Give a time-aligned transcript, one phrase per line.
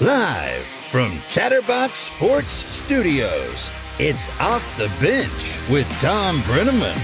[0.00, 6.94] Live from Chatterbox Sports Studios, it's Off the Bench with Thom Brennaman.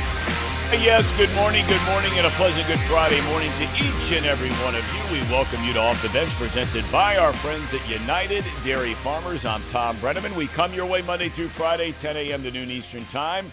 [0.79, 4.51] Yes, good morning, good morning, and a pleasant good Friday morning to each and every
[4.63, 5.11] one of you.
[5.11, 9.47] We welcome you to Off the Bench, presented by our friends at United Dairy Farmers.
[9.47, 10.37] I'm Thom Brennaman.
[10.37, 12.43] We come your way Monday through Friday, 10 a.m.
[12.43, 13.51] to noon Eastern Time.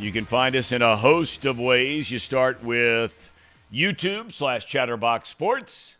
[0.00, 2.10] You can find us in a host of ways.
[2.10, 3.30] You start with
[3.72, 5.94] YouTube slash Chatterbox Sports.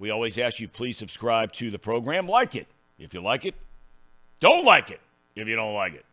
[0.00, 2.26] We always ask you please subscribe to the program.
[2.26, 2.66] Like it
[2.98, 3.54] if you like it.
[4.40, 5.00] Don't like it
[5.36, 6.06] if you don't like it.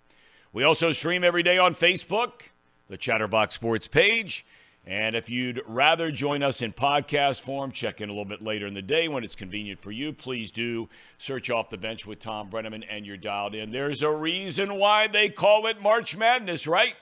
[0.52, 2.50] We also stream every day on Facebook,
[2.90, 4.45] the Chatterbox Sports page.
[4.86, 8.68] And if you'd rather join us in podcast form, check in a little bit later
[8.68, 10.12] in the day when it's convenient for you.
[10.12, 13.72] Please do search off the bench with Thom Brennaman and you're dialed in.
[13.72, 16.95] There's a reason why they call it March Madness, right?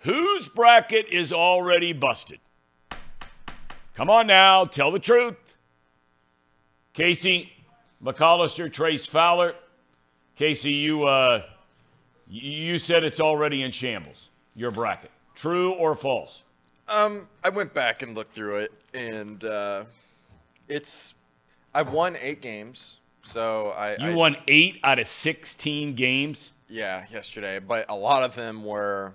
[0.00, 2.40] Whose bracket is already busted?
[3.94, 5.36] Come on now, tell the truth.
[6.94, 7.52] Casey
[8.02, 9.54] McAllister, Trace Fowler.
[10.36, 11.42] Casey, you uh,
[12.28, 14.30] you said it's already in shambles.
[14.54, 16.44] Your bracket, true or false?
[16.88, 19.84] Um, I went back and looked through it, and uh,
[20.68, 21.14] it's
[21.74, 26.52] I've won eight games, so I you I, won eight out of sixteen games.
[26.68, 29.14] Yeah, yesterday, but a lot of them were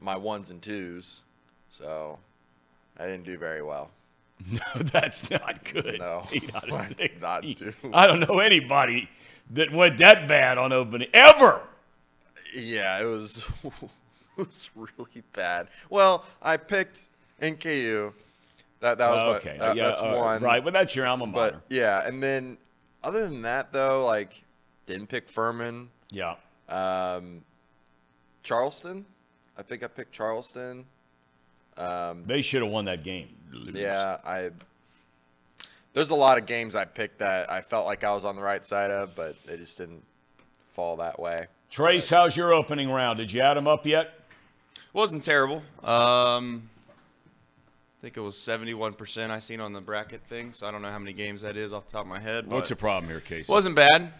[0.00, 1.22] my ones and twos,
[1.68, 2.18] so
[2.98, 3.90] I didn't do very well.
[4.50, 5.98] No, that's not good.
[5.98, 7.54] No, Eight out of I not 16.
[7.54, 7.72] do.
[7.92, 9.08] I don't know anybody
[9.50, 11.60] that went that bad on opening ever.
[12.54, 13.72] Yeah, it was it
[14.36, 15.68] was really bad.
[15.90, 17.06] Well, I picked
[17.40, 18.12] NKU.
[18.80, 20.42] That that was okay, my, that, yeah, that's uh, one.
[20.42, 20.62] right.
[20.64, 21.52] But that's your alma mater.
[21.52, 22.58] But yeah, and then
[23.04, 24.42] other than that though, like
[24.86, 25.88] didn't pick Furman.
[26.10, 26.34] yeah.
[26.68, 27.42] Um,
[28.42, 29.04] Charleston.
[29.56, 30.84] I think I picked Charleston.
[31.76, 33.28] Um, They should have won that game.
[33.72, 34.50] yeah, I.
[35.94, 38.42] There's a lot of games I picked that I felt like I was on the
[38.42, 40.02] right side of, but they just didn't
[40.72, 41.48] fall that way.
[41.70, 43.18] Trace, how's your opening round?
[43.18, 44.18] Did you add them up yet?
[44.94, 45.62] Wasn't terrible.
[45.84, 46.68] Um,
[47.98, 50.90] I think it was 71% I seen on the bracket thing, so I don't know
[50.90, 52.46] how many games that is off the top of my head.
[52.46, 53.52] What's the problem here, Casey?
[53.52, 54.12] Wasn't bad.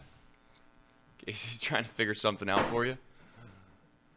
[1.25, 2.97] Casey's trying to figure something out for you.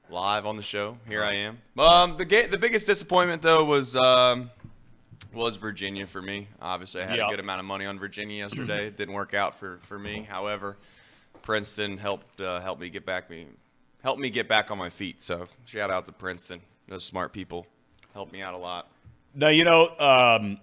[0.10, 1.58] Live on the show, here I am.
[1.78, 4.52] Um, the ga- the biggest disappointment though was um,
[5.34, 6.48] was Virginia for me.
[6.62, 7.28] Obviously, I had Yeah.
[7.28, 8.88] a good amount of money on Virginia yesterday.
[8.88, 10.22] it didn't work out for, for me.
[10.30, 10.78] However,
[11.42, 13.48] Princeton helped uh, help me get back me
[14.04, 15.22] helped me get back on my feet.
[15.24, 16.62] So shout out to Princeton.
[16.88, 17.66] Those smart people
[18.14, 18.88] helped me out a lot.
[19.34, 20.60] Now, you know, um,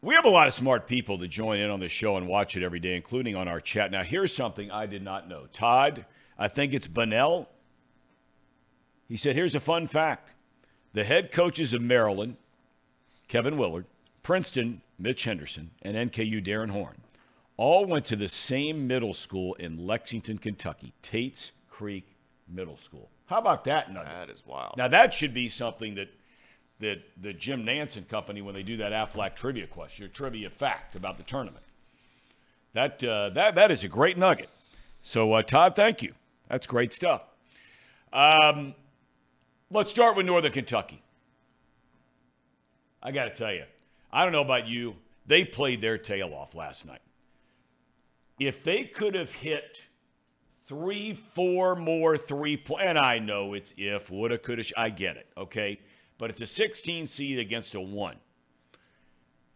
[0.00, 2.56] we have a lot of smart people that join in on the show and watch
[2.56, 3.90] it every day, including on our chat.
[3.90, 5.46] Now, here's something I did not know.
[5.52, 6.04] Todd,
[6.38, 7.48] I think it's Bunnell.
[9.08, 10.30] He said, here's a fun fact.
[10.92, 12.36] The head coaches of Maryland,
[13.28, 13.86] Kevin Willard,
[14.22, 17.02] Princeton, Mitch Henderson, and NKU, Darrin Horn,
[17.56, 22.16] all went to the same middle school in Lexington, Kentucky, Tate's Creek
[22.48, 23.10] Middle School.
[23.26, 24.12] How about that nugget?
[24.12, 24.74] That is wild.
[24.76, 26.08] Now that should be something that
[26.80, 30.50] that the Jim Nantz and company when they do that Aflac trivia question, or trivia
[30.50, 31.64] fact about the tournament.
[32.72, 34.50] That uh, that that is a great nugget.
[35.00, 36.12] So uh, Todd, thank you.
[36.48, 37.22] That's great stuff.
[38.12, 38.74] Um,
[39.74, 41.02] let's start with Northern Kentucky.
[43.02, 43.64] I got to tell you,
[44.12, 44.94] I don't know about you.
[45.26, 47.00] They played their tail off last night.
[48.38, 49.80] If they could have hit
[50.66, 52.84] three, four more three point.
[52.84, 54.64] And I know it's if, woulda, coulda.
[54.76, 55.80] I get it, okay?
[56.18, 58.16] But it's a 16 seed against a one.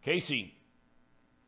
[0.03, 0.55] Casey,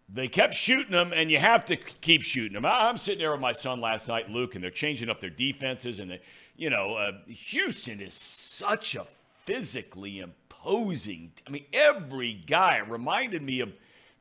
[0.08, 2.66] they kept shooting them, and you have to keep shooting them.
[2.66, 6.00] I'm sitting there with my son last night, Luke, and they're changing up their defenses.
[6.00, 6.20] And they,
[6.60, 9.06] you know, uh, Houston is such a
[9.46, 11.32] physically imposing.
[11.46, 13.72] I mean, every guy reminded me of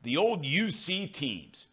[0.02, 1.66] the old UC teams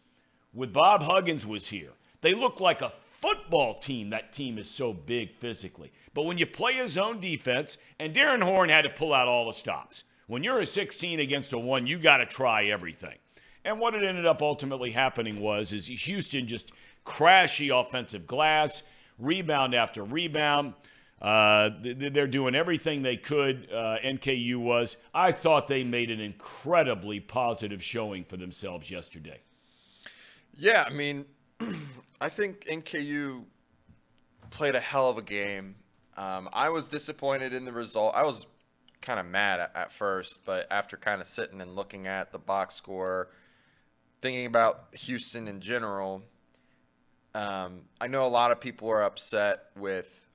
[0.52, 1.92] with Bob Huggins was here.
[2.20, 4.10] They look like a football team.
[4.10, 5.90] That team is so big physically.
[6.12, 9.46] But when you play a zone defense, and Darrin Horn had to pull out all
[9.46, 10.04] the stops.
[10.26, 13.16] When you're a 16 against a one, you got to try everything.
[13.64, 16.72] And what it ended up ultimately happening was is Houston just
[17.06, 18.82] crashy offensive glass,
[19.18, 20.74] rebound after rebound.
[21.20, 23.68] Uh, they're doing everything they could.
[23.72, 24.96] Uh, NKU was.
[25.12, 29.40] I thought they made an incredibly positive showing for themselves yesterday.
[30.56, 31.24] Yeah, I mean,
[32.20, 33.44] I think NKU
[34.50, 35.74] played a hell of a game.
[36.16, 38.14] Um, I was disappointed in the result.
[38.14, 38.46] I was
[39.00, 42.38] kind of mad at, at first, but after kind of sitting and looking at the
[42.38, 43.28] box score,
[44.20, 46.22] thinking about Houston in general,
[47.38, 50.28] um, I know a lot of people are upset with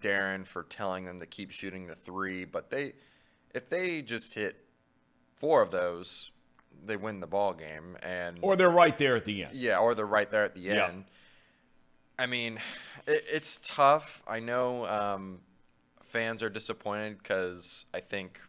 [0.00, 2.94] Darrin for telling them to keep shooting the three, but they,
[3.54, 4.56] if they just hit
[5.36, 6.30] four of those,
[6.84, 9.54] they win the ball game, and Or they're right there at the end.
[9.54, 10.88] yeah, or they're right there at the Yeah.
[10.88, 11.04] end.
[12.18, 12.58] I mean,
[13.06, 14.22] it, it's tough.
[14.26, 15.40] I know um,
[16.02, 18.40] fans are disappointed because I think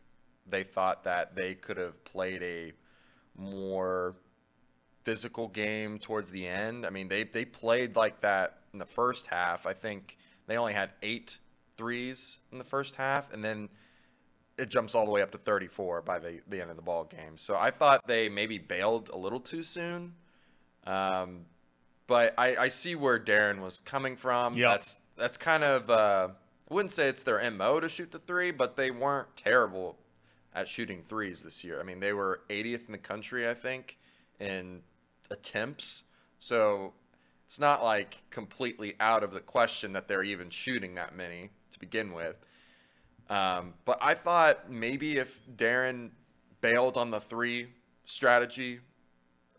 [0.45, 2.73] they thought that they could have played a
[3.35, 4.15] more
[5.03, 6.85] physical game towards the end.
[6.85, 9.65] I mean, they they played like that in the first half.
[9.65, 10.17] I think
[10.47, 11.39] they only had eight
[11.77, 13.69] threes in the first half, and then
[14.57, 17.05] it jumps all the way up to 34 by the, the end of the ball
[17.05, 17.37] game.
[17.37, 20.13] So I thought they maybe bailed a little too soon.
[20.85, 21.45] Um,
[22.07, 24.55] but I, I see where Darrin was coming from.
[24.55, 24.69] Yep.
[24.69, 26.29] That's that's kind of uh,
[26.69, 29.97] I wouldn't say it's their mo to shoot the three, but they weren't terrible
[30.53, 31.79] at shooting threes this year.
[31.79, 33.97] I mean, they were 80th in the country, I think,
[34.39, 34.81] in
[35.31, 36.03] attempts.
[36.39, 36.93] So
[37.45, 41.79] it's not like completely out of the question that they're even shooting that many to
[41.79, 42.35] begin with.
[43.29, 46.11] Um, but I thought maybe if Darrin
[46.59, 47.69] bailed on the three
[48.05, 48.79] strategy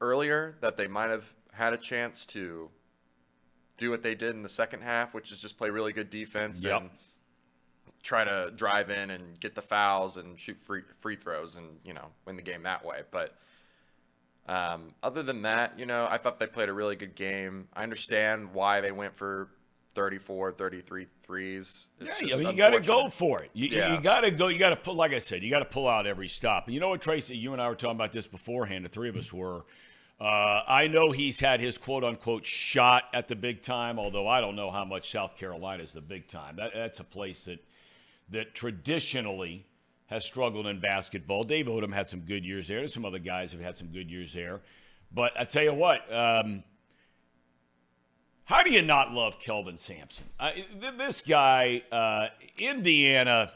[0.00, 2.70] earlier, that they might have had a chance to
[3.78, 6.62] do what they did in the second half, which is just play really good defense
[6.62, 6.80] Yep.
[6.82, 6.90] and
[8.02, 11.94] try to drive in and get the fouls and shoot free free throws and you
[11.94, 13.02] know win the game that way.
[13.10, 13.36] But
[14.48, 17.68] um, other than that, you know, I thought they played a really good game.
[17.74, 19.48] I understand why they went for
[19.94, 21.86] 34, 33 threes.
[22.00, 23.50] It's Yeah, just I mean, you got to go for it.
[23.52, 23.94] You, you- Yeah.
[23.94, 24.48] you got to go.
[24.48, 24.94] You got to pull.
[24.94, 26.66] Like I said, you got to pull out every stop.
[26.66, 27.36] And you know what, Tracy?
[27.36, 28.84] You and I were talking about this beforehand.
[28.84, 29.64] The three of us were.
[30.20, 34.40] Uh, I know he's had his quote unquote shot at the big time, although I
[34.40, 36.56] don't know how much South Carolina is the big time.
[36.56, 37.58] That, that's a place that
[38.30, 39.66] that traditionally
[40.12, 41.42] has struggled in basketball.
[41.42, 42.86] Dave Odom had some good years there.
[42.86, 44.60] Some other guys have had some good years there.
[45.10, 46.62] But I tell you what, um,
[48.44, 50.26] how do you not love Kelvin Sampson?
[50.98, 52.28] This guy, uh,
[52.58, 53.52] Indiana,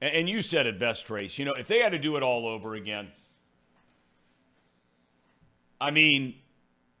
[0.00, 1.38] and- and you said it best, Trace.
[1.38, 3.12] You know, if they had to do it all over again,
[5.80, 6.34] I mean,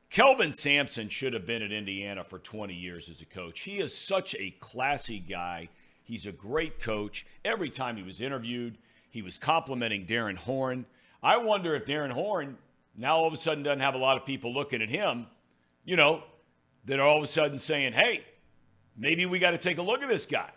[0.08, 3.60] Kelvin Sampson should have been at Indiana for 20 years as a coach.
[3.60, 5.68] He is such a classy guy.
[6.04, 7.26] He's a great coach.
[7.44, 8.78] Every time he was interviewed,
[9.10, 10.86] he was complimenting Darrin Horn.
[11.22, 12.58] I wonder if Darrin Horn
[12.96, 15.26] now all of a sudden doesn't have a lot of people looking at him,
[15.84, 16.22] you know,
[16.86, 18.24] that are all of a sudden saying, hey,
[18.96, 20.50] maybe we got to take a look at this guy.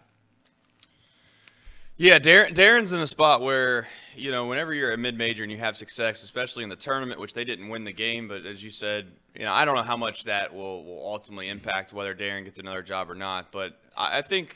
[1.98, 5.52] Yeah, Darrin, Darrin's in a spot where, you know, whenever you're a mid major and
[5.52, 8.64] you have success, especially in the tournament, which they didn't win the game, but as
[8.64, 12.14] you said, you know, I don't know how much that will, will ultimately impact whether
[12.14, 13.52] Darrin gets another job or not.
[13.52, 14.56] But I, I think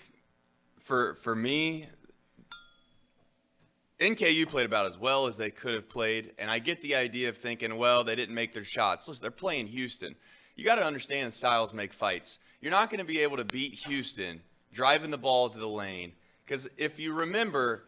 [0.79, 1.87] for for me,
[4.03, 7.29] NKU played about as well as they could have played, and I get the idea
[7.29, 9.07] of thinking, well, they didn't make their shots.
[9.07, 10.15] Listen, they're playing Houston.
[10.55, 12.39] You got to understand styles make fights.
[12.61, 14.41] You're not going to be able to beat Houston
[14.71, 16.13] driving the ball to the lane
[16.45, 17.85] because if you remember,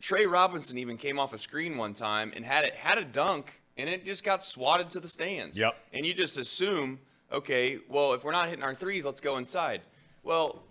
[0.00, 3.60] Trey Robinson even came off a screen one time and had it had a dunk,
[3.76, 5.58] and it just got swatted to the stands.
[5.58, 5.74] Yep.
[5.92, 7.00] And you just assume,
[7.32, 9.82] okay, well, if we're not hitting our threes, let's go inside.
[10.22, 10.62] Well,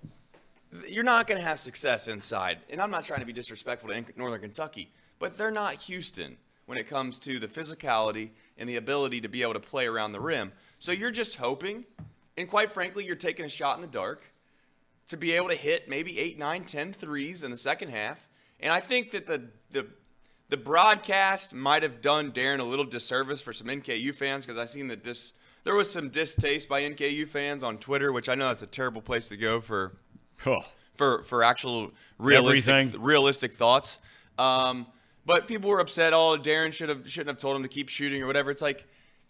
[0.88, 2.59] you're not going to have success inside.
[2.69, 6.77] And I'm not trying to be disrespectful to Northern Kentucky, but they're not Houston when
[6.77, 10.19] it comes to the physicality and the ability to be able to play around the
[10.19, 10.51] rim.
[10.79, 11.85] So you're just hoping,
[12.38, 14.31] and quite frankly, you're taking a shot in the dark
[15.07, 18.27] to be able to hit maybe eight, nine, ten threes in the second half.
[18.59, 19.88] And I think that the the
[20.47, 24.65] the broadcast might have done Darrin a little disservice for some NKU fans because I
[24.65, 25.33] seen that dis
[25.63, 29.01] there was some distaste by NKU fans on Twitter, which I know that's a terrible
[29.01, 29.93] place to go for
[30.45, 30.63] Oh,
[30.95, 33.01] for for actual realistic Everything.
[33.01, 34.00] realistic thoughts.
[34.38, 34.88] Um,
[35.25, 36.13] but people were upset.
[36.13, 38.51] Oh, Darrin should have shouldn't have told him to keep shooting or whatever.
[38.51, 38.86] It's like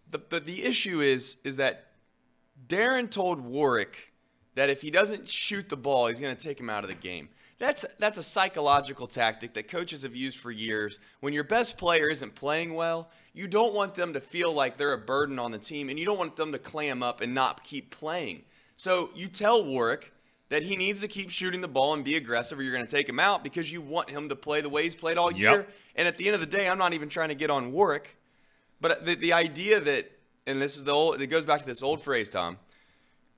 [0.09, 1.87] the the, the issue is is that
[2.67, 4.13] Darrin told Warrick
[4.55, 6.95] that if he doesn't shoot the ball, he's going to take him out of the
[6.95, 7.29] game.
[7.59, 10.99] That's that's a psychological tactic that coaches have used for years.
[11.19, 14.93] When your best player isn't playing well, you don't want them to feel like they're
[14.93, 17.63] a burden on the team, and you don't want them to clam up and not
[17.63, 18.43] keep playing.
[18.75, 20.11] So you tell Warrick
[20.51, 22.91] that he needs to keep shooting the ball and be aggressive, or you're going to
[22.95, 25.65] take him out because you want him to play the way he's played all year.
[25.95, 28.17] And at the end of the day, I'm not even trying to get on Warrick,
[28.81, 30.11] but the, the idea that,
[30.45, 32.57] and this is the old, it goes back to this old phrase, Tom.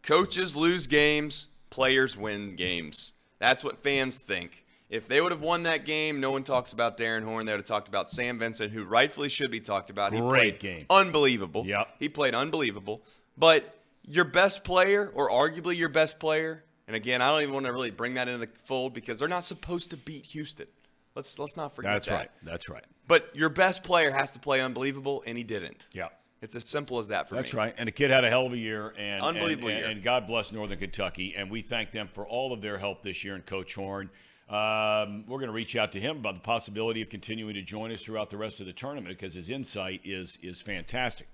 [0.01, 3.13] Coaches lose games, players win games.
[3.37, 4.65] That's what fans think.
[4.89, 7.45] If they would have won that game, no one talks about Darrin Horn.
[7.45, 10.13] They would have talked about Sam Vinson, who rightfully should be talked about.
[10.13, 10.85] he Great played game.
[10.89, 11.63] Unbelievable.
[11.67, 11.89] Yep.
[11.99, 13.03] He played unbelievable.
[13.37, 17.65] But your best player, or arguably your best player, and again, I don't even want
[17.65, 20.67] to really bring that into the fold because they're not supposed to beat Houston.
[21.15, 21.93] Let's let's not forget that.
[21.95, 22.15] that's that.
[22.15, 22.29] right.
[22.43, 22.85] That's right.
[23.07, 25.87] But your best player has to play unbelievable, and he didn't.
[25.93, 26.07] Yeah.
[26.43, 27.47] It's as simple as that for That's me.
[27.47, 27.75] That's right.
[27.77, 28.93] And the kid had a hell of a year.
[28.97, 29.87] And Unbelievable and, year.
[29.87, 31.35] And God bless Northern Kentucky.
[31.37, 34.09] And we thank them for all of their help this year and Coach Horn.
[34.49, 37.93] Um, we're going to reach out to him about the possibility of continuing to join
[37.93, 41.27] us throughout the rest of the tournament because his insight is is fantastic.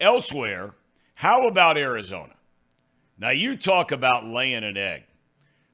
[0.00, 0.74] Elsewhere,
[1.14, 2.34] how about Arizona?
[3.18, 5.04] Now you talk about laying an egg.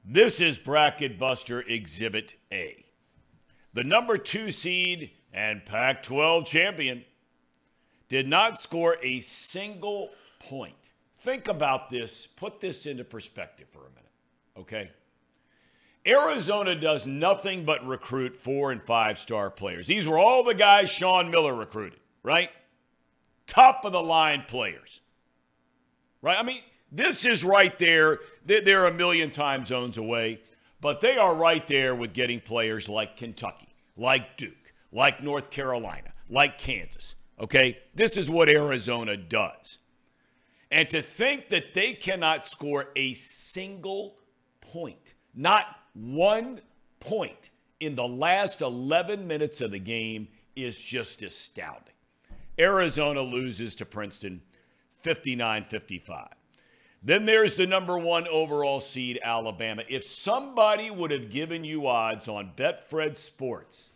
[0.05, 2.85] This is bracket buster exhibit A.
[3.73, 7.03] The number 2 seed and Pac-12 champion
[8.07, 10.91] did not score a single point.
[11.17, 14.11] Think about this, put this into perspective for a minute.
[14.57, 14.91] Okay?
[16.05, 19.87] Arizona does nothing but recruit four and five star players.
[19.87, 22.49] These were all the guys Sean Miller recruited, right?
[23.47, 24.99] Top of the line players,
[26.21, 26.37] right?
[26.37, 26.61] I mean,
[26.93, 28.19] this is right there.
[28.45, 30.41] They're a million time zones away,
[30.79, 36.13] but they are right there with getting players like Kentucky, like Duke, like North Carolina,
[36.29, 37.15] like Kansas.
[37.39, 37.79] Okay?
[37.95, 39.79] This is what Arizona does.
[40.69, 44.17] And to think that they cannot score a single
[44.61, 46.61] point, not one
[46.99, 51.93] point in the last 11 minutes of the game is just astounding.
[52.59, 54.41] Arizona loses to Princeton
[54.99, 56.27] 59 55.
[57.03, 59.83] Then there's the number one overall seed, Alabama.
[59.89, 63.89] If somebody would have given you odds on Betfred Sports,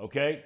[0.00, 0.42] okay,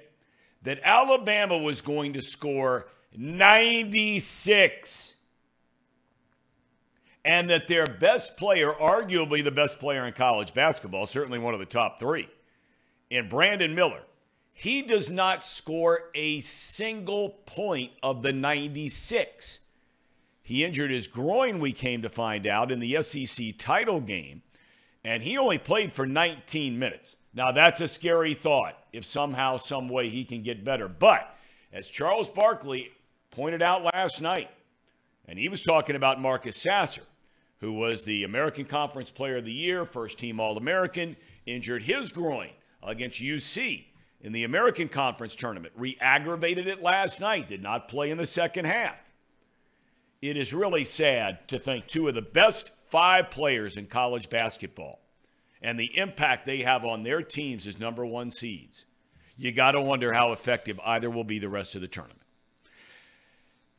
[0.63, 5.13] that Alabama was going to score 96
[7.23, 11.59] and that their best player, arguably the best player in college basketball, certainly one of
[11.59, 12.27] the top three,
[13.09, 14.01] in Brandon Miller,
[14.51, 19.59] he does not score a single point of the 96.
[20.47, 24.43] He injured his groin, we came to find out, in the SEC title game,
[25.03, 27.17] and he only played for 19 minutes.
[27.33, 30.87] Now, that's a scary thought if somehow, some way he can get better.
[30.87, 31.35] But
[31.73, 32.91] as Charles Barkley
[33.29, 34.49] pointed out last night,
[35.27, 37.03] and he was talking about Marcus Sasser,
[37.59, 42.13] who was the American Conference Player of the Year, first team All American, injured his
[42.13, 42.51] groin
[42.81, 43.83] against UC
[44.21, 48.25] in the American Conference tournament, re aggravated it last night, did not play in the
[48.25, 49.01] second half.
[50.21, 54.99] It is really sad to think two of the best five players in college basketball
[55.61, 58.85] and the impact they have on their teams as number one seeds.
[59.37, 62.21] You got to wonder how effective either will be the rest of the tournament.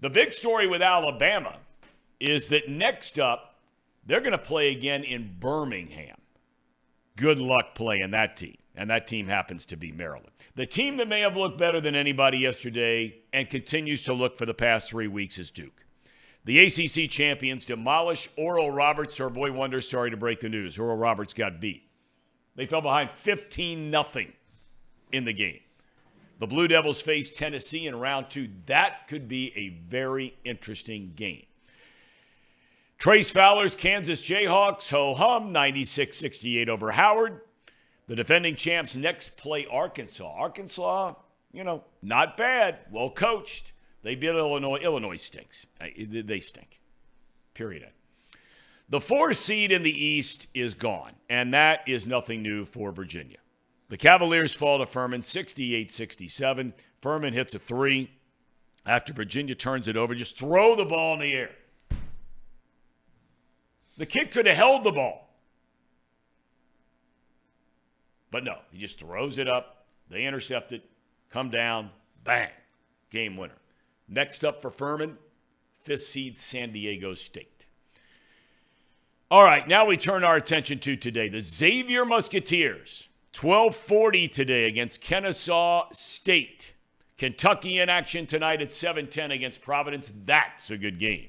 [0.01, 1.57] The big story with Alabama
[2.21, 3.57] is that next up,
[4.07, 6.17] they're going to play again in Birmingham.
[7.17, 8.57] Good luck playing that team.
[8.77, 10.31] And that team happens to be Maryland.
[10.55, 14.47] The team that may have looked better than anybody yesterday and continues to look for
[14.47, 15.85] the past three weeks is Duke.
[16.49, 19.21] The ACC champions demolish Oral Roberts.
[19.21, 20.79] Our boy Wonder, sorry to break the news.
[20.79, 21.83] Oral Roberts got beat.
[22.57, 24.05] They fell behind 15 0
[25.13, 25.61] in the game.
[26.39, 28.49] The Blue Devils face Tennessee in round two.
[28.65, 31.45] That could be a very interesting game.
[32.97, 37.43] Trace Fowler's Kansas Jayhawks, ho hum, 96 68 over Howard.
[38.07, 40.33] The defending champs next play Arkansas.
[40.35, 41.13] Arkansas,
[41.53, 43.73] you know, not bad, well coached.
[44.03, 44.79] They beat Illinois.
[44.79, 45.67] Illinois stinks.
[45.81, 46.81] They stink.
[47.55, 47.91] Period.
[48.89, 53.39] The four seed in the East is gone, and that is nothing new for Virginia.
[53.89, 56.75] The Cavaliers fall to Furman 68 67.
[57.01, 58.11] Furman hits a three
[58.87, 60.15] after Virginia turns it over.
[60.15, 61.51] Just throw the ball in the air.
[63.99, 65.29] The kid could have held the ball.
[68.31, 69.87] But no, he just throws it up.
[70.09, 70.85] They intercept it,
[71.31, 71.91] come down,
[72.25, 72.51] bang,
[73.11, 73.58] game winner.
[74.09, 75.19] Next up for Furman,
[75.83, 77.67] fifth seed San Diego State.
[79.31, 81.29] All right, now we turn our attention to today.
[81.29, 86.73] The Xavier Musketeers, 1240 today against Kennesaw State.
[87.19, 90.11] Kentucky in action tonight at 710 against Providence.
[90.25, 91.29] That's a good game.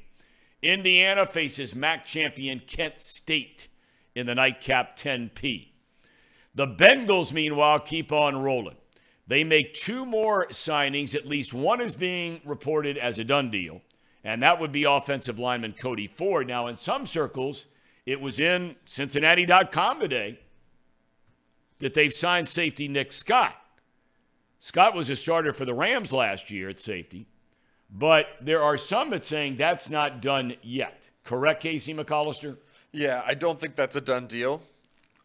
[0.62, 3.67] Indiana faces MAC champion Kent State
[4.15, 5.67] in the nightcap 10P.
[6.55, 8.75] The Bengals, meanwhile, keep on rolling.
[9.29, 11.13] They make two more signings.
[11.13, 13.81] At least one is being reported as a done deal,
[14.24, 16.48] and that would be offensive lineman Cody Ford.
[16.48, 17.67] Now, in some circles,
[18.07, 20.39] it was in Cincinnati.com today
[21.77, 23.55] that they've signed safety Nick Scott.
[24.57, 27.27] Scott was a starter for the Rams last year at safety.
[27.91, 31.09] But there are some that saying that's not done yet.
[31.24, 32.57] Correct, Casey McAllister?
[32.91, 34.63] Yeah, I don't think that's a done deal.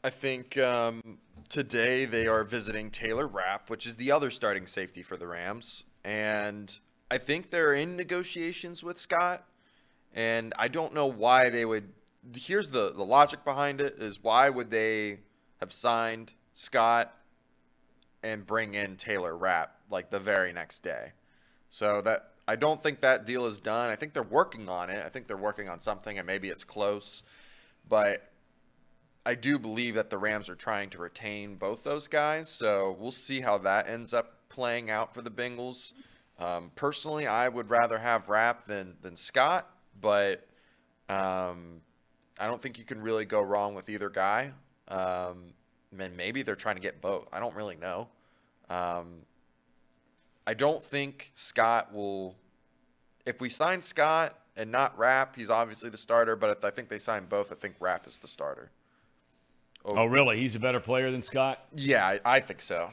[0.02, 5.02] I think um, today they are visiting Taylor Rapp, which is the other starting safety
[5.02, 5.84] for the Rams.
[6.04, 6.78] And
[7.10, 9.46] I think they're in negotiations with Scott.
[10.12, 11.90] And I don't know why they would.
[12.36, 15.20] Here's the, the logic behind it is why would they
[15.60, 17.14] have signed Scott
[18.22, 21.12] and bring in Taylor Rapp like the very next day?
[21.68, 23.90] So that I don't think that deal is done.
[23.90, 25.04] I think they're working on it.
[25.04, 27.22] I think they're working on something, and maybe it's close.
[27.88, 28.30] But
[29.26, 32.48] I do believe that the Rams are trying to retain both those guys.
[32.48, 35.92] So we'll see how that ends up playing out for the Bengals.
[36.38, 40.46] Um, personally, I would rather have Rapp than than Scott, but
[41.08, 41.80] um,
[42.38, 44.52] I don't think you can really go wrong with either guy.
[44.88, 45.54] Um,
[45.98, 47.28] and maybe they're trying to get both.
[47.32, 48.08] I don't really know.
[48.68, 49.22] Um,
[50.46, 52.36] I don't think Scott will.
[53.24, 56.36] If we sign Scott and not Rapp, he's obviously the starter.
[56.36, 58.70] But if I think they sign both, I think Rapp is the starter.
[59.84, 60.38] Oh, really?
[60.38, 61.64] He's a better player than Scott?
[61.76, 62.90] Yeah, I, I think so.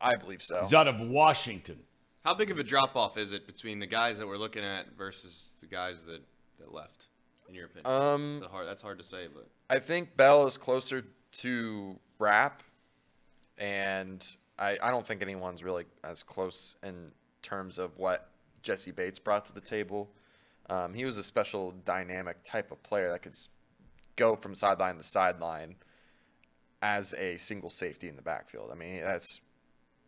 [0.00, 0.60] I believe so.
[0.62, 1.78] He's out of Washington.
[2.24, 4.86] How big of a drop off is it between the guys that we're looking at
[4.96, 6.20] versus the guys that,
[6.58, 7.06] that left,
[7.48, 7.90] in your opinion?
[7.90, 11.04] Um, That's hard, that's hard to say, but I think Bell is closer
[11.38, 12.62] to Rapp,
[13.56, 14.24] and
[14.58, 17.12] I, I don't think anyone's really as close in
[17.42, 18.28] terms of what
[18.62, 20.10] Jessie Bates brought to the table.
[20.68, 23.36] Um, he was a special dynamic type of player that could
[24.16, 25.76] go from sideline to sideline
[26.82, 28.70] as a single safety in the backfield.
[28.72, 29.40] I mean, that's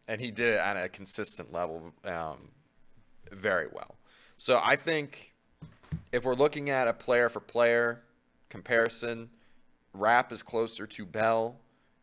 [0.09, 2.49] and he did it at a consistent level um,
[3.31, 3.97] very well.
[4.37, 5.35] So I think
[6.11, 8.03] if we're looking at a player for player
[8.49, 9.31] comparison,
[9.95, 11.57] Rapp is closer to Bell,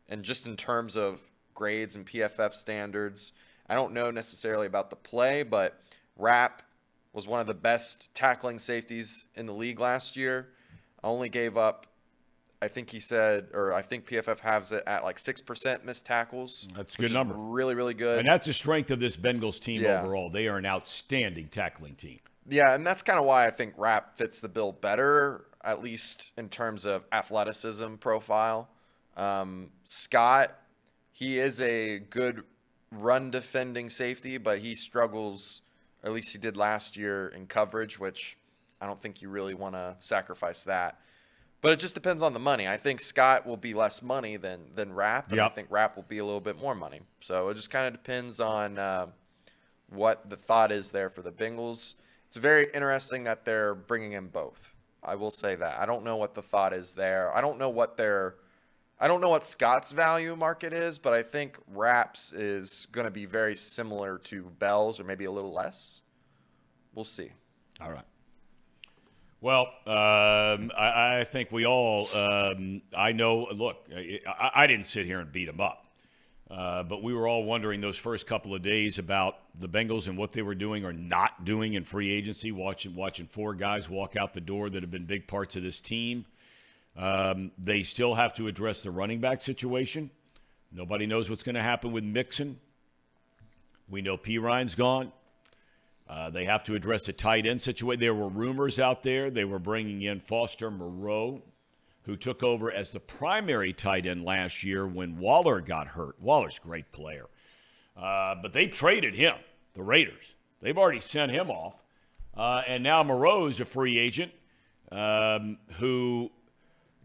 [0.07, 1.21] and just in terms of
[1.53, 3.33] grades and PFF standards,
[3.69, 5.81] I don't know necessarily about the play, but
[6.15, 6.63] Rapp
[7.13, 10.49] was one of the best tackling safeties in the league last year.
[11.03, 11.85] Only gave up,
[12.62, 16.06] I think he said, or I think PFF has it at like six percent missed
[16.06, 16.68] tackles.
[16.75, 17.34] That's a good number.
[17.36, 18.20] Really, really good.
[18.20, 20.01] And that's the strength of this Bengals team Yeah.
[20.01, 20.30] overall.
[20.30, 22.18] They are an outstanding tackling team.
[22.48, 26.32] Yeah, and that's kind of why I think Rapp fits the bill better, at least
[26.38, 28.70] in terms of athleticism profile.
[29.16, 30.51] Um, Scott,
[31.12, 32.44] he is a good
[32.92, 35.62] run defending safety, but he struggles,
[36.04, 38.36] or at least he did last year in coverage, which
[38.82, 41.00] I don't think you really want to sacrifice that.
[41.62, 42.68] But it just depends on the money.
[42.68, 46.04] I think Scott will be less money than than Rapp, and I think Rapp will
[46.04, 47.01] be a little bit more money.
[47.20, 48.78] So it just kind of depends on.
[48.78, 49.08] Uh,
[49.89, 51.96] what the thought is there for the Bengals.
[52.28, 54.75] It's very interesting that they're bringing in both.
[55.04, 55.80] I will say that.
[55.80, 57.36] I don't know what the thought is there.
[57.36, 58.36] I don't know what their
[59.02, 63.12] I don't know what Scott's value market is, but I think Rapp's is going to
[63.12, 66.02] be very similar to Bell's or maybe a little less.
[66.93, 67.32] We'll see.
[67.80, 68.04] All right.
[69.41, 75.06] Well, um, I, I think we all, um, I know, look, I, I didn't sit
[75.06, 75.88] here and beat them up,
[76.52, 80.17] uh, but we were all wondering those first couple of days about the Bengals and
[80.17, 84.17] what they were doing or not doing in free agency, watching, watching four guys walk
[84.17, 86.25] out the door that have been big parts of this team.
[86.97, 90.10] Um, they still have to address the running back situation.
[90.69, 92.60] Nobody knows what's going to happen with Mixon.
[93.89, 95.13] We know Perine's gone.
[96.10, 98.00] Uh, they have to address the tight end situation.
[98.00, 101.43] There were rumors out there they were bringing in Foster Moreau,
[102.04, 106.19] who took over as the primary tight end last year when Waller got hurt.
[106.19, 107.28] Waller's a great player.
[107.95, 109.36] Uh, but they traded him,
[109.74, 110.34] the Raiders.
[110.62, 111.76] They've already sent him off.
[112.36, 114.32] Uh, and now Moreau's a free agent
[114.91, 116.32] um, who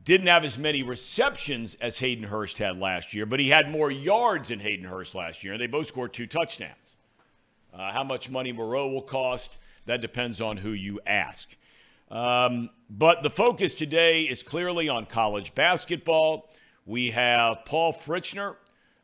[0.05, 3.91] didn't have as many receptions as Hayden Hurst had last year, but he had more
[3.91, 6.84] yards than Hayden Hurst last year, and they both scored two touchdowns.
[7.75, 11.49] Uh, how much money Moreau will cost, that depends on who you ask.
[12.11, 16.51] Um, but the focus today is clearly on college basketball.
[16.87, 18.57] We have Paul Fritchner,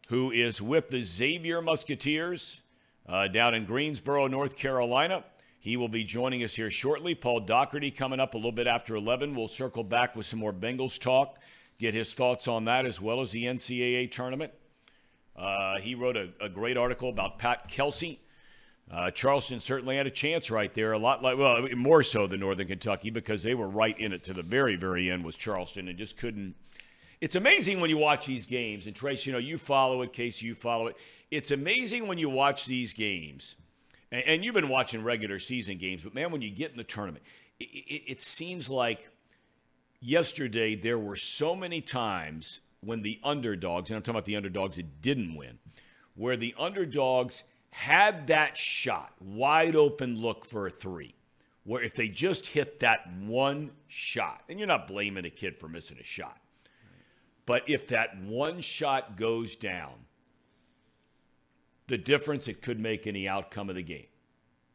[0.09, 2.63] who is with the Xavier Musketeers
[3.09, 5.25] uh, down in Greensboro, North Carolina.
[5.59, 7.15] He will be joining us here shortly.
[7.15, 9.35] Paul Daugherty coming up a little bit after 11.
[9.35, 11.39] We'll circle back with some more Bengals talk,
[11.79, 14.53] get his thoughts on that as well as the NCAA tournament.
[15.37, 18.21] Uh, he wrote a, a great article about Pat Kelsey.
[18.93, 22.41] Uh, Charleston certainly had a chance right there, a lot like, well, more so than
[22.41, 25.87] Northern Kentucky because they were right in it to the very, very end with Charleston
[25.87, 26.57] and just couldn't.
[27.21, 30.47] It's amazing when you watch these games, and Trace, you know, you follow it, Casey,
[30.47, 30.97] you follow it.
[31.31, 33.55] It's amazing when you watch these games,
[34.11, 36.85] and, and you've been watching regular season games, but man, when you get in the
[36.85, 37.23] tournament,
[37.61, 39.11] it, it, it seems like
[40.01, 44.77] yesterday there were so many times when the underdogs, and I'm talking about the underdogs
[44.77, 45.59] that didn't win,
[46.17, 51.15] where the underdogs had that shot, wide open look for a three,
[51.65, 55.69] where if they just hit that one shot, and you're not blaming a kid for
[55.69, 56.39] missing a shot,
[57.47, 59.93] but if that one shot goes down,
[61.87, 64.07] the difference it could make in the outcome of the game.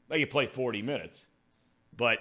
[0.10, 1.26] Now you play 40 minutes,
[1.96, 2.20] but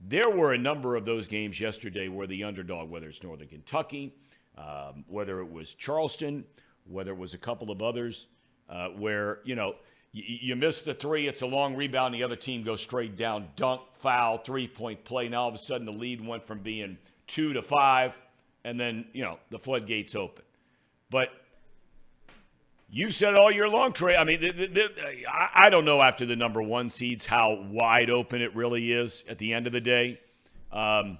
[0.00, 4.14] there were a number of those games yesterday where the underdog, whether it's Northern Kentucky,
[4.58, 6.44] um, whether it was Charleston,
[6.84, 8.26] whether it was a couple of others,
[8.68, 9.76] uh, where, you know,
[10.12, 13.48] you, you miss the three, it's a long rebound, the other team goes straight down,
[13.56, 15.28] dunk, foul, three point play.
[15.28, 18.18] Now all of a sudden the lead went from being two to five,
[18.64, 20.44] and then you know the floodgates open.
[21.10, 21.30] But
[22.90, 24.16] you said all year long, Trey.
[24.16, 24.90] I mean, the, the, the,
[25.30, 29.38] I, don't know after the number one seeds how wide open it really is at
[29.38, 30.20] the end of the day.
[30.70, 31.18] Um,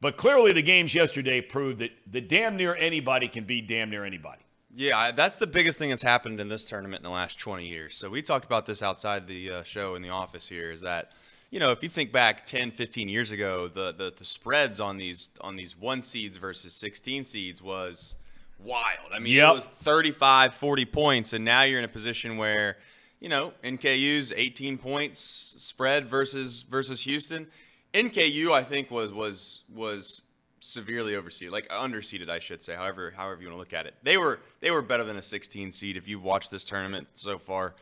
[0.00, 4.04] but clearly, the games yesterday proved that the damn near anybody can beat damn near
[4.04, 4.42] anybody.
[4.78, 7.96] Yeah, that's the biggest thing that's happened in this tournament in the last 20 years.
[7.96, 10.70] So we talked about this outside the uh, show in the office here.
[10.70, 11.12] Is that
[11.50, 14.98] you know if you think back 10, 15 years ago, the, the the spreads on
[14.98, 18.16] these on these one seeds versus 16 seeds was
[18.62, 19.12] wild.
[19.14, 19.50] I mean, Yep.
[19.50, 22.76] it was 35, 40 points, and now you're in a position where
[23.18, 27.46] you know NKU's 18 points spread versus versus Houston.
[27.94, 30.20] NKU, I think, was was was
[30.66, 32.74] severely overseeded, like underseeded, I should say.
[32.74, 35.22] However, however you want to look at it, they were they were better than a
[35.22, 35.96] 16 seed.
[35.96, 37.74] If you've watched this tournament so far,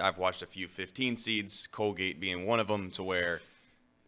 [0.00, 3.40] I've watched a few 15 seeds, Colgate being one of them, to where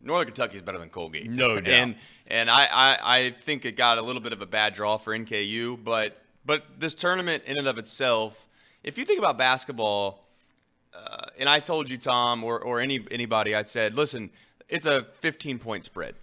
[0.01, 1.31] Northern Kentucky is better than Colgate.
[1.31, 1.69] No doubt.
[1.69, 4.97] And and I, I I think it got a little bit of a bad draw
[4.97, 8.47] for NKU, but but this tournament in and of itself,
[8.83, 10.25] if you think about basketball,
[10.95, 14.31] uh, and I told you, Tom, or, or any anybody, I'd said, listen,
[14.69, 16.15] it's a 15 point spread.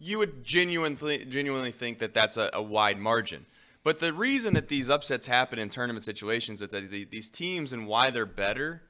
[0.00, 3.46] You would genuinely genuinely think that that's a, a wide margin.
[3.84, 7.72] But the reason that these upsets happen in tournament situations is that the, these teams
[7.72, 8.82] and why they're better,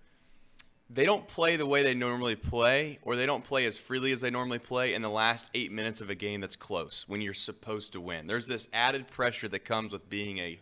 [0.88, 4.20] they don't play the way they normally play, or they don't play as freely as
[4.20, 7.34] they normally play in the last eight minutes of a game that's close when you're
[7.34, 8.26] supposed to win.
[8.26, 10.58] There's this added pressure that comes with being a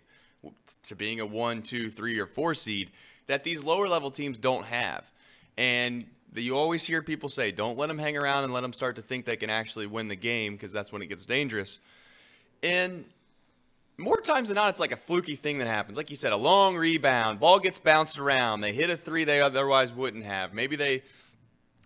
[0.85, 2.91] to being a one, two, three, or four seed
[3.27, 5.05] that these lower level teams don't have.
[5.57, 8.97] And you always hear people say, don't let them hang around and let them start
[8.97, 11.79] to think they can actually win the game because that's when it gets dangerous.
[12.63, 13.05] And
[13.97, 15.97] more times than not, it's like a fluky thing that happens.
[15.97, 19.41] Like you said, a long rebound, ball gets bounced around, they hit a three they
[19.41, 20.55] otherwise wouldn't have.
[20.55, 21.03] Maybe they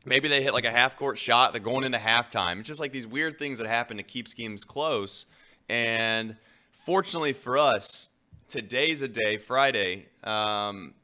[0.04, 2.58] maybe they hit like a half court shot, they're going into halftime.
[2.58, 5.26] It's just like these weird things that happen to keep schemes close.
[5.68, 6.36] And
[6.72, 8.10] fortunately for us,
[8.48, 10.08] today's a day, Friday.
[10.24, 10.94] Um,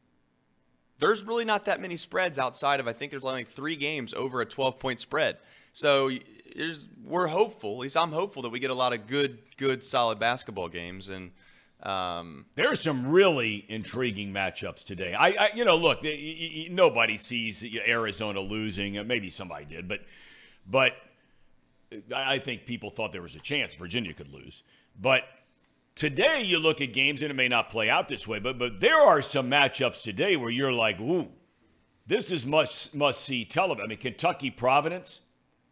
[0.98, 4.40] there's really not that many spreads outside of I think there's only three games over
[4.40, 5.38] a 12 point spread.
[5.72, 6.11] So
[7.04, 10.18] we're hopeful, at least I'm hopeful that we get a lot of good, good, solid
[10.18, 11.08] basketball games.
[11.08, 11.30] And
[11.82, 15.14] um, There's some really intriguing matchups today.
[15.14, 16.00] I, I you know, look,
[16.70, 18.98] nobody sees Arizona losing.
[18.98, 20.00] Uh, Maybe somebody did, but,
[20.66, 20.94] but
[22.14, 24.62] I think people thought there was a chance Virginia could lose.
[25.00, 25.22] But
[25.98, 28.80] today, you look at games, and it may not play out this way, but but
[28.80, 31.28] there are some matchups today where you're like, ooh,
[32.06, 33.84] this is must must see television.
[33.84, 35.20] I mean, Kentucky Providence,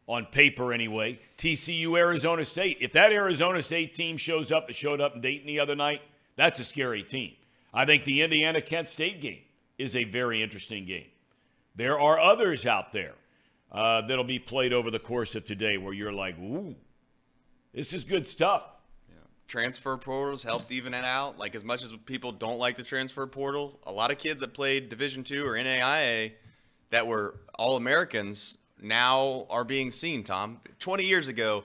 [0.07, 1.19] on paper anyway.
[1.37, 2.79] TCU Arizona State.
[2.81, 6.03] If that Arizona State team shows up that showed up in Dayton the other night,
[6.37, 7.33] that's a scary team.
[7.75, 9.41] I think the Indiana Kent State game
[9.79, 11.07] is a very interesting game.
[11.75, 13.15] There are others out there
[13.71, 16.75] uh, that'll be played over the course of today where you're like, ooh,
[17.75, 18.65] this is good stuff.
[19.49, 21.39] Transfer portals helped even it out.
[21.39, 24.55] Like as much as people don't like the transfer portal, a lot of kids that
[24.55, 26.33] played Division two or NAIA
[26.91, 30.25] that were all Americans now are being seen.
[30.25, 31.65] Tom, 20 years ago,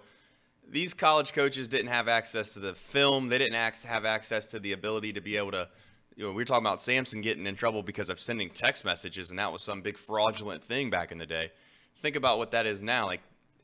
[0.67, 3.29] these college coaches didn't have access to the film.
[3.29, 5.67] They didn't have access to the ability to be able to.
[6.15, 9.29] You know, we were talking about Sampson getting in trouble because of sending text messages,
[9.29, 11.51] and that was some big fraudulent thing back in the day.
[11.97, 13.05] Think about what that is now.
[13.05, 13.21] Like,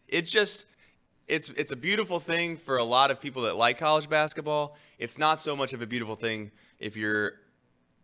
[0.08, 0.65] it's just
[1.27, 4.77] it's it's a beautiful thing for a lot of people that like college basketball.
[4.97, 7.33] It's not so much of a beautiful thing if you're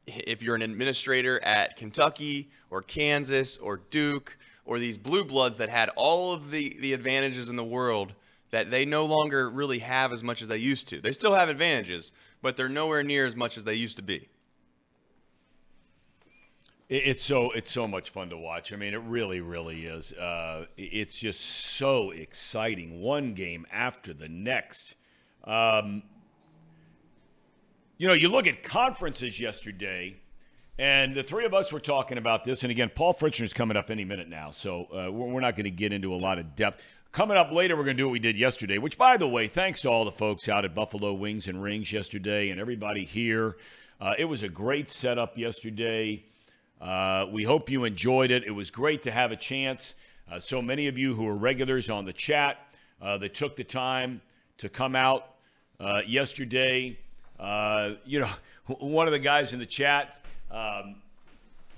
[0.06, 5.70] if you're an administrator at Kentucky or Kansas or Duke or these blue bloods that
[5.70, 8.14] had all of the the advantages in the world
[8.52, 11.02] that they no longer really have as much as they used to.
[11.02, 14.28] They still have advantages, but they're nowhere near as much as they used to be.
[16.90, 18.72] It- It's so it's so much fun to watch.
[18.74, 20.14] I mean, it really, really is.
[20.14, 23.02] Uh, it's just so exciting.
[23.02, 24.96] One game after the next.
[25.46, 26.04] Um,
[27.98, 30.18] you know, you look at conferences yesterday,
[30.78, 32.64] and the three of us were talking about this.
[32.64, 35.66] And again, Paul Fritchner's coming up any minute now, so uh, we're we're not going
[35.66, 36.82] to get into a lot of depth.
[37.12, 39.46] Coming up later, we're going to do what we did yesterday, which, by the way,
[39.48, 43.56] thanks to all the folks out at Buffalo Wings and Rings yesterday and everybody here.
[44.02, 46.26] Uh, it was a great setup yesterday.
[46.84, 48.44] Uh, we hope you enjoyed it.
[48.44, 49.96] It was great to have a chance.
[50.30, 52.58] Uh, so many of you who are regulars on the chat
[53.02, 54.22] uh, that took the time
[54.58, 55.36] to come out
[55.80, 56.98] uh, yesterday.
[57.40, 58.30] Uh, you know,
[58.80, 60.96] one of the guys in the chat, um,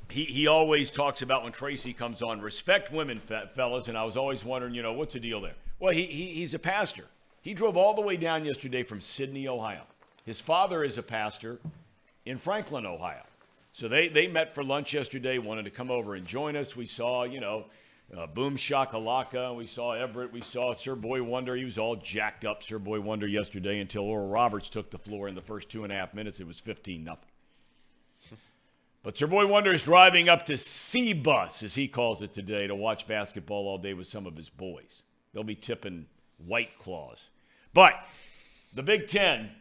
[0.10, 3.88] he, he always talks about when Tracy comes on, respect women, fe- fellas.
[3.88, 5.56] And I was always wondering, you know, what's the deal there?
[5.80, 7.06] Well, he, he, he's a pastor.
[7.44, 9.84] He drove all the way down yesterday from Sidney, Ohio.
[10.26, 11.60] His father is a pastor
[12.26, 13.22] in Franklin, Ohio.
[13.76, 16.78] So they, they met for lunch yesterday, wanted to come over and join us.
[16.78, 17.66] We saw, you know,
[18.18, 19.54] uh, Boom Shakalaka.
[19.54, 20.32] We saw Everett.
[20.32, 21.58] We saw Sir Boy Wonder.
[21.58, 25.28] He was all jacked up, Sir Boy Wonder, yesterday until Oral Roberts took the floor
[25.28, 26.40] in the first two and a half minutes.
[26.40, 27.30] It was 15 nothing.
[29.04, 32.68] But Sir Boy Wonder is driving up to C Bus, as he calls it today,
[32.68, 35.04] to watch basketball all day with some of his boys.
[35.34, 36.06] They'll be tipping
[36.38, 37.30] White Claws.
[37.74, 37.94] But
[38.74, 39.52] the Big Ten,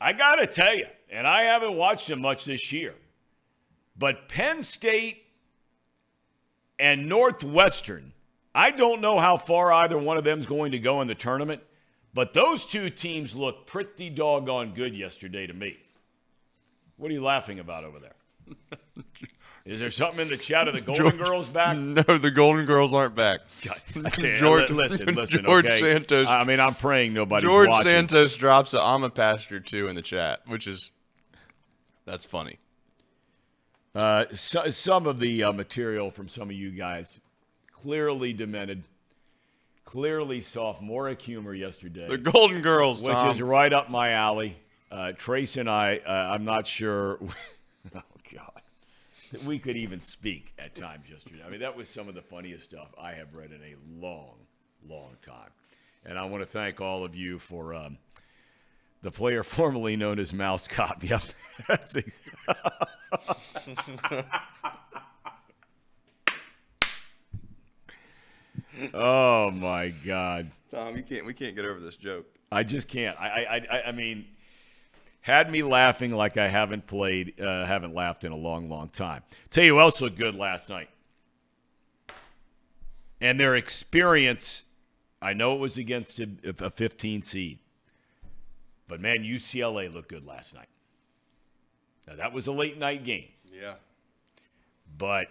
[0.00, 2.94] I got to tell you, and I haven't watched them much this year,
[3.96, 5.24] but Penn State
[6.78, 8.12] and Northwestern,
[8.54, 11.14] I don't know how far either one of them is going to go in the
[11.14, 11.62] tournament,
[12.14, 15.76] but those two teams look pretty doggone good yesterday to me.
[16.96, 18.76] What are you laughing about over there?
[19.66, 21.76] Is there something in the chat of the Golden George- Girls back?
[21.76, 23.40] No, the Golden Girls aren't back.
[23.94, 24.02] You,
[24.38, 25.44] George- listen, listen.
[25.44, 25.78] George okay?
[25.78, 27.46] Santos- I mean, I'm praying nobody.
[27.46, 27.90] George watching.
[27.90, 30.90] Santos drops a I'm a pastor too in the chat, which is
[32.06, 32.56] that's funny.
[33.94, 37.18] Uh, so, some of the uh, material from some of you guys
[37.72, 38.84] clearly demented,
[39.84, 43.30] clearly sophomoric humor yesterday, The Golden Girls, which Tom.
[43.32, 44.56] is right up my alley.
[44.92, 47.18] Uh, Trace and I, uh, I'm not sure.
[49.32, 51.42] That we could even speak at times yesterday.
[51.46, 54.34] I mean, that was some of the funniest stuff I have read in a long,
[54.88, 55.50] long time.
[56.04, 57.98] And I want to thank all of you for um,
[59.02, 61.02] the player formerly known as Mouse Cop.
[61.10, 61.22] Yep,
[61.68, 62.18] that's ex-
[68.94, 70.50] oh my God.
[70.70, 71.26] Tom, you can't.
[71.26, 72.26] We can't get over this joke.
[72.52, 73.18] I just can't.
[73.20, 74.26] I, I, I, I mean,
[75.22, 79.22] had me laughing like I haven't played, uh, haven't laughed in a long, long time.
[79.50, 80.88] Tell you who else looked good last night,
[83.20, 84.64] and their experience.
[85.22, 86.28] I know it was against a,
[86.60, 87.58] a 15 seed,
[88.88, 90.68] but man, UCLA looked good last night.
[92.08, 93.74] Now that was a late night game, Yeah.
[94.96, 95.28] but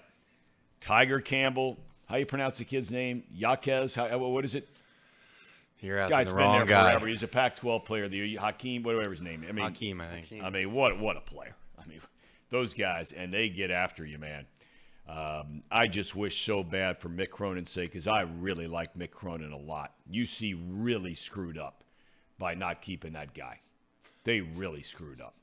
[0.80, 3.24] Tiger Campbell, how you pronounce the kid's name?
[3.34, 3.96] Yaquez.
[3.96, 4.68] How, what is it?
[5.82, 6.90] You're asking Guy's the been wrong there guy.
[6.92, 7.08] forever.
[7.08, 8.40] He's a Pac-12 player of the year.
[8.40, 9.46] Hakeem, whatever his name.
[9.48, 10.44] I mean, Hakeem, I think.
[10.44, 11.56] I mean, what what a player.
[11.82, 12.02] I mean,
[12.50, 14.46] those guys, and they get after you, man.
[15.08, 19.10] Um, I just wish so bad for Mick Cronin's sake because I really like Mick
[19.12, 19.94] Cronin a lot.
[20.12, 21.84] UC really screwed up
[22.38, 23.60] by not keeping that guy.
[24.24, 25.34] They really screwed up.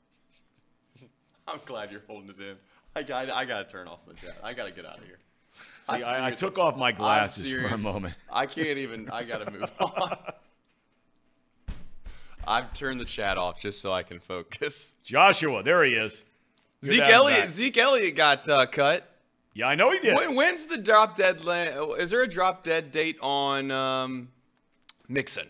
[1.47, 2.55] I'm glad you're holding it in.
[2.95, 3.29] I got.
[3.29, 4.37] I got to turn off the chat.
[4.43, 5.19] I got to get out of here.
[5.89, 8.15] See, I, I took off my glasses for a moment.
[8.31, 9.09] I can't even.
[9.09, 10.17] I got to move on.
[12.45, 14.95] I've turned the chat off just so I can focus.
[15.03, 16.21] Joshua, there he is.
[16.83, 17.39] Good Zeke Elliott.
[17.41, 17.49] back.
[17.49, 19.09] Zeke Elliott got uh, cut.
[19.53, 20.15] Yeah, I know he did.
[20.15, 21.43] When, when's the drop dead?
[21.43, 24.29] La- is there a drop dead date on um,
[25.07, 25.47] Mixon?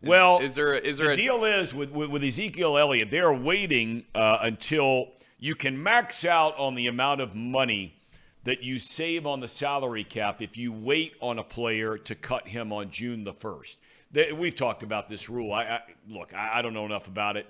[0.00, 0.74] Is, Well, is there?
[0.74, 5.08] Is there the a deal is with, with, with Ezekiel Elliott, they're waiting uh, until
[5.38, 8.01] you can max out on the amount of money
[8.44, 12.48] that you save on the salary cap if you wait on a player to cut
[12.48, 13.78] him on June the first.
[14.10, 15.52] They, we've talked about this rule.
[15.52, 17.46] I, I look, I, I don't know enough about it.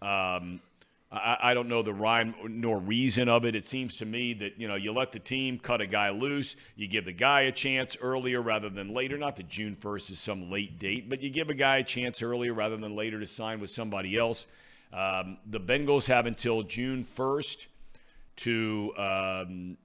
[0.00, 0.60] Um,
[1.10, 3.54] I, I don't know the rhyme nor reason of it.
[3.54, 6.56] It seems to me that you know you let the team cut a guy loose,
[6.74, 9.16] you give the guy a chance earlier rather than later.
[9.16, 12.22] Not that June first is some late date, but you give a guy a chance
[12.22, 14.46] earlier rather than later to sign with somebody else.
[14.92, 17.66] Um, the Bengals have until June first
[18.36, 19.76] to um,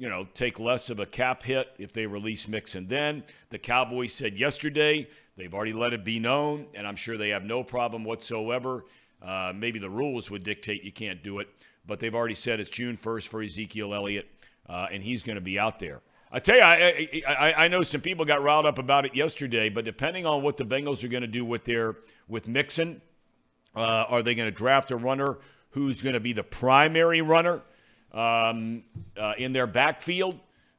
[0.00, 2.88] you know, take less of a cap hit if they release Mixon.
[2.88, 7.28] Then the Cowboys said yesterday they've already let it be known, and I'm sure they
[7.28, 8.86] have no problem whatsoever.
[9.20, 11.48] Uh, maybe the rules would dictate you can't do it,
[11.86, 14.26] but they've already said it's June 1st for Ezekiel Elliott,
[14.70, 16.00] uh, and he's going to be out there.
[16.32, 19.68] I tell you, I, I, I, know some people got riled up about it yesterday,
[19.68, 23.02] but depending on what the Bengals are going to do with their with Mixon,
[23.76, 25.38] uh, are they going to draft a runner
[25.70, 27.60] who's going to be the primary runner
[28.12, 28.82] um,
[29.16, 30.38] uh, in their backfield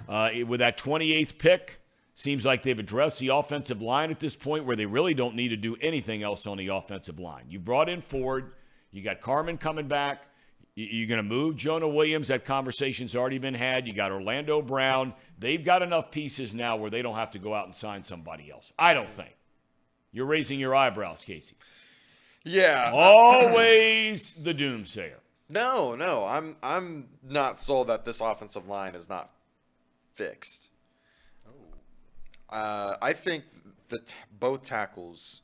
[0.09, 1.77] uh, with that 28th pick?
[2.15, 5.49] Seems like they've addressed the offensive line at this point where they really don't need
[5.49, 7.45] to do anything else on the offensive line.
[7.49, 8.51] You brought in Ford,
[8.91, 10.27] you got Carman coming back.
[10.75, 12.27] You- You're going to move Jonah Williams.
[12.27, 13.87] That conversation's already been had.
[13.87, 15.13] You got Orlando Brown.
[15.39, 18.51] They've got enough pieces now where they don't have to go out and sign somebody
[18.51, 18.71] else.
[18.77, 19.35] I don't think.
[20.11, 21.55] You're raising your eyebrows, Casey.
[22.43, 22.91] Yeah.
[22.93, 25.15] Always the doomsayer.
[25.51, 29.31] No, no, I'm I'm not sold that this offensive line is not
[30.13, 30.69] fixed.
[32.49, 33.43] Uh, I think
[33.89, 35.41] the t- both tackles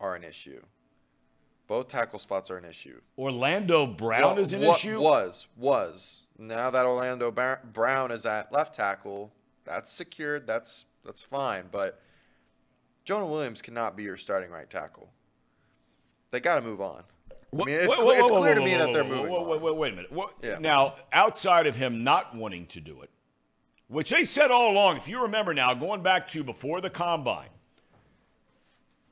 [0.00, 0.62] are an issue.
[1.66, 3.00] Both tackle spots are an issue.
[3.18, 4.98] Orlando Brown is an wa- issue.
[5.00, 9.32] Was was now that Orlando Bar- Brown is at left tackle,
[9.64, 10.46] that's secured.
[10.46, 11.66] That's that's fine.
[11.70, 12.00] But
[13.04, 15.10] Jonah Williams cannot be your starting right tackle.
[16.30, 17.04] They got to move on.
[17.52, 19.32] I mean, it's, Whoa, clear, whoa, it's whoa, clear to me whoa, that they're moving
[19.32, 20.12] whoa, wait, wait a minute.
[20.12, 20.58] What, Yeah.
[20.58, 23.10] Now, outside of him not wanting to do it,
[23.88, 27.48] which they said all along, if you remember now, going back to before the combine,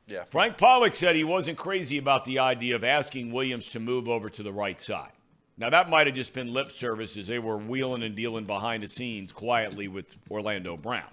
[0.07, 0.25] Yeah.
[0.31, 4.29] Frank Pollack said he wasn't crazy about the idea of asking Williams to move over
[4.31, 5.13] to the right side.
[5.59, 8.83] Now, that might have just been lip service as they were wheeling and dealing behind
[8.83, 11.09] the scenes quietly with Orlando Brown.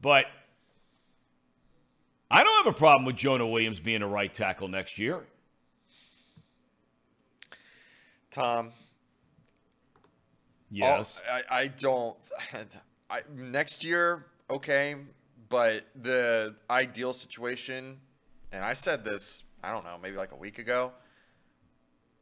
[0.00, 0.26] But
[2.30, 5.26] I don't have a problem with Jonah Williams being a right tackle next year.
[8.30, 8.72] Thom,
[10.70, 11.20] Yes.
[11.30, 12.16] I, I don't.
[13.10, 14.96] I, next year, okay,
[15.48, 17.98] but the ideal situation,
[18.52, 20.92] and I said this, I don't know, maybe like a week ago.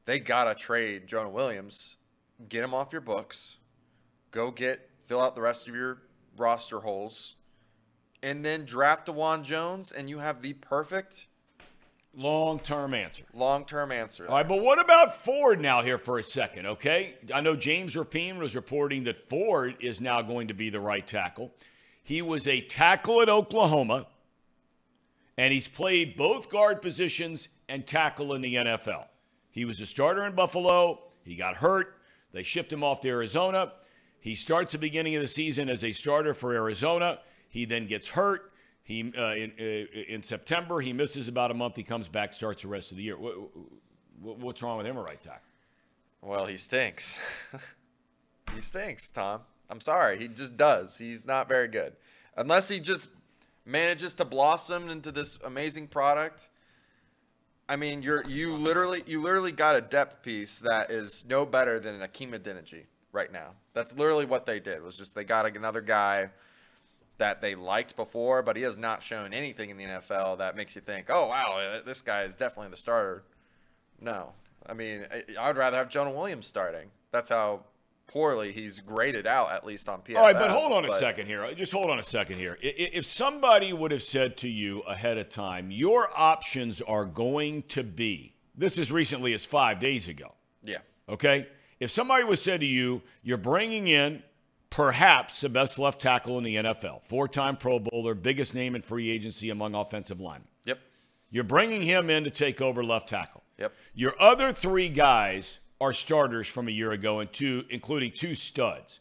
[0.05, 1.97] They gotta trade Jonah Williams,
[2.49, 3.59] get him off your books,
[4.31, 6.03] go get fill out the rest of your
[6.37, 7.35] roster holes,
[8.23, 11.27] and then draft Dawand Jones, and you have the perfect
[12.19, 13.25] Long term answer.
[13.35, 14.27] long-term answer.
[14.27, 17.17] All right, but what about Ford now here for a second, okay?
[17.33, 21.07] I know James Rapien was reporting that Ford is now going to be the right
[21.07, 21.53] tackle.
[22.03, 24.07] He was a tackle at Oklahoma,
[25.37, 29.09] and he's played both guard positions and tackle in the NFL.
[29.51, 31.03] He was a starter in Buffalo.
[31.23, 31.99] He got hurt.
[32.33, 33.73] They shipped him off to Arizona.
[34.21, 37.19] He starts the beginning of the season as a starter for Arizona.
[37.49, 38.53] He then gets hurt.
[38.87, 41.75] He uh, in, uh, in September he misses about a month.
[41.75, 43.19] He comes back, starts the rest of the year.
[43.19, 43.35] What,
[44.21, 45.41] what, what's wrong with him, right tackle?
[46.23, 47.19] Well, he stinks.
[48.55, 49.41] he stinks, Thom.
[49.69, 50.21] I'm sorry.
[50.21, 50.97] He just does.
[50.97, 51.95] He's not very good.
[52.37, 53.09] Unless he just
[53.65, 56.49] manages to blossom into this amazing product.
[57.69, 61.81] I mean, you're you literally you literally got a depth piece that is no better
[61.81, 63.55] than an Hakeem Adeniji right now.
[63.75, 64.81] That's literally what they did.
[64.81, 66.31] Was just they got another guy
[67.19, 70.75] that they liked before, but he has not shown anything in the NFL that makes
[70.75, 73.25] you think, "Oh, wow, uh, this guy is definitely the starter."
[74.01, 74.33] No.
[74.69, 75.07] I mean,
[75.39, 76.91] I- would rather have Jonah Williams starting.
[77.13, 77.65] That's how
[78.09, 80.17] poorly he's graded out, at least on PFF.
[80.19, 81.53] All right, but hold on a But- second here.
[81.55, 82.59] Just hold on a second here.
[82.61, 87.83] If somebody would have said to you ahead of time, your options are going to
[87.83, 90.35] be this as recently as five days ago.
[90.63, 90.79] Yeah.
[91.09, 91.49] Okay?
[91.79, 94.23] If somebody was said to you, you're bringing in
[94.77, 98.83] perhaps the best left tackle in the NFL, four time Pro Bowler, biggest name in
[98.83, 100.49] free agency among offensive linemen.
[100.67, 100.79] Yep.
[101.31, 103.43] You're bringing him in to take over left tackle.
[103.59, 103.73] Yep.
[103.95, 109.01] Your other three guys are starters from a year ago, and two, including two studs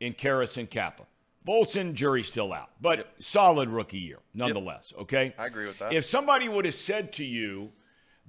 [0.00, 1.04] in Karras and Cappa.
[1.46, 4.94] Volson, jury's still out, but solid rookie year nonetheless.
[5.00, 5.92] Okay, I agree with that.
[5.92, 7.72] If somebody would have said to you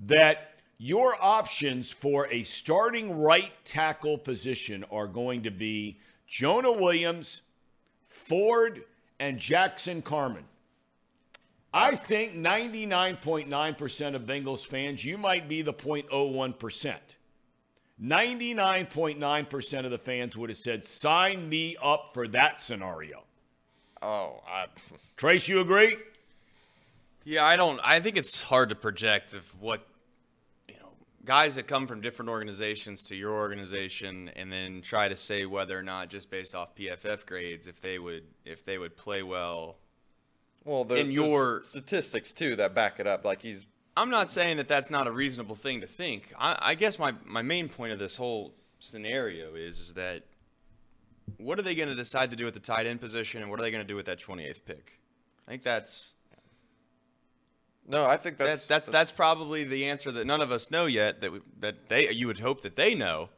[0.07, 5.97] that your options for a starting right tackle position are going to be
[6.31, 7.41] Jonah Williams,
[8.07, 8.85] Ford,
[9.19, 10.45] and Jackson Carman.
[11.73, 16.95] I think 99.9% of Bengals fans, you might be the 0.01%.
[18.01, 23.23] 99.9% of the fans would have said, sign me up for that scenario.
[24.01, 24.65] Oh, I,
[25.17, 25.97] Trace, you agree?
[27.25, 27.79] Yeah, I don't.
[27.83, 29.90] I think it's hard to project of what you know
[31.25, 35.77] guys that come from different organizations to your organization, and then try to say whether
[35.77, 39.77] or not just based off PFF grades if they would if they would play well.
[40.63, 43.23] well, the, In your- statistics too that back it up.
[43.25, 46.33] Like he's I'm not saying that that's not a reasonable thing to think.
[46.39, 50.23] I, I guess my my main point of this whole scenario is is that
[51.37, 53.59] what are they going to decide to do at the tight end position, and what
[53.59, 54.99] are they going to do with that 28th pick?
[55.47, 56.13] I think that's
[57.87, 58.05] no.
[58.05, 61.21] I think that's that's that's that's probably the answer that none of us know yet.
[61.21, 63.29] That we, that they you would hope that they know,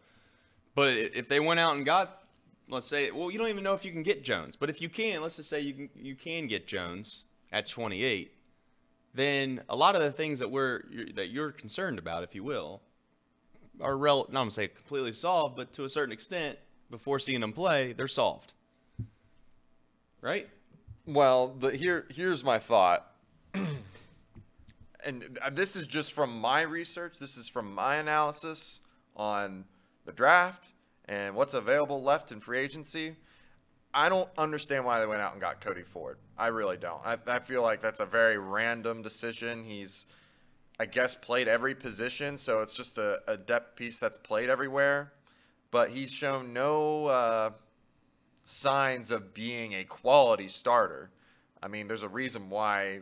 [0.75, 2.23] but if they went out and got,
[2.69, 4.89] let's say, well, you don't even know if you can get Jones, but if you
[4.89, 8.33] can, let's just say you can you can get Jones at 28,
[9.13, 12.43] then a lot of the things that we're you're, that you're concerned about, if you
[12.43, 12.81] will,
[13.79, 14.19] are rel.
[14.19, 16.57] Not I'm gonna say completely solved, but to a certain extent,
[16.89, 18.53] before seeing them play, they're solved.
[20.21, 20.47] Right?
[21.05, 23.11] Well, the, here here's my thought,
[25.05, 27.19] and uh, this is just from my research.
[27.19, 28.79] This is from my analysis
[29.15, 29.65] on
[30.05, 30.69] the draft
[31.05, 33.15] and what's available left in free agency.
[33.93, 36.17] I don't understand why they went out and got Cody Ford.
[36.37, 37.01] I really don't.
[37.05, 39.63] I, I feel like that's a very random decision.
[39.63, 40.07] He's,
[40.79, 45.13] I guess, played every position, so it's just a, a depth piece that's played everywhere.
[45.69, 47.05] But he's shown no.
[47.07, 47.49] Uh,
[48.43, 51.11] signs of being a quality starter.
[51.61, 52.99] I mean, there's a reason why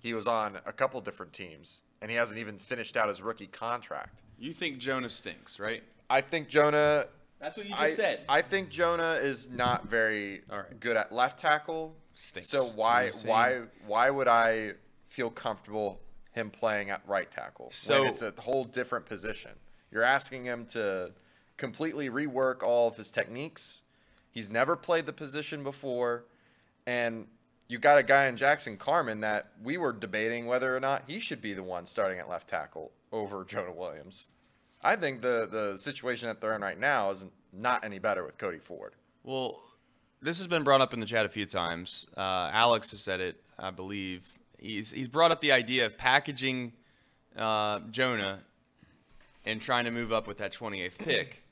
[0.00, 3.46] he was on a couple different teams and he hasn't even finished out his rookie
[3.46, 4.22] contract.
[4.38, 5.82] You think Jonah stinks, right?
[6.08, 7.06] I think Jonah.
[7.38, 8.20] That's what you just I, said.
[8.28, 10.80] I think Jonah is not very All right.
[10.80, 11.94] good at left tackle.
[12.14, 12.48] Stinks.
[12.48, 14.72] So why why why would I
[15.08, 16.00] feel comfortable
[16.32, 19.52] him playing at right tackle So- when it's a whole different position?
[19.90, 21.12] You're asking him to
[21.56, 23.82] completely rework all of his techniques
[24.30, 26.24] He's never played the position before,
[26.86, 27.26] and
[27.70, 31.20] you got a guy in Jackson Carman that we were debating whether or not he
[31.20, 34.26] should be the one starting at left tackle over Jonah Williams.
[34.82, 38.38] I think the the situation that they're in right now is not any better with
[38.38, 38.94] Cody Ford.
[39.22, 39.60] Well,
[40.20, 42.06] this has been brought up in the chat a few times.
[42.16, 44.24] Uh, Alex has said it, I believe.
[44.58, 46.72] He's he's brought up the idea of packaging
[47.36, 48.40] uh, Jonah
[49.44, 51.44] and trying to move up with that 28th pick.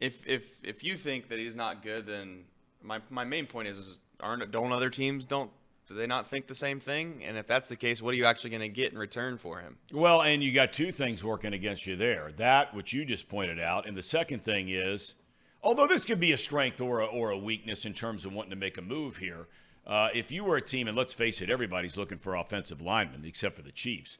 [0.00, 2.44] If if if you think that he's not good, then
[2.82, 5.50] my my main point is, is aren't don't other teams don't
[5.88, 7.22] do they not think the same thing?
[7.24, 9.60] And if that's the case, what are you actually going to get in return for
[9.60, 9.76] him?
[9.92, 12.30] Well, and you got two things working against you there.
[12.36, 15.14] That which you just pointed out, and the second thing is,
[15.62, 18.50] although this could be a strength or a, or a weakness in terms of wanting
[18.50, 19.48] to make a move here,
[19.86, 23.24] uh, if you were a team, and let's face it, everybody's looking for offensive linemen
[23.24, 24.18] except for the Chiefs.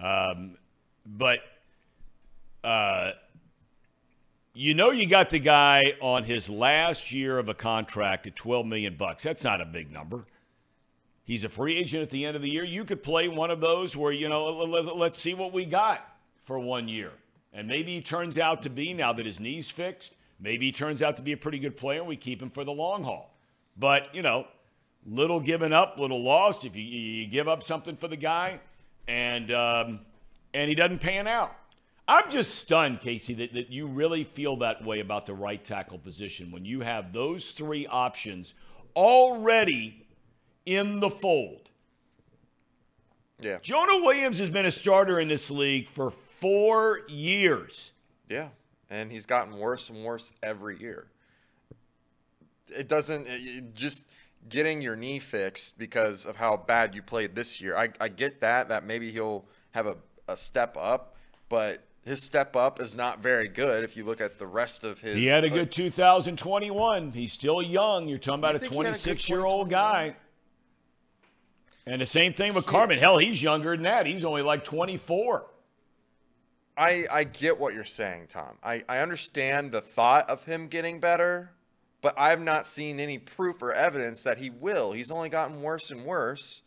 [0.00, 0.56] Um,
[1.04, 1.40] but
[2.64, 3.12] uh,
[4.54, 8.64] you know you got the guy on his last year of a contract at 12
[8.64, 9.24] million bucks.
[9.24, 10.24] That's not a big number.
[11.24, 12.64] He's a free agent at the end of the year.
[12.64, 16.06] You could play one of those where, you know, let's see what we got
[16.44, 17.10] for one year.
[17.52, 21.02] And maybe he turns out to be, now that his knee's fixed, maybe he turns
[21.02, 23.34] out to be a pretty good player and we keep him for the long haul.
[23.76, 24.46] But, you know,
[25.06, 26.64] little given up, little lost.
[26.64, 28.60] If you, you give up something for the guy
[29.08, 30.00] and, um,
[30.52, 31.56] and he doesn't pan out.
[32.06, 35.98] I'm just stunned, Casey, that, that you really feel that way about the right tackle
[35.98, 38.54] position when you have those three options
[38.94, 40.06] already
[40.66, 41.70] in the fold.
[43.40, 43.58] Yeah.
[43.62, 47.92] Jonah Williams has been a starter in this league for four years.
[48.28, 48.48] Yeah.
[48.90, 51.06] And he's gotten worse and worse every year.
[52.68, 54.04] It doesn't, it just
[54.48, 57.76] getting your knee fixed because of how bad you played this year.
[57.76, 59.96] I, I get that, that maybe he'll have a,
[60.28, 61.16] a step up,
[61.48, 65.00] but his step up is not very good if you look at the rest of
[65.00, 65.16] his.
[65.16, 67.12] He had a good 2021.
[67.12, 68.08] He's still young.
[68.08, 70.16] You're talking about a 26 year old guy.
[71.86, 72.98] And the same thing with Carman.
[72.98, 74.06] Hell, he's younger than that.
[74.06, 75.46] He's only like 24.
[76.76, 78.58] I, I get what you're saying, Thom.
[78.62, 81.52] I, I understand the thought of him getting better,
[82.02, 84.92] but I've not seen any proof or evidence that he will.
[84.92, 86.62] He's only gotten worse and worse.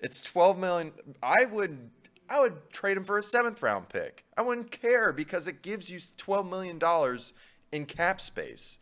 [0.00, 0.92] It's 12 million.
[1.22, 1.90] I would
[2.28, 4.24] I would trade him for a seventh round pick.
[4.36, 7.32] I wouldn't care because it gives you 12 million dollars
[7.72, 8.78] in cap space.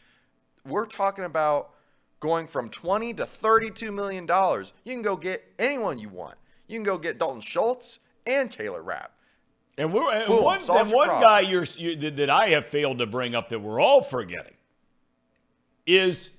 [0.67, 1.71] We're talking about
[2.21, 4.73] going from 20 to 32 million dollars.
[4.85, 6.37] You can go get anyone you want.
[6.69, 9.13] You can go get Dalton Schultz and Taylor Rapp.
[9.77, 13.07] And we're and Boom, one, and one guy you're, you, that I have failed to
[13.07, 14.55] bring up that we're all forgetting
[15.87, 16.31] is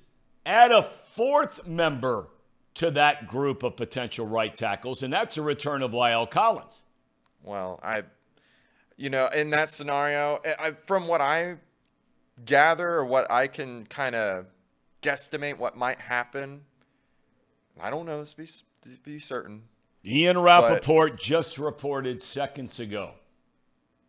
[0.44, 2.28] add a fourth member
[2.74, 6.82] to that group of potential right tackles, and that's a return of La'el Collins.
[7.46, 8.02] Well, I,
[8.96, 11.54] you know, in that scenario, eh, I, from what I
[12.44, 14.46] gather or what I can kind of
[15.00, 16.62] guesstimate what might happen.
[17.80, 18.22] I don't know.
[18.22, 19.62] To be, to be certain.
[20.04, 23.12] Ian Rapoport but, just reported seconds ago.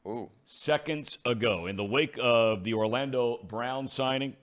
[0.07, 0.29] Ooh.
[0.45, 4.35] Seconds ago, in the wake of the Orlando Brown signing,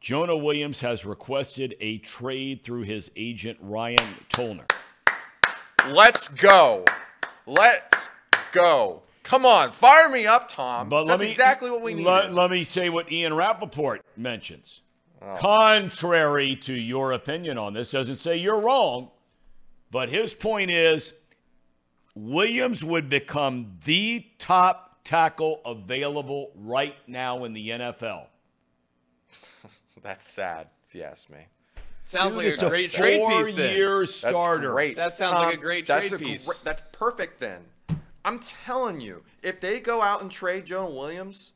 [0.00, 4.70] Jonah Williams has requested a trade through his agent Ryan Tollner.
[5.88, 6.84] Let's go.
[7.46, 8.08] Let's
[8.52, 9.02] go.
[9.22, 10.88] Come on, fire me up, Thom.
[10.88, 12.04] But That's me, exactly what we need.
[12.04, 14.82] Let, let, me say what Ian Rapoport mentions.
[15.20, 15.36] Oh.
[15.38, 19.10] Contrary to your opinion on this, doesn't say you're wrong,
[19.90, 21.12] but his point is
[22.14, 28.26] Williams would become the top tackle available right now in the NFL.
[30.02, 31.46] That's sad, if you ask me.
[32.04, 33.50] Sounds Dude, like a great trade piece.
[33.52, 33.76] Then.
[33.76, 34.60] Year starter.
[34.60, 34.96] That's great.
[34.96, 36.46] That sounds Tom, like a great trade that's a piece.
[36.46, 37.38] Gr- that's perfect.
[37.40, 37.62] Then
[38.24, 41.52] I'm telling you, if they go out and trade Jonah Williams,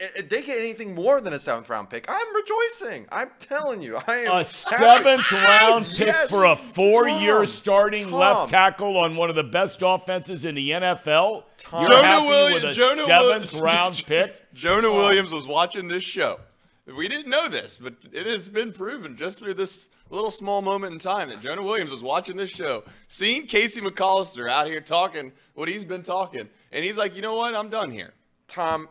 [0.00, 3.06] if they get anything more than a seventh round pick, I'm rejoicing.
[3.12, 7.46] I'm telling you, I am a seventh round pick yes, for a four Tom, year
[7.46, 8.12] starting Tom.
[8.12, 11.44] left tackle on one of the best offenses in the NFL.
[11.58, 11.82] Tom.
[11.82, 14.34] You're Jonah happy Williams, with a Jonah seventh Will- round pick.
[14.54, 16.38] Jonah Williams was watching this show.
[16.86, 20.92] We didn't know this, but it has been proven just through this little small moment
[20.92, 25.32] in time that Jonah Williams was watching this show, seeing Casey McCollister out here talking
[25.54, 28.12] what he's been talking, and he's like, you know what, I'm done here.
[28.48, 28.88] Thom,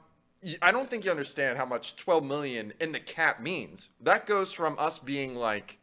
[0.62, 3.89] I don't think you understand how much 12 million in the cap means.
[4.02, 5.78] That goes from us being like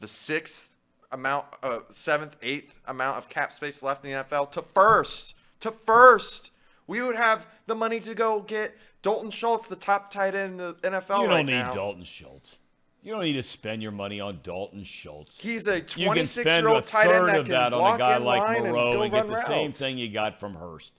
[0.00, 0.74] the sixth
[1.12, 5.70] amount, uh, seventh, eighth amount of cap space left in the NFL to first, to
[5.70, 6.50] first.
[6.92, 10.66] We would have the money to go get Dalton Schultz, the top tight end in
[10.66, 11.20] the NFL.
[11.20, 11.72] You don't right need now.
[11.72, 12.58] Dalton Schultz.
[13.02, 15.40] You don't need to spend your money on Dalton Schultz.
[15.40, 18.62] He's a 26 year old tight end that, can that block on a guy like
[18.62, 19.48] Moreau and, and, get the routes.
[19.48, 20.92] same thing you got from Hurst.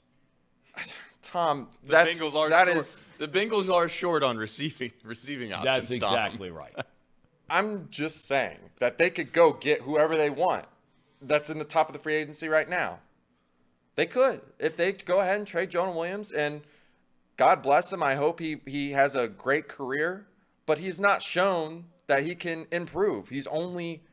[1.21, 2.49] Tom, the that's, Bengals are short.
[2.49, 5.89] that is, The Bengals are short on receiving receiving options.
[5.89, 6.11] That's Dom.
[6.11, 6.73] exactly right.
[7.51, 10.65] I'm just saying that they could go get whoever they want.
[11.21, 12.97] That's in the top of the free agency right now.
[13.95, 16.61] They could if they go ahead and trade Jonah Williams, and
[17.37, 18.01] God bless him.
[18.01, 20.27] I hope he he has a great career,
[20.65, 23.29] but he's not shown that he can improve.
[23.29, 24.03] He's only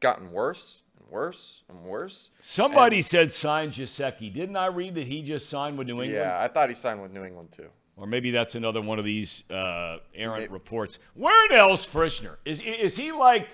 [0.00, 2.30] gotten worse and worse and worse.
[2.40, 4.32] Somebody said sign Gesicki.
[4.32, 6.12] Didn't I read that he just signed with New England?
[6.12, 7.68] Yeah, I thought he signed with New England too.
[7.96, 10.52] Or maybe that's another one of these uh, errant Maybe.
[10.52, 10.98] reports.
[11.14, 12.38] Where in hell's Fritschner?
[12.44, 13.48] Is is he like?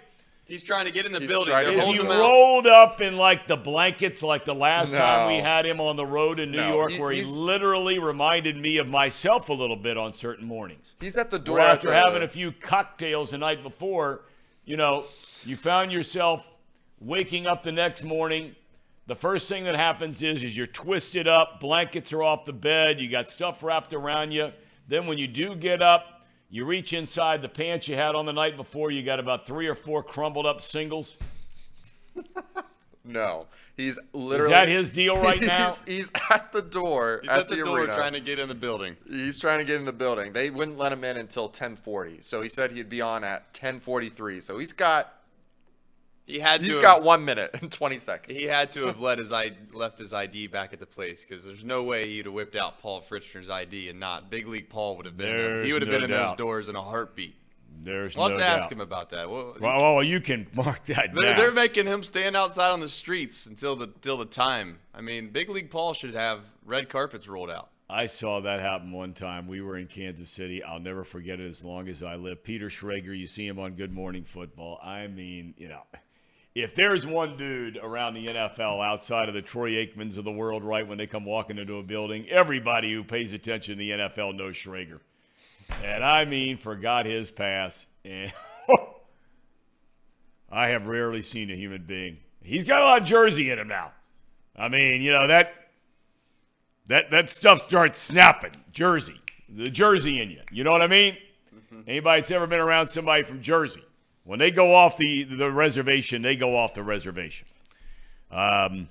[0.53, 1.51] He's trying to get in the He's building.
[1.51, 2.21] trying to They're Is hold he him out.
[2.21, 6.05] rolled up in like the blankets like the last time we had him on the
[6.05, 9.77] road in New No, York, he- where he literally reminded me of myself a little
[9.77, 10.93] bit on certain mornings?
[11.01, 14.27] He's at the door Where after the- having a few cocktails the night before,
[14.67, 15.07] you know,
[15.47, 16.47] you found yourself
[17.01, 18.55] waking up the next morning.
[19.07, 23.01] The first thing that happens is, is you're twisted up, blankets are off the bed,
[23.01, 24.53] you got stuff wrapped around you.
[24.87, 26.12] Then when you do get up,
[26.53, 29.67] you reach inside the pants you had on the night before, you got about three
[29.67, 31.17] or four crumbled up singles.
[33.05, 33.47] No,
[33.77, 34.53] he's Is literally.
[34.53, 35.71] that his deal right now?
[35.71, 37.95] He's, he's at the door He's at, at the, the, door arena.
[37.95, 38.97] trying to get in the building.
[39.09, 40.33] He's trying to get in the building.
[40.33, 42.23] They wouldn't let him in until 10:40.
[42.23, 44.43] So he said he'd be on at 10:43.
[44.43, 45.13] So he's got
[46.27, 46.67] He had to.
[46.67, 48.39] he's have- got 1 minute and 20 seconds.
[48.41, 51.45] He had to have let his I left his ID back at the place because
[51.45, 54.97] there's no way he'd have whipped out Paul Fritschner's ID and not Big League Paul
[54.97, 55.29] would have been.
[55.29, 55.65] in there.
[55.65, 57.35] He would have no been in those doors in a heartbeat.
[57.81, 58.59] There's We'll no have to doubt.
[58.61, 59.29] ask him about that.
[59.29, 61.37] Well, Well, well, you can mark that they're, down.
[61.37, 64.79] they're making him stand outside on the streets until the till the time.
[64.95, 67.71] I mean, Big League Paul should have red carpets rolled out.
[67.91, 69.49] I saw that happen one time.
[69.49, 70.63] We were in Kansas City.
[70.63, 72.43] I'll never forget it as long as I live.
[72.45, 74.79] Peter Schrager, you see him on Good Morning Football.
[74.83, 75.83] I mean, you know,
[76.55, 80.63] if there's one dude around the NFL outside of the Troy Aikmans of the world,
[80.63, 84.37] right, when they come walking into a building, everybody who pays attention to the NFL
[84.37, 85.01] knows Schrager.
[85.83, 87.87] And I mean, forgot his pass.
[88.05, 88.33] And
[90.51, 92.19] I have rarely seen a human being.
[92.43, 93.93] He's got a lot of jersey in him now.
[94.55, 95.55] I mean, you know, that
[96.89, 98.53] that that stuff starts snapping.
[98.73, 100.41] Jersey, the Jersey in you.
[100.51, 101.17] You know what I mean?
[101.55, 101.83] Mm-hmm.
[101.87, 103.83] Anybody that's ever been around somebody from Jersey,
[104.25, 107.47] when they go off the the reservation, they go off the reservation.
[108.31, 108.89] Um,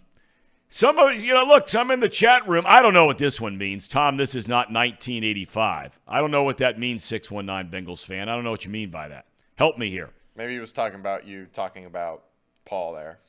[0.70, 2.64] some of you know, look, some in the chat room.
[2.68, 4.18] I don't know what this one means, Thom.
[4.18, 6.00] This is not 1985.
[6.08, 7.04] I don't know what that means.
[7.04, 8.30] 619 Bengals fan.
[8.30, 9.26] I don't know what you mean by that.
[9.56, 10.12] Help me here.
[10.36, 12.24] Maybe he was talking about you talking about
[12.66, 13.20] Paul there.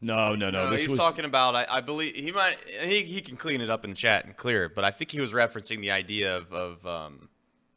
[0.00, 0.64] No, no, no.
[0.64, 1.54] No, this he's was talking about.
[1.54, 2.56] I, I believe he might.
[2.66, 4.74] He, he can clean it up in the chat and clear it.
[4.74, 7.28] But I think he was referencing the idea of of um,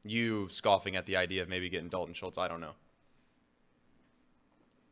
[0.04, 2.40] you scoffing at the idea of maybe getting Dalton Schultz.
[2.40, 2.74] I don't know.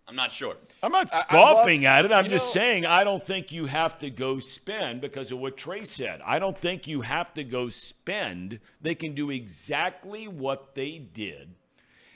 [0.08, 0.56] I'm not sure.
[0.82, 2.12] I'm not I- I scoffing love- at it.
[2.12, 5.56] I'm just know- saying I don't think you have to go spend because of what
[5.58, 6.22] Trey said.
[6.26, 8.60] I don't think you have to go spend.
[8.82, 11.56] They can do exactly what they did.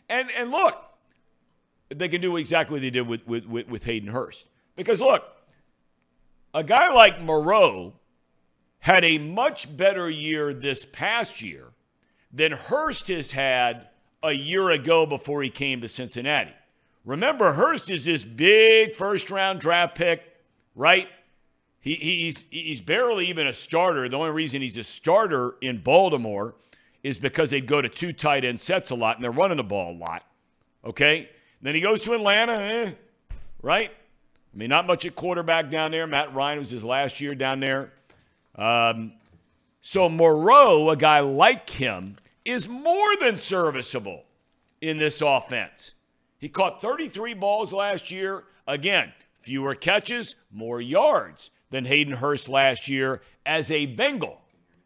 [0.10, 0.76] And and look,
[1.90, 4.48] they can do exactly what they did with with, with, with Hayden Hurst.
[4.76, 5.24] Because look,
[6.54, 7.94] a guy like Moreau
[8.80, 11.70] had a much better year this past year
[12.32, 13.88] than Hurst has had
[14.22, 16.54] a year ago before he came to Cincinnati.
[17.08, 20.22] Remember, Hurst is this big first round draft pick,
[20.76, 21.08] right?
[21.80, 24.10] He, he's, he's barely even a starter.
[24.10, 26.56] The only reason he's a starter in Baltimore
[27.04, 29.64] is because they go to two tight end sets a lot and they're running the
[29.64, 30.26] ball a lot.
[30.84, 31.30] Okay?
[31.62, 32.92] Then he goes to Atlanta, eh,
[33.62, 33.90] right?
[33.90, 36.08] I mean, not much at quarterback down there.
[36.08, 37.94] Matt Ryan was his last year down there.
[38.54, 39.14] Um,
[39.80, 44.26] so Moreau, a guy like him, is more than serviceable
[44.82, 45.94] in this offense.
[46.40, 48.44] He caught 33 balls last year.
[48.68, 54.42] Again, fewer catches, more yards than Hayden Hurst last year as a Bengal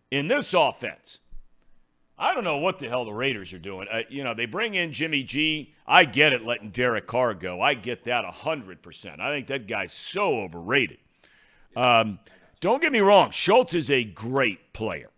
[0.09, 1.19] in this offense.
[2.17, 3.87] I don't know what the hell the Raiders are doing.
[3.91, 5.73] Uh, you know, they bring in Jimmy G.
[5.87, 7.59] I get it letting Derek Carr go.
[7.61, 9.19] I get that 100%.
[9.19, 10.99] I think that guy's so overrated.
[11.75, 12.19] Um,
[12.59, 15.09] don't get me wrong, Schultz is a great player.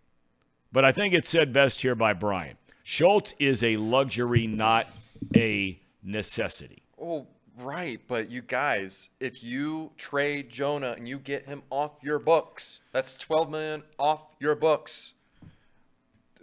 [0.72, 2.56] But I think it's said best here by Brian.
[2.82, 4.88] Schultz is a luxury, not
[5.36, 6.82] a necessity.
[7.00, 7.26] Oh,
[7.58, 8.00] right.
[8.06, 13.14] But you guys, if you trade Jonah and you get him off your books, that's
[13.14, 15.14] 12 million off your books.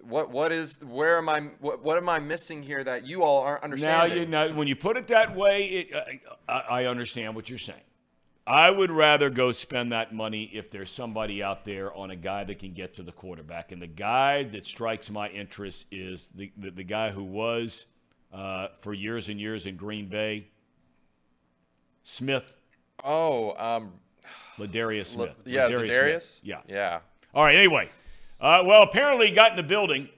[0.04, 3.44] What what is where am I what, what am I missing here that you all
[3.44, 4.32] aren't understanding?
[4.32, 7.60] Now, you know, when you put it that way, it, I, I understand what you're
[7.60, 7.82] saying.
[8.48, 12.44] I would rather go spend that money if there's somebody out there on a guy
[12.46, 13.72] that can get to the quarterback.
[13.72, 17.86] And the guy that strikes my interest is the, the, the guy who was
[18.34, 20.48] uh, for years and years in Green Bay,
[22.04, 22.52] Smith,
[23.04, 23.94] oh, um
[24.58, 25.36] Ladarius Smith.
[25.46, 26.40] yeah, Ladarius?
[26.40, 26.42] Smith.
[26.44, 26.62] Yeah.
[26.68, 27.00] Yeah.
[27.34, 27.56] All right.
[27.56, 27.90] Anyway,
[28.40, 30.10] uh, well, apparently he got in the building.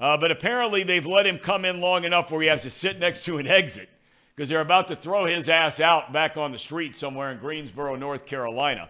[0.00, 2.98] Uh, but apparently, they've let him come in long enough where he has to sit
[2.98, 3.90] next to an exit
[4.34, 7.96] because they're about to throw his ass out back on the street somewhere in Greensboro,
[7.96, 8.88] North Carolina.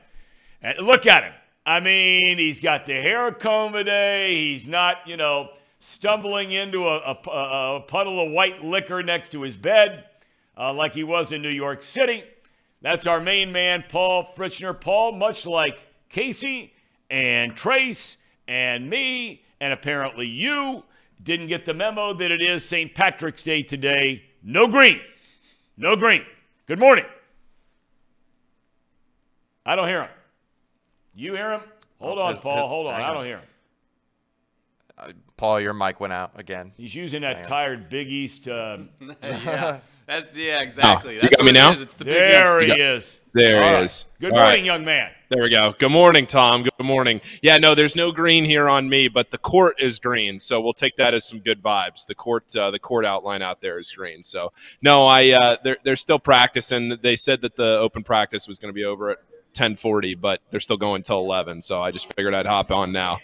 [0.62, 1.32] And look at him.
[1.66, 4.52] I mean, he's got the hair comb today.
[4.52, 5.50] He's not, you know,
[5.80, 10.04] stumbling into a, a, a puddle of white liquor next to his bed
[10.56, 12.22] uh, like he was in New York City.
[12.82, 14.74] That's our main man, Paul Fritschner.
[14.74, 16.72] Paul, much like Casey
[17.10, 20.84] and Trace and me, and apparently you,
[21.22, 22.94] didn't get the memo that it is St.
[22.94, 24.22] Patrick's Day today.
[24.42, 25.00] No green.
[25.76, 26.24] No green.
[26.66, 27.04] Good morning.
[29.66, 30.10] I don't hear him.
[31.14, 31.60] You hear him?
[32.00, 32.68] Hold on, Paul.
[32.68, 33.00] Hold on.
[33.00, 33.48] I don't hear him.
[35.40, 36.70] Paul, your mic went out again.
[36.76, 38.46] He's using that tired Big East.
[38.46, 38.76] Uh,
[39.22, 41.16] yeah, that's yeah, exactly.
[41.16, 41.82] Oh, That's you got me what it now?
[41.82, 42.74] It's the big there East.
[42.74, 43.20] he is.
[43.32, 43.84] There All he right.
[43.84, 44.04] is.
[44.20, 44.64] Good All morning, right.
[44.64, 45.10] young man.
[45.30, 45.74] There we go.
[45.78, 46.64] Good morning, Thom.
[46.64, 47.22] Good morning.
[47.40, 50.74] Yeah, no, there's no green here on me, but the court is green, so we'll
[50.74, 52.04] take that as some good vibes.
[52.04, 54.22] The court, uh, the court outline out there is green.
[54.22, 56.98] So no, I uh, they're they're still practicing.
[57.00, 59.18] They said that the open practice was going to be over at
[59.54, 61.62] 10:40, but they're still going till 11.
[61.62, 63.20] So I just figured I'd hop on now.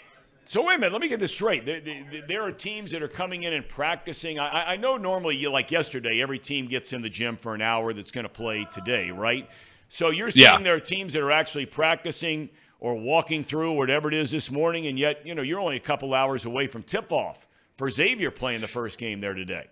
[0.48, 1.66] So wait a minute, let me get this straight.
[1.66, 4.38] There, there, there are teams that are coming in and practicing.
[4.38, 7.60] I, I know normally, you like yesterday, every team gets in the gym for an
[7.62, 9.50] hour that's going to play today, right?
[9.88, 10.62] So you're saying Yeah.
[10.62, 14.86] there are teams that are actually practicing or walking through whatever it is this morning,
[14.86, 18.60] and yet you know you're only a couple hours away from tip-off for Xavier playing
[18.60, 19.66] the first game there today.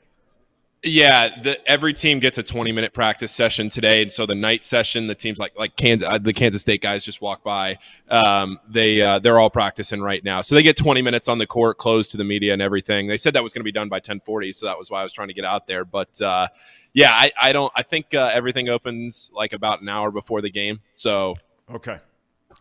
[0.84, 4.64] Yeah, the, every team gets a 20 minute practice session today, and so the night
[4.64, 7.78] session, the teams like like Kansas, uh, the Kansas State guys just walk by.
[8.08, 11.46] Um, they uh, they're all practicing right now, so they get 20 minutes on the
[11.46, 13.06] court, closed to the media and everything.
[13.06, 15.02] They said that was going to be done by 10:40, so that was why I
[15.02, 15.84] was trying to get out there.
[15.84, 16.48] But uh,
[16.92, 17.72] yeah, I, I don't.
[17.74, 20.80] I think uh, everything opens like about an hour before the game.
[20.96, 21.34] So
[21.72, 21.98] Okay.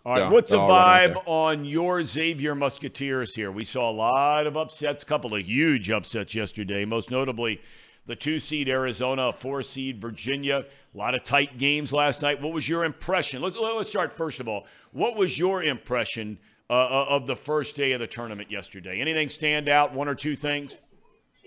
[0.06, 0.32] All right.
[0.32, 1.24] What's the right vibe there.
[1.26, 3.52] on your Xavier Musketeers here?
[3.52, 7.62] We saw a lot of upsets, a couple of huge upsets yesterday, most notably
[8.06, 10.66] the two seed Arizona, four seed Virginia.
[10.93, 12.41] A lot of tight games last night.
[12.41, 13.41] What was your impression?
[13.41, 14.66] Let's, let's start first of all.
[14.91, 16.39] What was your impression
[16.70, 18.99] uh, uh, of the first day of the tournament yesterday?
[18.99, 19.93] Anything stand out?
[19.93, 20.76] One or two things?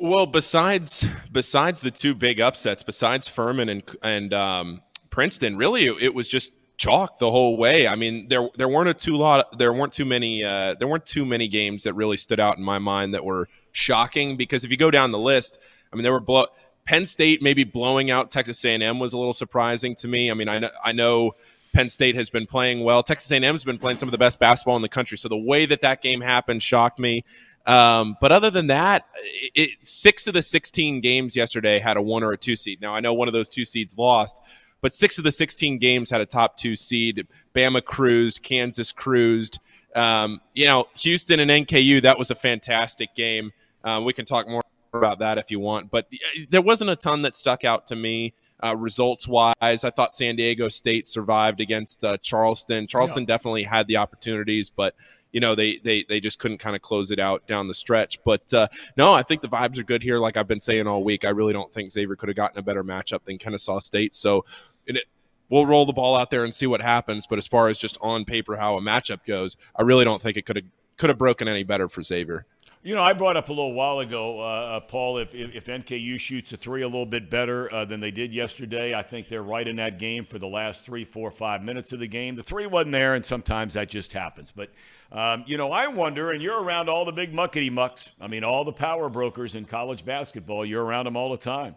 [0.00, 6.02] Well, besides besides the two big upsets, besides Furman and and um, Princeton, really it,
[6.02, 7.88] it was just chalk the whole way.
[7.88, 11.06] I mean, there there weren't a too lot there weren't too many uh, there weren't
[11.06, 14.70] too many games that really stood out in my mind that were shocking because if
[14.70, 15.58] you go down the list,
[15.92, 16.46] I mean, there were blow.
[16.86, 20.30] Penn State maybe blowing out Texas A&M was a little surprising to me.
[20.30, 21.32] I mean, I know I know
[21.74, 23.02] Penn State has been playing well.
[23.02, 25.18] Texas A&M has been playing some of the best basketball in the country.
[25.18, 27.24] So the way that that game happened shocked me.
[27.66, 29.06] Um, but other than that,
[29.54, 32.80] it, six of the 16 games yesterday had a one or a two seed.
[32.80, 34.40] Now I know one of those two seeds lost,
[34.80, 37.26] but six of the 16 games had a top two seed.
[37.54, 39.58] Bama cruised, Kansas cruised.
[39.96, 43.52] Um, you know, Houston and NKU, that was a fantastic game.
[43.82, 44.62] Um, we can talk more
[44.98, 46.08] about that if you want, but
[46.50, 48.34] there wasn't a ton that stuck out to me.
[48.64, 52.86] Uh, results wise, I thought San Diego State survived against uh, Charleston.
[52.86, 54.94] Charleston definitely had the opportunities, but
[55.32, 58.18] you know they they they just couldn't kind of close it out down the stretch.
[58.24, 60.18] But uh, no, I think the vibes are good here.
[60.18, 62.62] Like I've been saying all week, I really don't think Xavier could have gotten a
[62.62, 64.14] better matchup than Kennesaw State.
[64.14, 64.46] So
[64.88, 65.04] and it,
[65.50, 67.26] we'll roll the ball out there and see what happens.
[67.26, 70.38] But as far as just on paper how a matchup goes, I really don't think
[70.38, 70.64] it could have
[70.96, 72.46] could have broken any better for Xavier.
[72.86, 75.64] You know, I brought up a little while ago, uh, uh, Paul, if, if, if
[75.64, 79.28] NKU shoots a three a little bit better uh, than they did yesterday, I think
[79.28, 82.36] they're right in that game for the last three, four, five minutes of the game.
[82.36, 84.52] The three wasn't there, and sometimes that just happens.
[84.52, 84.70] But,
[85.10, 88.12] um, you know, I wonder, and you're around all the big muckety mucks.
[88.20, 91.74] I mean, all the power brokers in college basketball, you're around them all the time.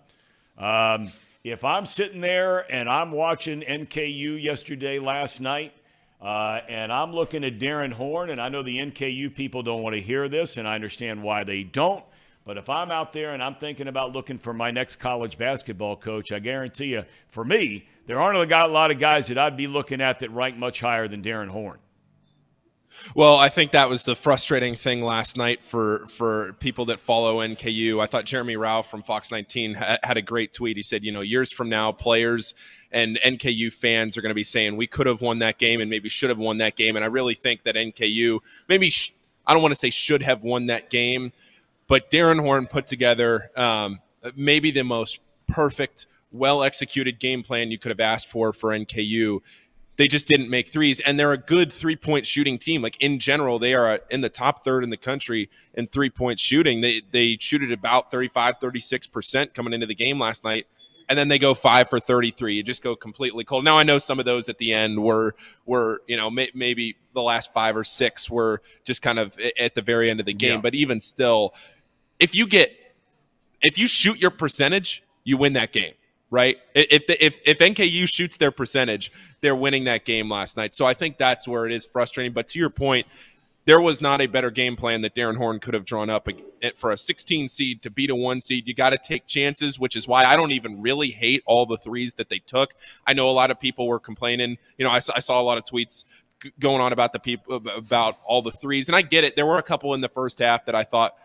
[0.59, 1.11] Um,
[1.43, 5.73] if I'm sitting there and I'm watching NKU yesterday, last night,
[6.21, 9.95] uh, and I'm looking at Darrin Horn, and I know the NKU people don't want
[9.95, 12.03] to hear this, and I understand why they don't.
[12.45, 15.95] But if I'm out there and I'm thinking about looking for my next college basketball
[15.95, 19.67] coach, I guarantee you, for me, there aren't a lot of guys that I'd be
[19.67, 21.77] looking at that rank much higher than Darrin Horn.
[23.15, 27.37] Well, I think that was the frustrating thing last night for for people that follow
[27.37, 28.01] NKU.
[28.01, 30.77] I thought Jeremy Rauch from Fox 19 ha- had a great tweet.
[30.77, 32.53] He said, you know, years from now, players
[32.91, 35.89] and NKU fans are going to be saying we could have won that game and
[35.89, 36.95] maybe should have won that game.
[36.95, 39.13] And I really think that NKU maybe sh-
[39.45, 41.31] I don't want to say should have won that game,
[41.87, 43.99] but Darrin Horn put together um,
[44.35, 49.39] maybe the most perfect, well executed game plan you could have asked for for NKU
[49.99, 51.01] they just didn't make threes.
[51.01, 52.81] And they're a good three point shooting team.
[52.81, 56.39] Like in general they are in the top third in the country in three point
[56.39, 56.79] shooting.
[56.79, 60.67] They they shoot at about 35 36% coming into the game last night.
[61.09, 63.65] And then they go 5 for 33 you just go completely cold.
[63.65, 65.35] Now i know some of those at the end were
[65.65, 69.75] were you know may, maybe the last 5 or 6 were just kind of at
[69.75, 70.51] the very end of the game.
[70.51, 70.61] Yeah.
[70.61, 71.53] but even still
[72.19, 72.73] if you get
[73.61, 75.93] if you shoot your percentage, you win that game,
[76.29, 76.57] right?
[76.75, 79.11] If the, if if NKU shoots their percentage,
[79.41, 80.73] they're winning that game last night.
[80.73, 82.33] So I think that's where it is frustrating.
[82.33, 83.07] But to your point,
[83.65, 86.27] there was not a better game plan that Darrin Horn could have drawn up
[86.61, 88.67] eh, for a 16 seed to beat a one seed.
[88.67, 91.77] You got to take chances, which is why I don't even really hate all the
[91.77, 92.73] threes that they took.
[93.05, 94.57] I know a lot of people were complaining.
[94.77, 96.05] You know, I I saw a lot of tweets
[96.59, 99.35] going on about the people about all the threes, and I get it.
[99.35, 101.15] There were a couple in the first half that I thought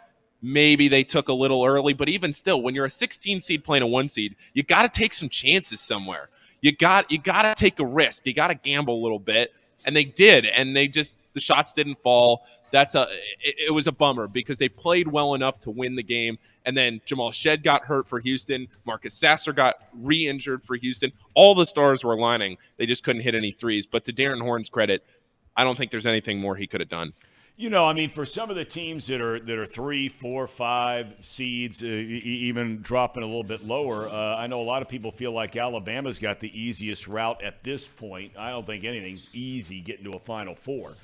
[0.45, 3.83] maybe they took a little early, but even still, when you're a 16 seed playing
[3.83, 6.29] a one seed, you got to take some chances somewhere.
[6.61, 8.27] You got you got to take a risk.
[8.27, 9.53] You got to gamble a little bit,
[9.87, 12.45] and they did, and they just the shots didn't fall.
[12.71, 13.07] That's a
[13.41, 16.39] it, it, was a bummer because they played well enough to win the game.
[16.67, 18.67] And then Jamal Shead got hurt for Houston.
[18.85, 21.13] Marcus Sasser got re-injured for Houston.
[21.35, 22.57] All the stars were aligning.
[22.79, 23.87] They just couldn't hit any threes.
[23.87, 25.05] But to Darrin Horn's credit,
[25.57, 27.13] I don't think there's anything more he could have done.
[27.57, 30.49] You know, I mean, for some of the teams that are that are three, four,
[30.49, 34.89] five seeds, uh, even dropping a little bit lower, uh, I know a lot of
[34.89, 38.33] people feel like Alabama's got the easiest route at this point.
[38.37, 40.95] I don't think anything's easy getting to a Final Four.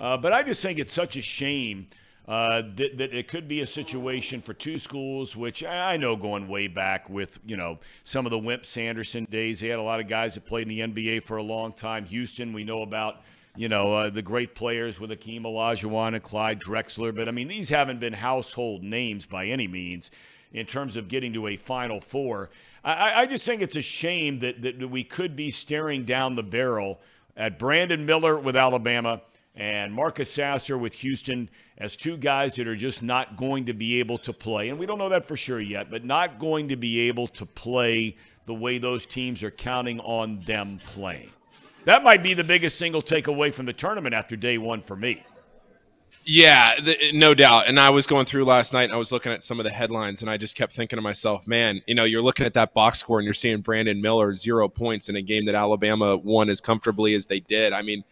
[0.00, 1.88] Uh, but I just think it's such a shame
[2.28, 6.48] uh, that, that, it could be a situation for two schools, which I know going
[6.48, 9.60] way back with, you know, some of the Wimp Sanderson days.
[9.60, 12.04] They had a lot of guys that played in the NBA for a long time.
[12.04, 13.22] Houston, we know about,
[13.56, 17.14] you know, uh, the great players with Akeem Olajuwon and Clyde Drexler.
[17.14, 20.10] But, I mean, these haven't been household names by any means
[20.52, 22.50] in terms of getting to a Final Four.
[22.84, 26.42] I, I just think it's a shame that, that we could be staring down the
[26.42, 27.00] barrel
[27.36, 29.22] at Brandon Miller with Alabama–
[29.56, 31.48] and Marcus Sasser with Houston
[31.78, 34.68] as two guys that are just not going to be able to play.
[34.68, 37.46] And we don't know that for sure yet, but not going to be able to
[37.46, 41.30] play the way those teams are counting on them playing.
[41.86, 45.22] That might be the biggest single takeaway from the tournament after day one for me.
[46.24, 46.74] Yeah,
[47.14, 47.68] no doubt.
[47.68, 49.70] And I was going through last night and I was looking at some of the
[49.70, 52.74] headlines and I just kept thinking to myself, man, you know, you're looking at that
[52.74, 56.50] box score and you're seeing Brandon Miller zero points in a game that Alabama won
[56.50, 57.72] as comfortably as they did.
[57.72, 58.02] I mean,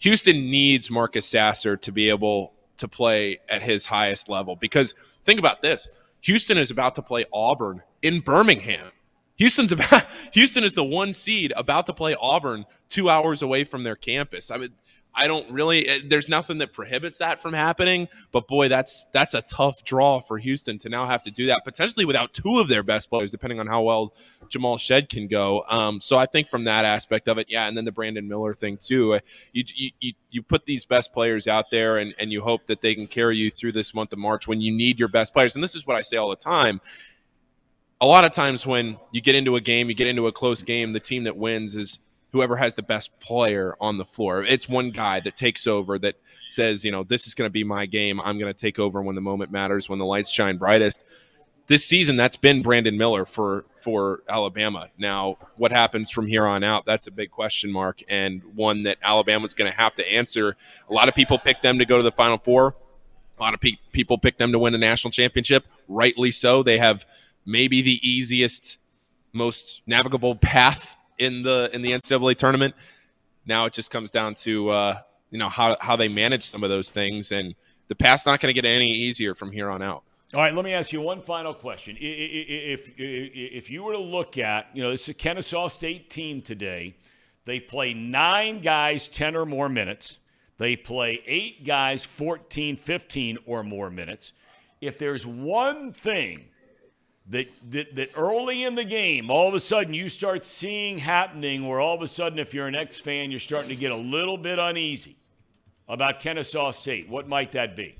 [0.00, 4.92] Houston needs Marcus Sasser to be able to play at his highest level because
[5.22, 5.86] think about this
[6.22, 8.90] Houston is about to play Auburn in Birmingham.
[9.36, 13.82] Houston's about Houston is the one seed about to play Auburn two hours away from
[13.82, 14.50] their campus.
[14.50, 14.70] I mean,
[15.16, 15.86] I don't really.
[15.86, 18.08] Eh, there's nothing that prohibits that from happening.
[18.32, 21.64] But boy, that's that's a tough draw for Houston to now have to do that
[21.64, 24.14] potentially without two of their best players, depending on how well
[24.48, 25.64] Jamal Shead can go.
[25.68, 28.54] Um, so I think from that aspect of it, yeah, and then the Brandon Miller
[28.54, 29.14] thing too.
[29.14, 29.20] Uh,
[29.52, 29.64] you
[30.00, 33.06] you you put these best players out there, and and you hope that they can
[33.06, 35.54] carry you through this month of March when you need your best players.
[35.54, 36.80] And this is what I say all the time.
[38.00, 40.62] A lot of times when you get into a game, you get into a close
[40.62, 42.00] game, the team that wins is
[42.32, 44.42] whoever has the best player on the floor.
[44.42, 46.16] It's one guy that takes over that
[46.48, 48.20] says, you know, this is going to be my game.
[48.20, 51.04] I'm going to take over when the moment matters, when the lights shine brightest.
[51.66, 54.88] This season, that's been Brandon Miller for for Alabama.
[54.98, 56.84] Now, what happens from here on out?
[56.84, 60.56] That's a big question mark, and one that Alabama's going to have to answer.
[60.90, 62.74] A lot of people pick them to go to the Final Four.
[63.38, 65.66] A lot of pe- people pick them to win a national championship.
[65.88, 66.62] Rightly so.
[66.62, 67.04] They have
[67.46, 68.78] maybe the easiest,
[69.32, 72.74] most navigable path in the in the NCAA tournament.
[73.46, 74.98] Now it just comes down to uh,
[75.30, 77.54] you know how how they manage some of those things, and
[77.88, 80.04] the path's not going to get any easier from here on out.
[80.32, 81.96] All right, let me ask you one final question.
[82.00, 86.42] If if you were to look at, you know, this is a Kennesaw State team
[86.42, 86.96] today.
[87.44, 90.16] They play nine guys 10 or more minutes.
[90.56, 94.32] They play eight guys 14, 15 or more minutes.
[94.80, 96.46] If there's one thing
[97.30, 101.66] that, that, that early in the game, all of a sudden you start seeing happening
[101.66, 103.96] where all of a sudden, if you're an X fan, you're starting to get a
[103.96, 105.16] little bit uneasy
[105.88, 107.08] about Kennesaw State.
[107.08, 107.96] What might that be?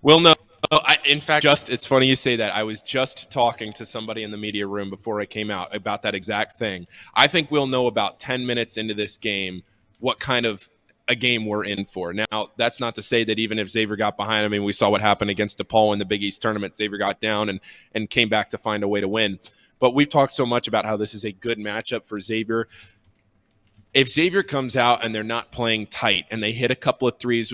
[0.00, 0.34] Well, no.
[0.70, 2.54] I, in fact, just it's funny you say that.
[2.54, 6.02] I was just talking to somebody in the media room before I came out about
[6.02, 6.86] that exact thing.
[7.14, 9.62] I think we'll know about 10 minutes into this game
[9.98, 10.68] what kind of
[11.08, 12.12] a game we're in for.
[12.12, 14.88] Now, that's not to say that even if Xavier got behind, I mean, we saw
[14.90, 16.76] what happened against DePaul in the Big East tournament.
[16.76, 17.60] Xavier got down and
[17.92, 19.38] and came back to find a way to win.
[19.78, 22.68] But we've talked so much about how this is a good matchup for Xavier.
[23.94, 27.18] If Xavier comes out and they're not playing tight and they hit a couple of
[27.18, 27.52] threes,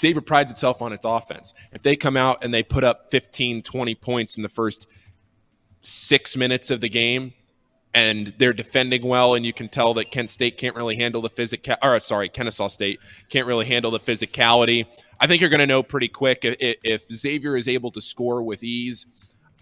[0.00, 1.52] Xavier prides itself on its offense.
[1.72, 4.86] If they come out and they put up 15, 20 points in the first
[5.82, 7.34] six minutes of the game,
[7.94, 11.28] and they're defending well, and you can tell that Kent State can't really handle the
[11.28, 11.76] physical.
[11.80, 12.98] Or sorry, Kennesaw State
[13.30, 14.86] can't really handle the physicality.
[15.20, 18.42] I think you're going to know pretty quick if, if, Xavier is able to score
[18.42, 19.06] with ease.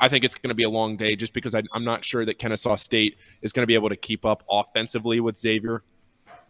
[0.01, 2.25] I think it's going to be a long day, just because I, I'm not sure
[2.25, 5.83] that Kennesaw State is going to be able to keep up offensively with Xavier.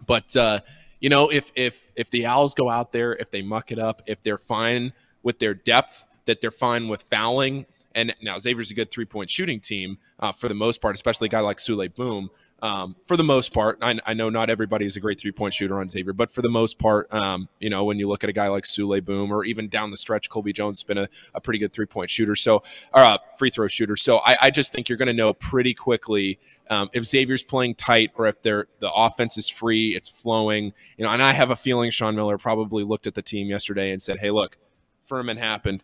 [0.06, 0.60] But uh,
[1.00, 4.02] you know, if if if the Owls go out there, if they muck it up,
[4.06, 4.92] if they're fine
[5.24, 9.30] with their depth, that they're fine with fouling And now Xavier's a good three point
[9.30, 12.30] shooting team uh, for the most part, especially a guy like Souley Boum.
[12.62, 15.52] Um, for the most part, I, I, know not everybody is a great three point
[15.52, 18.30] shooter on Xavier, but for the most part, um, you know, when you look at
[18.30, 21.08] a guy like Souley Boum or even down the stretch, Colby Jones has been a,
[21.34, 22.62] a pretty good three point shooter, so
[22.94, 23.96] or a free throw shooter.
[23.96, 26.38] So I, I just think you're going to know pretty quickly
[26.70, 30.72] um, if Xavier's playing tight or if they're the offense is free, it's flowing.
[30.96, 33.90] You know, and I have a feeling Sean Miller probably looked at the team yesterday
[33.90, 34.56] and said, "Hey, look,
[35.04, 35.82] Furman happened,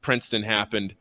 [0.00, 0.94] Princeton happened."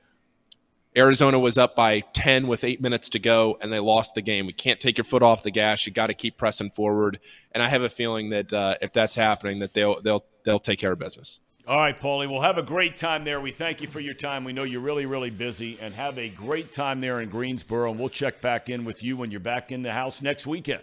[0.98, 4.48] Arizona was up by 10 with eight minutes to go, and they lost the game.
[4.48, 5.86] We can't take your foot off the gas.
[5.86, 7.20] You got to keep pressing forward.
[7.52, 10.80] And I have a feeling that uh, if that's happening, that they'll they'll they'll take
[10.80, 11.42] care of business.
[11.68, 12.28] All right, Paulie.
[12.28, 13.40] We'll have a great time there.
[13.40, 14.44] We thank you for your time.
[14.44, 17.92] We know you're really, really busy, and have a great time there in Greensboro.
[17.92, 20.82] And we'll check back in with you when you're back in the house next weekend.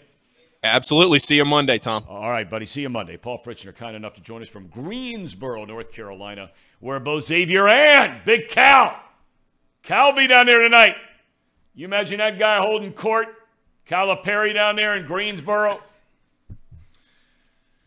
[0.62, 1.18] Absolutely.
[1.18, 2.04] See you Monday, Thom.
[2.08, 2.66] All right, buddy.
[2.66, 3.16] See you Monday.
[3.16, 8.24] Paul Fritschner, kind enough to join us from Greensboro, North Carolina, where Bo Xavier and
[8.24, 8.96] Big Cal
[9.86, 10.96] Cal be down there tonight.
[11.72, 13.28] You imagine that guy holding court,
[13.88, 15.80] Calipari down there in Greensboro.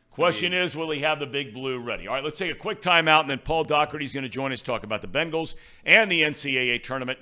[0.09, 2.07] Question is, will he have the big blue ready?
[2.07, 4.61] All right, let's take a quick timeout, and then Paul Daugherty's going to join us
[4.61, 7.19] talk about the Bengals and the NCAA tournament.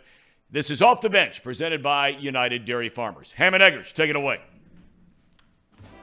[0.51, 3.31] This is Off the Bench, presented by United Dairy Farmers.
[3.31, 4.39] Ham and Eggers, take it away.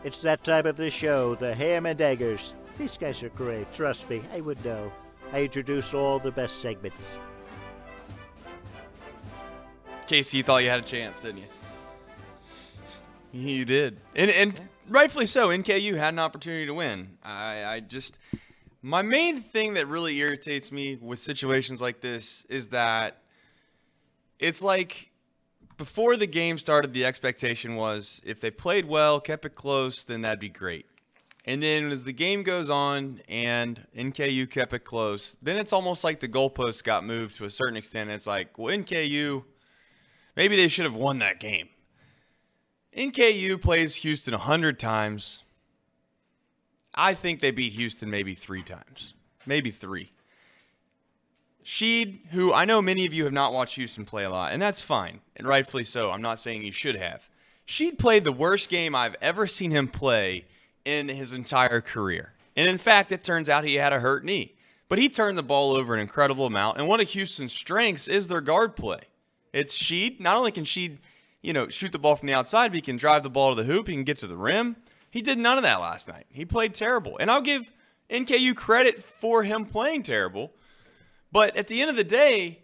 [0.03, 2.57] It's that time of the show, the Ham and Eggers.
[2.77, 4.93] These guys are great, trust me, I would know.
[5.33, 7.21] I introduce all the best segments.
[10.07, 11.47] Casey, you thought you had a chance, didn't you?
[13.33, 15.49] You did, and and rightfully so.
[15.49, 17.17] NKU had an opportunity to win.
[17.23, 18.19] I, I just
[18.83, 23.23] my main thing that really irritates me with situations like this is that
[24.39, 25.11] it's like
[25.77, 30.21] before the game started, the expectation was if they played well, kept it close, then
[30.21, 30.87] that'd be great.
[31.47, 36.05] And then as the game goes on and NKU kept it close, then it's almost
[36.05, 38.11] like the goalposts got moved to a certain extent.
[38.11, 39.45] It's like, well, NKU
[40.37, 41.69] Maybe they should have won that game.
[42.97, 45.43] NKU plays Houston 100 times.
[46.95, 49.15] I think they beat Houston maybe three times,
[49.47, 50.13] maybe three.
[51.63, 54.61] Shead, who I know many of you have not watched Houston play a lot, and
[54.61, 56.11] that's fine, and rightfully so.
[56.11, 57.29] I'm not saying you should have.
[57.65, 60.45] Shead played the worst game I've ever seen him play
[60.85, 62.35] in his entire career.
[62.55, 64.55] And in fact, it turns out he had a hurt knee.
[64.89, 68.29] But he turned the ball over an incredible amount, and one of Houston's strengths is
[68.29, 69.01] their guard play.
[69.55, 70.21] It's Shead.
[70.21, 70.99] Not only can Shead,
[71.41, 73.63] you know, shoot the ball from the outside, but he can drive the ball to
[73.63, 73.87] the hoop.
[73.87, 74.77] He can get to the rim.
[75.11, 76.27] He did none of that last night.
[76.31, 77.17] He played terrible.
[77.19, 77.63] And I'll give
[78.11, 80.53] NKU credit for him playing terrible.
[81.31, 82.63] But at the end of the day,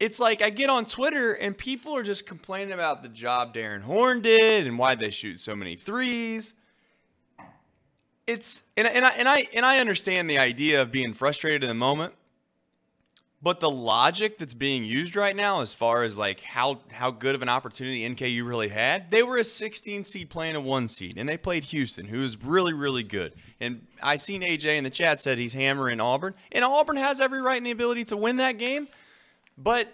[0.00, 3.82] it's like I get on Twitter and people are just complaining about the job Darrin
[3.82, 6.54] Horn did and why they shoot so many threes.
[8.26, 11.68] It's and, and I and I and I understand the idea of being frustrated in
[11.68, 12.14] the moment.
[13.42, 17.34] But the logic that's being used right now, as far as like how how good
[17.34, 21.14] of an opportunity NKU really had, they were a 16 seed playing a one seed,
[21.16, 23.34] and they played Houston, who is really really good.
[23.58, 27.40] And I seen AJ in the chat said he's hammering Auburn, and Auburn has every
[27.40, 28.88] right and the ability to win that game,
[29.56, 29.88] but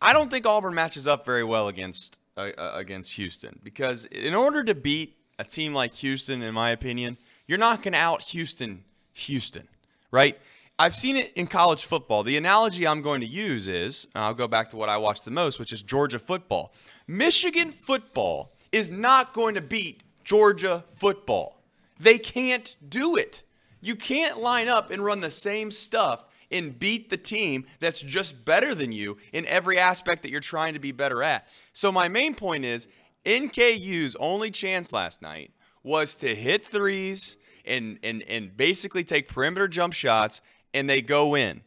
[0.00, 4.34] I don't think Auburn matches up very well against uh, uh against Houston because in
[4.34, 7.16] order to beat a team like Houston, in my opinion,
[7.46, 9.68] you're not going to out Houston Houston,
[10.10, 10.36] right?
[10.82, 12.24] I've seen it in college football.
[12.24, 15.30] The analogy I'm going to use is I'll go back to what I watch the
[15.30, 16.74] most, which is Georgia football.
[17.06, 21.62] Michigan football is not going to beat Georgia football.
[22.00, 23.44] They can't do it.
[23.80, 28.44] You can't line up and run the same stuff and beat the team that's just
[28.44, 31.46] better than you in every aspect that you're trying to be better at.
[31.72, 32.88] So, my main point is
[33.24, 35.52] NKU's only chance last night
[35.84, 40.40] was to hit threes and, and, and basically take perimeter jump shots
[40.74, 41.62] and they go in.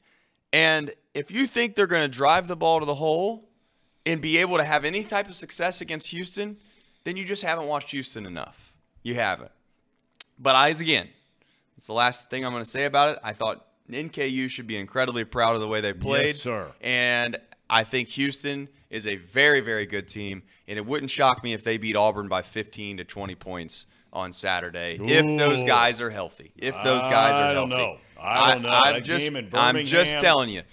[0.53, 3.49] And if you think they're going to drive the ball to the hole
[4.05, 6.57] and be able to have any type of success against Houston,
[7.03, 8.73] then you just haven't watched Houston enough.
[9.03, 9.51] You haven't.
[10.37, 11.09] But eyes again,
[11.77, 13.19] it's the last thing I'm going to say about it.
[13.23, 16.27] I thought NKU should be incredibly proud of the way they played.
[16.27, 16.71] Yes, sir.
[16.81, 17.37] And
[17.69, 20.43] I think Houston is a very, very good team.
[20.67, 23.85] And it wouldn't shock me if they beat Auburn by 15 to 20 points
[24.15, 25.05] on Saturday Ooh.
[25.05, 26.53] if those guys are healthy.
[26.55, 27.49] If those guys are healthy.
[27.51, 27.97] I don't know.
[28.19, 28.69] I don't know.
[28.69, 30.63] I, am just, I'm just telling you.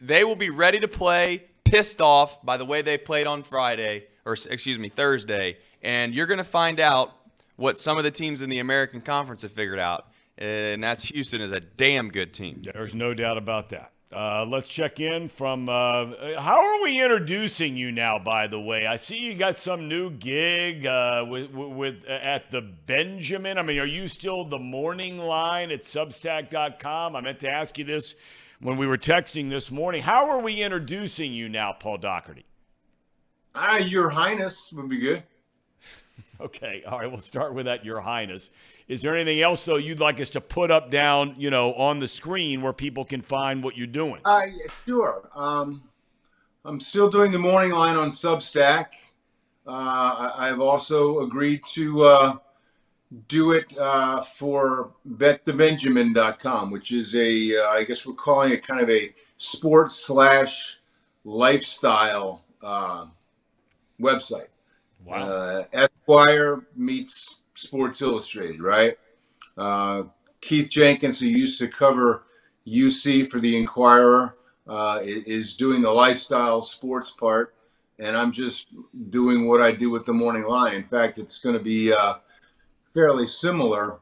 [0.00, 4.06] They will be ready to play, pissed off by the way they played on Friday,
[4.24, 5.58] or excuse me, Thursday.
[5.82, 7.12] And you're going to find out
[7.56, 10.06] what some of the teams in the American Conference have figured out.
[10.38, 12.62] And that's Houston is a damn good team.
[12.62, 13.92] There's no doubt about that.
[14.12, 15.68] Uh, let's check in from.
[15.68, 18.18] Uh, how are we introducing you now?
[18.18, 22.50] By the way, I see you got some new gig uh, with, with uh, at
[22.50, 23.56] the Benjamin.
[23.56, 27.14] I mean, are you still the morning line at Substack.com?
[27.14, 28.16] I meant to ask you this
[28.60, 30.02] when we were texting this morning.
[30.02, 32.44] How are we introducing you now, Paul Daugherty?
[33.54, 35.22] Ah, Your Highness would be good.
[36.40, 38.48] Okay, all right, we'll start with that, Your Highness.
[38.90, 42.00] Is there anything else though you'd like us to put up down, you know, on
[42.00, 44.20] the screen where people can find what you're doing?
[44.24, 44.42] Uh,
[44.84, 45.30] sure.
[45.32, 45.84] Um,
[46.64, 48.86] I'm still doing the morning line on Substack.
[49.64, 52.36] Uh, I, I've also agreed to uh,
[53.28, 58.80] do it uh, for betthebenjamin.com, which is a, uh, I guess we're calling it kind
[58.80, 60.80] of a sports slash
[61.24, 63.06] lifestyle uh,
[64.00, 64.48] website.
[65.04, 65.28] Wow.
[65.28, 68.96] Uh, Esquire meets Sports Illustrated, right?
[69.56, 70.04] Uh,
[70.40, 72.24] Keith Jenkins, who used to cover
[72.66, 74.36] UC for the Inquirer,
[74.68, 77.54] uh, is doing the lifestyle sports part,
[77.98, 78.68] and I'm just
[79.10, 80.74] doing what I do with the morning line.
[80.74, 82.14] In fact, it's going to be uh,
[82.94, 83.98] fairly similar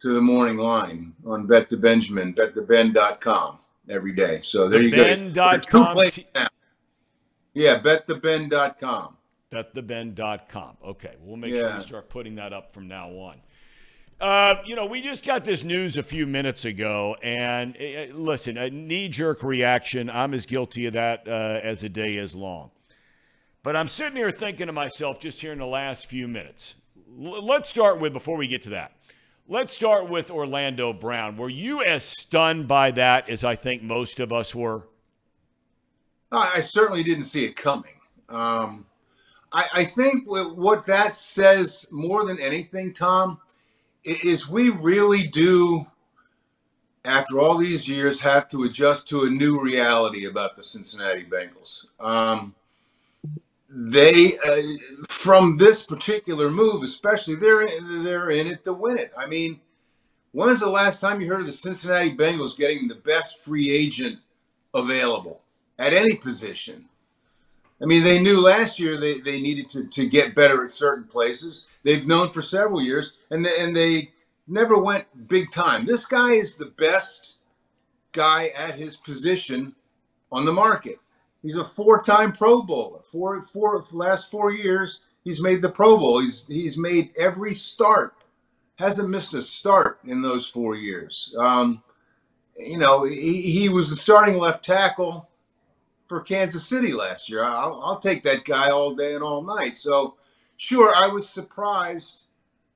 [0.00, 4.40] to the morning line on Bet the Benjamin, bettheben.com every day.
[4.42, 5.04] So there you go.
[5.04, 6.48] Ben.com two places now.
[7.54, 9.16] Yeah, bettheben.com.
[9.52, 10.76] bettheben.com.
[10.84, 11.76] Okay, we'll make sure Yeah.
[11.76, 13.40] we start putting that up from now on.
[14.20, 18.56] Uh, you know, we just got this news a few minutes ago, and uh, listen,
[18.56, 20.08] a knee jerk reaction.
[20.08, 22.70] I'm as guilty of that uh, as a day is long.
[23.64, 26.76] But I'm sitting here thinking to myself just here in the last few minutes.
[27.20, 28.92] L- let's start with, before we get to that,
[29.48, 31.36] let's start with Orlando Brown.
[31.36, 34.86] Were you as stunned by that as I think most of us were?
[36.30, 37.94] I I certainly didn't see it coming.
[38.28, 38.86] Um,
[39.52, 43.38] I, I think what that says more than anything, Thom,
[44.04, 45.86] is we really do,
[47.04, 51.86] after all these years, have to adjust to a new reality about the Cincinnati Bengals.
[52.00, 52.54] Um,
[53.68, 59.12] they, uh, from this particular move, especially, they're in, they're in it to win it.
[59.16, 59.60] I mean,
[60.32, 63.70] when was the last time you heard of the Cincinnati Bengals getting the best free
[63.70, 64.18] agent
[64.74, 65.42] available?
[65.78, 66.86] at any position.
[67.82, 71.04] I mean, they knew last year they, they needed to, to get better at certain
[71.04, 71.66] places.
[71.82, 74.12] They've known for several years, and they, and they
[74.46, 75.84] never went big time.
[75.84, 77.38] This guy is the best
[78.12, 79.74] guy at his position
[80.30, 81.00] on the market.
[81.42, 83.00] He's a four-time Pro Bowler.
[83.02, 86.20] Four, four last four years, he's made the Pro Bowl.
[86.20, 88.14] He's he's made every start.
[88.76, 91.34] Hasn't missed a start in those four years.
[91.36, 91.82] Um,
[92.56, 95.28] you know, he, he was the starting left tackle
[96.12, 97.42] for Kansas City last year.
[97.42, 99.78] I'll, I'll take that guy all day and all night.
[99.78, 100.16] So,
[100.58, 102.24] sure, I was surprised,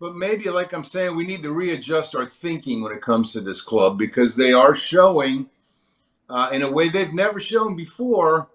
[0.01, 3.43] but maybe, like I'm saying, we need to readjust our thinking when it comes to
[3.43, 5.51] this club because they are showing,
[6.31, 8.49] uh, in a way they've never shown before,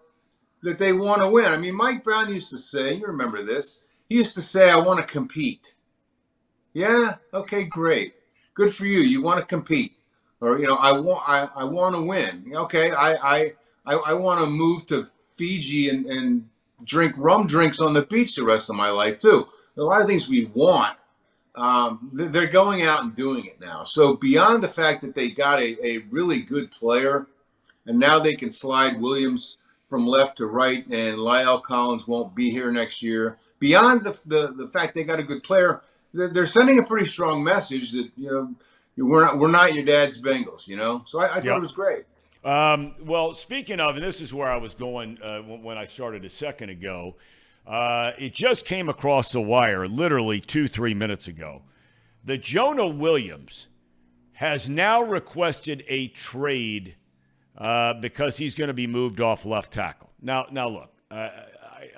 [0.63, 1.45] that they want to win.
[1.45, 4.79] I mean, Mike Brown used to say, you remember this, he used to say, I
[4.79, 5.75] want to compete.
[6.73, 8.15] Yeah, okay, great.
[8.55, 9.01] Good for you.
[9.01, 9.93] You want to compete.
[10.39, 12.51] Or, you know, I want I, I want to win.
[12.55, 13.53] Okay, I, I
[13.85, 16.49] I, I want to move to Fiji and, and
[16.85, 19.47] drink rum drinks on the beach the rest of my life too.
[19.77, 20.97] A lot of things we want,
[21.55, 23.83] um, they're going out and doing it now.
[23.83, 27.27] So beyond the fact that they got a, a really good player,
[27.85, 32.49] and now they can slide Williams from left to right, and La'el Collins won't be
[32.49, 33.37] here next year.
[33.59, 35.81] Beyond the, the, the fact they got a good player,
[36.13, 38.53] they're, sending a pretty strong message that you know
[38.97, 40.67] we're not we're not your dad's Bengals.
[40.67, 41.57] You know, so I, I thought Yep.
[41.57, 42.03] it was great.
[42.43, 46.25] Um, well, speaking of, and this is where I was going uh, when I started
[46.25, 47.15] a second ago.
[47.67, 51.61] Uh, it just came across the wire literally two, three minutes ago.
[52.23, 53.67] The Jonah Williams
[54.33, 56.95] has now requested a trade
[57.57, 60.09] uh, because he's going to be moved off left tackle.
[60.19, 61.29] Now, now look, uh,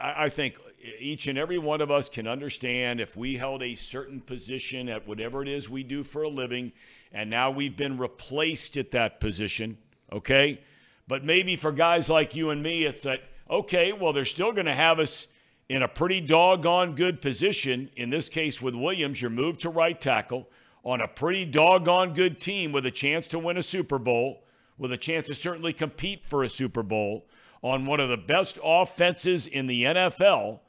[0.02, 0.58] I, I think
[1.00, 5.08] each and every one of us can understand if we held a certain position at
[5.08, 6.74] whatever it is we do for a living,
[7.14, 9.78] and now we've been replaced at that position,
[10.14, 10.62] okay?
[11.08, 14.68] But maybe for guys like you and me, it's that, okay, well, they're still going
[14.68, 15.28] to have us
[15.68, 17.90] in a pretty doggone good position.
[17.96, 20.48] In this case, with Williams, you're moved to right tackle
[20.84, 24.44] on a pretty doggone good team with a chance to win a Super Bowl,
[24.78, 27.26] with a chance to certainly compete for a Super Bowl,
[27.62, 30.60] on one of the best offenses in the NFL.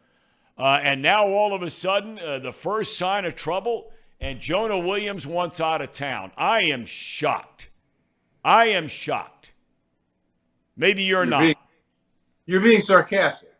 [0.56, 3.90] Uh, and now all of a sudden, uh, the first sign of trouble,
[4.20, 6.30] and Jonah Williams wants out of town.
[6.36, 7.68] I am shocked.
[8.44, 9.33] I am shocked.
[10.76, 11.40] Maybe you're, You're not.
[11.40, 11.54] being-
[12.46, 13.50] You're being sarcastic.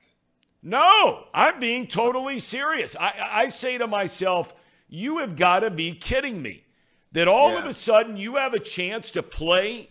[0.63, 2.97] No, I'm being totally serious.
[2.99, 4.55] I, I say to myself,
[4.89, 6.63] you have got to be kidding me.
[7.13, 9.91] That all of a sudden you have a chance to play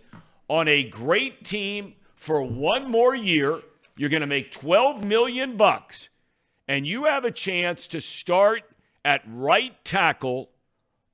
[0.50, 3.60] on a great team for one more year.
[3.96, 6.10] You're going to make 12 million bucks
[6.68, 8.64] and you have a chance to start
[9.06, 10.50] at right tackle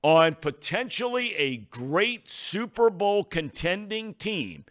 [0.01, 4.65] on potentially a great Super Bowl contending team.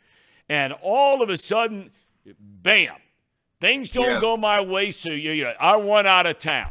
[0.49, 1.91] And all of a sudden,
[2.39, 2.97] bam,
[3.61, 4.21] things don't Yeah.
[4.21, 4.91] go my way.
[4.91, 6.71] So you, you I run out of town.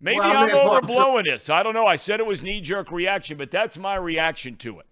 [0.00, 1.48] Maybe Well, I'm man, overblowing this.
[1.48, 1.86] I don't know.
[1.86, 4.86] I said it was knee jerk reaction, but that's my reaction to it.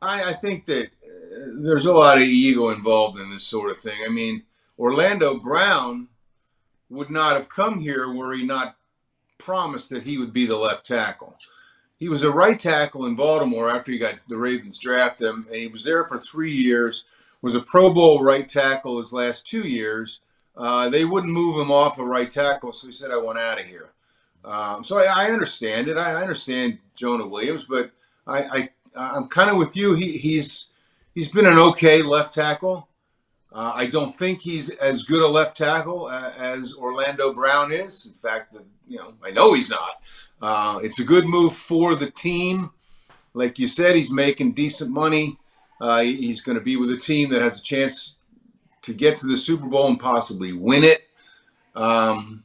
[0.00, 3.78] I, I think that uh, there's a lot of ego involved in this sort of
[3.78, 3.98] thing.
[4.06, 4.42] I mean,
[4.78, 6.08] Orlando Brown
[6.88, 8.76] would not have come here were he not
[9.38, 11.36] promised that he would be the left tackle.
[11.98, 15.56] He was a right tackle in Baltimore after he got the Ravens drafted him, and
[15.56, 17.04] he was there for three years.
[17.42, 20.20] Was a Pro Bowl right tackle his last two years.
[20.56, 23.60] Uh, they wouldn't move him off a right tackle, so he said, "I want out
[23.60, 23.90] of here."
[24.44, 25.96] Um, so I, I understand it.
[25.96, 27.90] I, understand Jonah Williams, but
[28.26, 29.94] I, I I'm kind of with you.
[29.94, 30.68] He, he's
[31.14, 32.88] he's been an okay left tackle.
[33.52, 38.06] Uh, I don't think he's as good a left tackle uh, as Orlando Brown is.
[38.06, 38.54] In fact,
[38.86, 40.02] you know I know he's not.
[40.40, 42.70] Uh, it's a good move for the team.
[43.34, 45.38] Like you said, he's making decent money.
[45.80, 48.14] Uh, he's going to be with a team that has a chance
[48.82, 51.02] to get to the Super Bowl and possibly win it.
[51.74, 52.44] Um,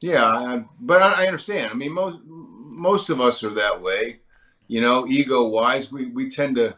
[0.00, 1.70] yeah, I, but I, I understand.
[1.70, 4.20] I mean, most most of us are that way
[4.68, 6.76] you know ego wise we, we tend to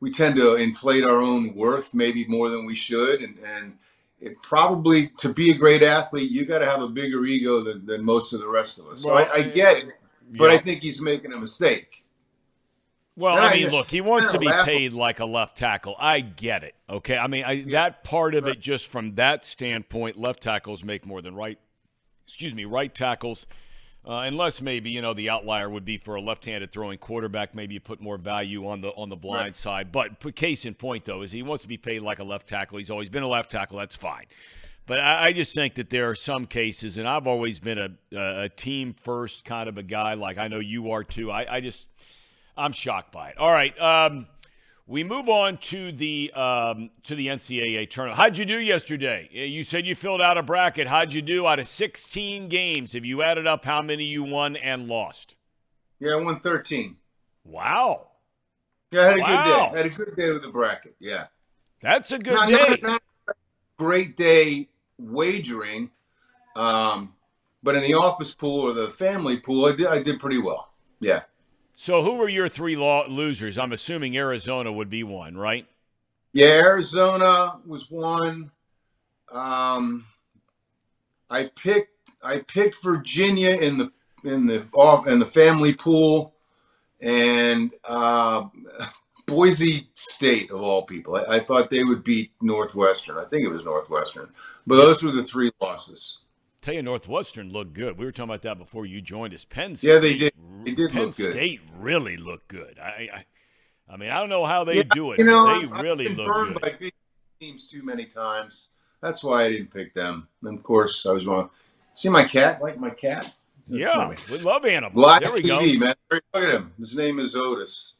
[0.00, 3.78] we tend to inflate our own worth maybe more than we should and and
[4.20, 7.86] it probably to be a great athlete you got to have a bigger ego than,
[7.86, 9.88] than most of the rest of us so I, I get it
[10.32, 10.56] but Yeah.
[10.56, 12.04] i think he's making a mistake
[13.16, 15.96] Well, I I- mean, look, he wants to be paid like a left tackle.
[15.98, 16.76] I get it.
[16.88, 17.18] Okay.
[17.18, 21.20] I mean, I, that part of it, just from that standpoint, left tackles make more
[21.20, 21.58] than right.
[22.28, 23.46] Excuse me, right tackles.
[24.08, 27.54] Uh, unless maybe you know the outlier would be for a left-handed throwing quarterback.
[27.54, 29.56] Maybe you put more value on the on the blind Right.
[29.56, 29.92] side.
[29.92, 32.78] But case in point, though, is he wants to be paid like a left tackle.
[32.78, 33.76] He's always been a left tackle.
[33.78, 34.24] That's fine.
[34.86, 37.90] But I, I just think that there are some cases, and I've always been a,
[38.16, 40.14] a, a team first kind of a guy.
[40.14, 41.30] Like I know you are too.
[41.30, 41.86] I, I just
[42.56, 43.36] I'm shocked by it.
[43.36, 44.26] All right, um,
[44.88, 48.18] we move on to the um, to the NCAA tournament.
[48.18, 49.28] How'd you do yesterday?
[49.32, 50.88] Uh, You said you filled out a bracket.
[50.88, 52.94] How'd you do out of 16 games?
[52.94, 55.36] Have you added up how many you won and lost?
[56.00, 56.96] yeah i won 13
[57.44, 58.08] Wow,
[58.92, 59.26] yeah i had a Wow.
[59.26, 61.26] good day I had a good day with the bracket yeah
[61.80, 62.78] that's a good not, day.
[62.80, 63.32] not, not a
[63.82, 65.90] great day wagering
[66.54, 67.14] um,
[67.64, 70.70] but in the office pool or the family pool i did, I did pretty well
[71.00, 71.22] yeah
[71.80, 73.56] So who were your three lo- losers?
[73.56, 75.64] I'm assuming Arizona would be one, right?
[76.32, 78.50] Yeah, Arizona was one.
[79.30, 80.04] Um,
[81.30, 83.92] I picked I picked Virginia in the
[84.24, 86.34] in the off in the family pool,
[87.00, 88.46] and uh,
[89.26, 91.14] Boise State of all people.
[91.14, 93.18] I, I thought they would beat Northwestern.
[93.18, 94.30] I think it was Northwestern,
[94.66, 96.18] but those were the three losses.
[96.68, 97.96] Tell you, Northwestern looked good.
[97.96, 99.42] We were talking about that before you joined us.
[99.46, 100.32] Penn State, Yeah, they did.
[100.66, 101.32] They did Penn look good.
[101.32, 102.78] State really looked good.
[102.78, 103.24] I, I,
[103.90, 106.08] I mean, I don't know how they Yeah, do it, You know, they I've really
[106.08, 106.60] been look burned good.
[106.60, 106.92] by big
[107.40, 108.68] teams too many times.
[109.00, 110.28] That's why I didn't pick them.
[110.42, 111.48] And of course, I was wrong.
[111.94, 112.60] See my cat?
[112.60, 113.34] Like my cat?
[113.70, 115.02] Yeah, we love animals.
[115.02, 115.86] Live there we TV, go.
[115.86, 115.94] man.
[116.10, 116.74] Look at him.
[116.76, 117.94] His name is Otis.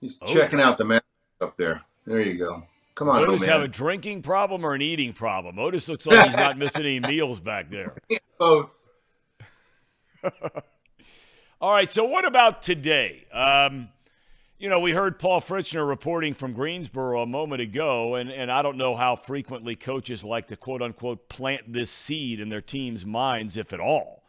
[0.00, 0.34] He's Otis.
[0.34, 1.02] checking out the map
[1.40, 1.82] up there.
[2.06, 2.62] There you go.
[2.98, 5.56] Come on, Otis old have a drinking problem or an eating problem?
[5.56, 7.94] Otis looks like he's not missing any meals back there.
[8.40, 8.70] Both.
[11.60, 13.24] All right, so what about today?
[13.32, 13.90] Um,
[14.58, 18.62] you know, we heard Paul Fritschner reporting from Greensboro a moment ago, and, and I
[18.62, 23.06] don't know how frequently coaches like to quote unquote plant this seed in their team's
[23.06, 24.24] minds, if at all.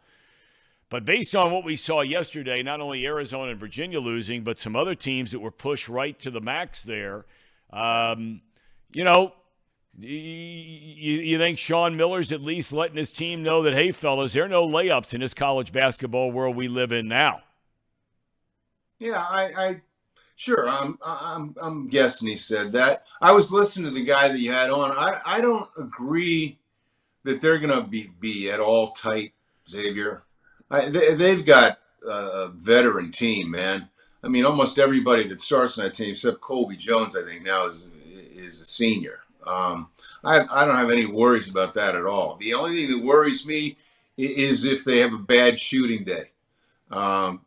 [0.90, 4.76] But based on what we saw yesterday, not only Arizona and Virginia losing, but some
[4.76, 7.26] other teams that were pushed right to the max there,
[7.72, 8.42] um,
[8.92, 9.32] you know,
[9.98, 14.44] you, you think Sean Miller's at least letting his team know that, hey, fellas, there
[14.44, 17.42] are no layups in this college basketball world we live in now.
[18.98, 19.80] Yeah, I, I
[20.36, 20.68] sure.
[20.68, 23.04] I'm, I'm, I'm guessing he said that.
[23.20, 24.92] I was listening to the guy that you had on.
[24.92, 26.58] I, I don't agree
[27.24, 29.32] that they're going to be be at all tight,
[29.68, 30.22] Xavier.
[30.70, 33.88] I, they, they've got a, a veteran team, man.
[34.22, 37.66] I mean, almost everybody that starts on that team, except Colby Jones, I think now
[37.66, 37.84] is
[38.40, 39.20] is a senior.
[39.46, 39.88] Um,
[40.24, 42.36] I, I don't have any worries about that at all.
[42.36, 43.78] The only thing that worries me
[44.16, 46.30] is if they have a bad shooting day.
[46.90, 47.40] Um,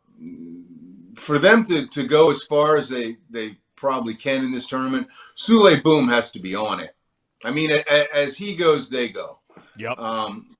[1.14, 5.06] for them to, to go as far as they, they probably can in this tournament,
[5.36, 6.96] Souley Boum has to be on it.
[7.44, 9.38] I mean, a, a- as he goes, they go.
[9.76, 9.98] Yep.
[9.98, 10.56] Um,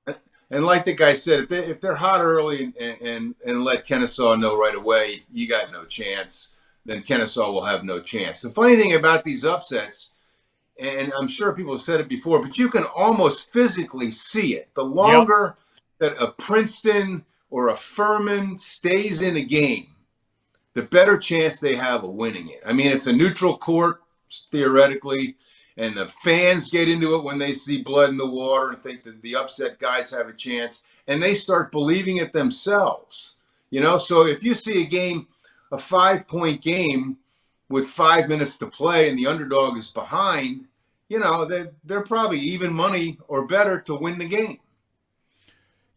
[0.51, 3.85] and like the guy said, if, they, if they're hot early and, and, and let
[3.85, 6.49] Kennesaw know right away, you got no chance,
[6.85, 8.41] then Kennesaw will have no chance.
[8.41, 10.11] The funny thing about these upsets,
[10.79, 14.69] and I'm sure people have said it before, but you can almost physically see it.
[14.75, 15.57] The longer
[15.99, 19.87] that a Princeton or a Furman stays in a game,
[20.73, 22.61] the better chance they have of winning it.
[22.65, 24.01] I mean, it's a neutral court.
[24.51, 25.35] theoretically,
[25.77, 29.03] and the fans get into it when they see blood in the water and think
[29.03, 33.35] that the upset guys have a chance, and they start believing it themselves.
[33.69, 35.27] You know, so if you see a game,
[35.71, 37.17] a five point game
[37.69, 40.65] with five minutes to play, and the underdog is behind,
[41.09, 44.59] you know, they, they're probably even money or better to win the game.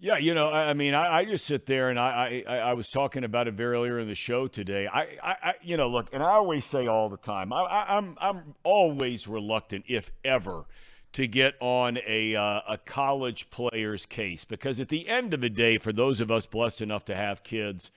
[0.00, 2.88] Yeah, you know, I mean, I, I just sit there and I, I, I was
[2.88, 4.86] talking about it very earlier in the show today.
[4.86, 7.96] I, I, I you know, look, and I always say all the time, I, I,
[7.96, 10.66] I'm, I'm always reluctant, if ever,
[11.14, 15.50] to get on a, uh, a college player's case because at the end of the
[15.50, 17.90] day, for those of us blessed enough to have kids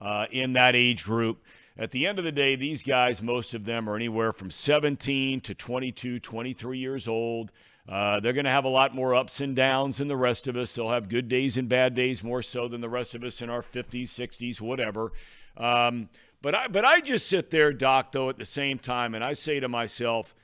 [0.00, 1.42] uh, in that age group,
[1.78, 5.40] at the end of the day, these guys, most of them are anywhere from 17
[5.42, 7.52] to 22, 23 years old.
[7.88, 10.56] Uh, they're going to have a lot more ups and downs than the rest of
[10.56, 10.74] us.
[10.74, 13.48] They'll have good days and bad days more so than the rest of us in
[13.48, 15.12] our 50s, 60s, whatever.
[15.56, 16.08] Um,
[16.42, 19.32] but I, but I just sit there, Doc, though, at the same time, and I
[19.32, 20.34] say to myself,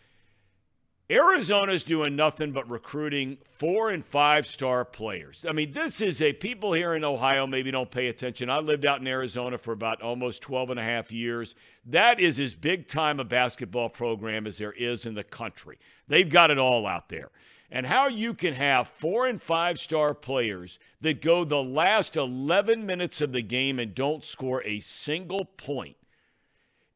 [1.10, 5.44] Arizona's doing nothing but recruiting four and five star players.
[5.46, 8.48] I mean, this is a people here in Ohio maybe don't pay attention.
[8.48, 11.54] I lived out in Arizona for about almost 12 and a half years.
[11.84, 15.78] That is as big time a basketball program as there is in the country.
[16.08, 17.30] They've got it all out there.
[17.70, 22.86] And how you can have four and five star players that go the last 11
[22.86, 25.96] minutes of the game and don't score a single point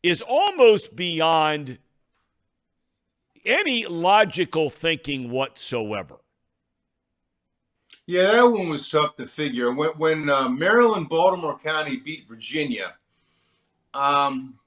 [0.03, 1.79] is almost beyond
[3.45, 6.17] any logical thinking whatsoever.
[8.07, 9.73] Yeah, that one was tough to figure.
[9.73, 12.95] When, when uh, Maryland, Baltimore County beat Virginia,
[13.93, 14.59] um,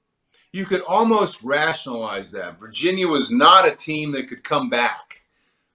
[0.52, 2.60] you could almost rationalize that.
[2.60, 5.22] Virginia was not a team that could come back.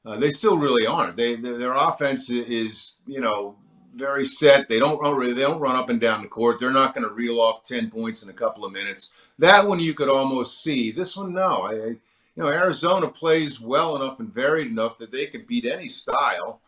[0.06, 1.18] Uh, they still really aren't.
[1.18, 3.58] They, they, their offense is, you know,
[3.96, 4.70] very set.
[4.70, 6.60] They don't run, they don't run up and down the court.
[6.60, 9.10] They're not going to reel off ten points in a couple of minutes.
[9.40, 10.92] That one you could almost see.
[10.92, 11.64] This one, no.
[11.64, 11.96] I, I
[12.38, 16.62] you know, Arizona plays well enough and varied enough that they can beat any style.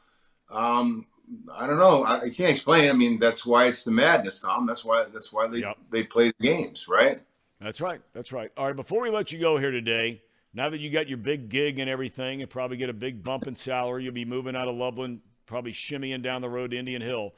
[0.49, 1.05] Um,
[1.53, 2.03] I don't know.
[2.03, 2.89] I, I, can't explain.
[2.89, 4.65] I mean, that's why it's the madness, Thom.
[4.65, 5.77] That's why that's why they yep.
[5.91, 7.21] they play the games, right?
[7.61, 8.01] That's right.
[8.13, 8.51] That's right.
[8.57, 8.75] All right.
[8.75, 10.23] Before we let you go here today,
[10.55, 13.45] now that you got your big gig and everything, and probably get a big bump
[13.45, 17.03] in salary, you'll be moving out of Loveland, probably shimmying down the road to Indian
[17.03, 17.35] Hill.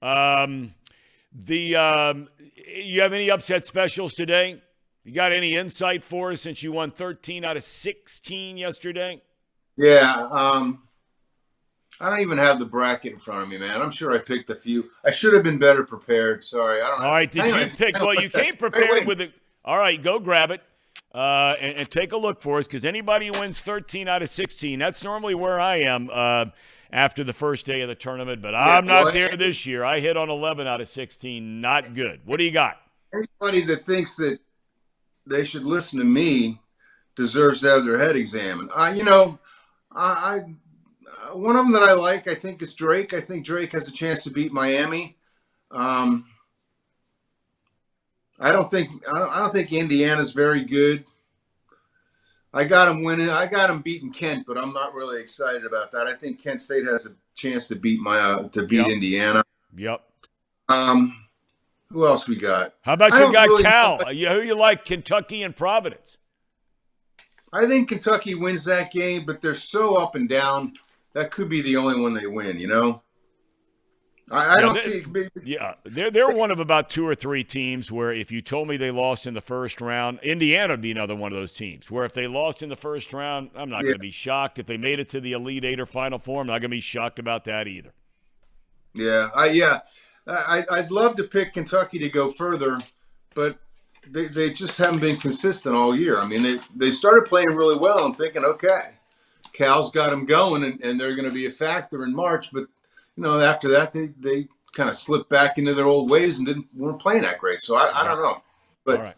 [0.00, 0.74] Um,
[1.34, 2.28] the um,
[2.66, 4.62] you have any upset specials today?
[5.04, 9.20] You got any insight for us since you won 13 out of 16 yesterday?
[9.76, 10.26] Yeah.
[10.30, 10.84] Um,
[12.00, 13.82] I don't even have the bracket in front of me, man.
[13.82, 14.90] I'm sure I picked a few.
[15.04, 16.42] I should have been better prepared.
[16.42, 16.80] Sorry.
[16.80, 17.06] I don't know.
[17.06, 17.30] All right.
[17.30, 17.98] Did you pick?
[18.00, 19.06] Well, you came prepared wait, wait.
[19.06, 19.32] with it.
[19.64, 20.02] All right.
[20.02, 20.62] Go grab it.
[21.14, 24.30] Uh, and, and, take a look for us because anybody who wins 13 out of
[24.30, 26.46] 16, that's normally where I am uh,
[26.92, 28.42] after the first day of the tournament.
[28.42, 29.84] But yeah, I'm not there this year.
[29.84, 31.60] I hit on 11 out of 16.
[31.60, 32.22] Not good.
[32.24, 32.78] What do you got?
[33.12, 34.40] Anybody that thinks that
[35.26, 36.60] they should listen to me
[37.16, 38.70] deserves to have their head examined.
[38.74, 39.38] I, you know,
[39.92, 40.44] I,
[41.30, 43.14] I one of them that I like, I think, is Drake.
[43.14, 45.16] I think Drake has a chance to beat Miami.
[45.70, 46.26] Um,
[48.38, 51.04] I don't think I don't, I don't think Indiana's very good.
[52.52, 53.30] I got him winning.
[53.30, 56.06] I got him beating Kent, but I'm not really excited about that.
[56.06, 58.88] I think Kent State has a chance to beat my uh, to beat yep.
[58.88, 59.44] Indiana.
[59.76, 60.02] Yep.
[60.68, 61.23] Um,
[61.94, 62.74] who else we got?
[62.82, 63.98] How about your guy really Cal?
[63.98, 64.06] Know.
[64.06, 64.84] Who you like?
[64.84, 66.18] Kentucky and Providence.
[67.52, 70.72] I think Kentucky wins that game, but they're so up and down.
[71.12, 72.58] That could be the only one they win.
[72.58, 73.02] You know.
[74.28, 75.04] I, I don't see.
[75.44, 78.76] Yeah, they're they're one of about two or three teams where if you told me
[78.76, 82.04] they lost in the first round, Indiana would be another one of those teams where
[82.04, 83.90] if they lost in the first round, I'm not yeah.
[83.90, 84.58] going to be shocked.
[84.58, 86.68] If they made it to the Elite Eight or Final Four, I'm not going to
[86.76, 87.92] be shocked about that either.
[88.94, 89.80] Yeah, I yeah.
[90.26, 92.78] I, I'd love to pick Kentucky to go further,
[93.34, 93.58] but
[94.08, 96.18] they, they just haven't been consistent all year.
[96.18, 97.98] I mean, they, they started playing really well.
[97.98, 98.92] I'm thinking, okay,
[99.52, 102.52] Cal's got them going, and, and they're going to be a factor in March.
[102.52, 102.66] But
[103.16, 106.46] you know, after that, they, they kind of slipped back into their old ways and
[106.46, 107.60] didn't weren't playing that great.
[107.60, 108.42] So I, I don't know,
[108.84, 108.98] but.
[108.98, 109.14] All right.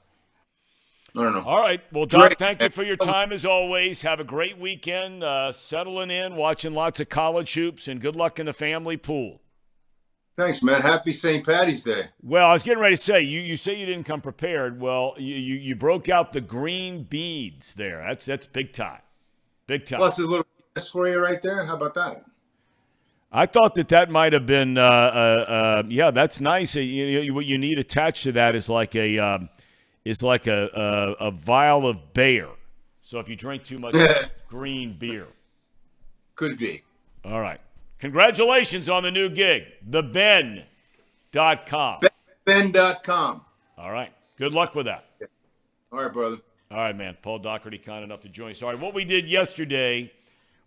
[1.19, 1.45] I don't know.
[1.45, 1.81] All right.
[1.93, 4.03] Well, Doc, thank you for your time as always.
[4.03, 8.39] Have a great weekend, uh, settling in, watching lots of college hoops, and good luck
[8.39, 9.41] in the family pool.
[10.37, 10.83] Thanks, man.
[10.83, 11.45] Happy St.
[11.47, 12.09] Patty's Day.
[12.23, 14.79] Well, I was getting ready to say you, you say you didn't come prepared.
[14.79, 18.05] Well, you, you, you broke out the green beads there.
[18.07, 19.01] That's that's big time,
[19.67, 19.99] big time.
[19.99, 20.47] Plus a little
[20.93, 21.65] for you right there.
[21.65, 22.25] How about that?
[23.33, 26.77] I thought that that might have been, uh, uh, uh, yeah, that's nice.
[26.77, 29.49] Uh, you, you, what you need attached to that is like a um,
[30.05, 32.51] is like a, a, a vial of Bayer.
[33.03, 33.95] So if you drink too much
[34.49, 35.29] green beer,
[36.35, 36.83] could be.
[37.25, 37.61] All right.
[37.99, 40.65] Congratulations on the new gig, theben.com.
[42.45, 43.41] Ben.com.
[43.79, 44.13] All right.
[44.37, 45.07] Good luck with that.
[45.91, 46.37] All right, brother.
[46.71, 47.17] All right, man.
[47.23, 48.63] Paul Daugherty kind enough to join us.
[48.63, 50.13] All right, what we did yesterday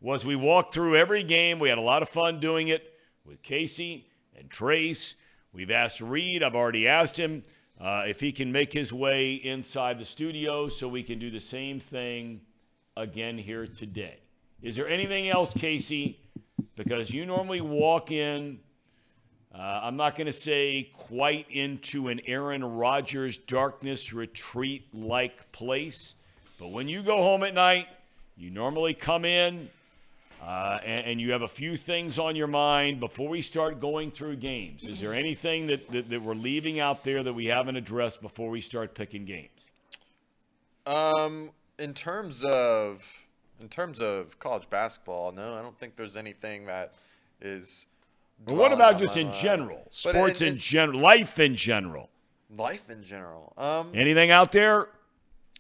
[0.02, 1.60] was we walked through every game.
[1.60, 2.94] We had a lot of fun doing it
[3.26, 5.16] with Casey and Trace.
[5.54, 6.42] We've asked Reed.
[6.42, 7.44] I've already asked him
[7.80, 11.40] uh, if he can make his way inside the studio so we can do the
[11.40, 12.42] same thing
[12.98, 14.20] again here today.
[14.62, 16.20] Is there anything else, Casey?
[16.76, 18.60] Because you normally walk in
[19.54, 26.14] uh, I'm not going to say quite into an Aaron Rodgers darkness retreat like place,
[26.60, 27.88] but when you go home at night,
[28.38, 29.70] you normally come in
[30.42, 34.10] uh, and, and, you have a few things on your mind before we start going
[34.10, 34.86] through games.
[34.86, 38.50] Is there anything that, that, that we're leaving out there that we haven't addressed before
[38.50, 39.50] we start picking games?
[40.86, 43.04] Um, in terms of
[43.60, 46.94] in terms of college basketball, no, I don't think there's anything that
[47.42, 47.86] is
[48.46, 49.88] but what about just in general?
[49.92, 52.10] Sports in, general, life in general.
[52.56, 53.54] Life in general.
[53.58, 54.90] Um, Anything out there?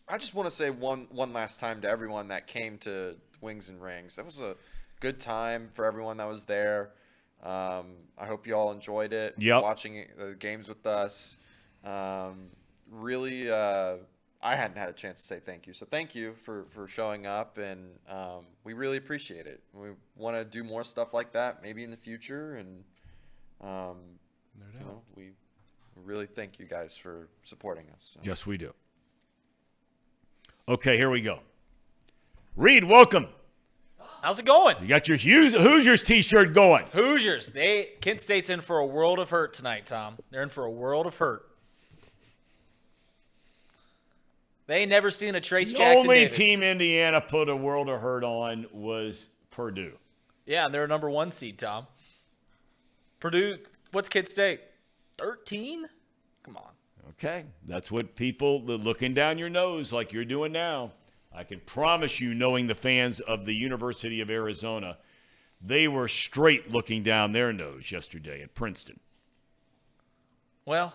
[0.07, 3.69] I just want to say one one last time to everyone that came to Wings
[3.69, 4.15] and Rings.
[4.15, 4.55] That was a
[5.01, 6.91] good time for everyone that was there.
[7.43, 9.35] Um, I hope you all enjoyed it.
[9.37, 9.61] Yep.
[9.61, 11.37] Watching the games with us.
[11.85, 12.47] Um,
[12.89, 13.97] really, uh,
[14.41, 15.73] I hadn't had a chance to say thank you.
[15.73, 19.61] So thank you for, for showing up, and um, we really appreciate it.
[19.73, 22.83] We want to do more stuff like that, maybe in the future, and
[23.61, 23.97] um,
[24.57, 25.31] no you know, we
[26.05, 28.11] really thank you guys for supporting us.
[28.13, 28.21] So.
[28.23, 28.73] Yes, we do.
[30.69, 31.39] Okay, here we go.
[32.55, 33.27] Reed, welcome.
[34.21, 34.75] How's it going?
[34.81, 36.85] You got your Hoosiers t-shirt going.
[36.91, 37.49] Hoosiers.
[37.49, 40.17] They Kent State's in for a world of hurt tonight, Thom.
[40.29, 41.48] They're in for a world of hurt.
[44.69, 46.05] They never seen a Trace the Jackson.
[46.05, 46.37] The only Davis.
[46.37, 49.93] team Indiana put a world of hurt on was Purdue.
[50.45, 51.87] Yeah, and they're a number one seed, Thom.
[53.19, 53.57] Purdue,
[53.93, 54.61] what's Kent State?
[55.17, 55.87] 13?
[56.43, 56.69] Come on.
[57.09, 57.45] Okay.
[57.67, 60.91] That's what people looking down your nose like you're doing now.
[61.33, 64.99] I can promise you, knowing the fans of the University of Arizona,
[65.59, 68.99] they were straight looking down their nose yesterday at Princeton.
[70.63, 70.93] Well,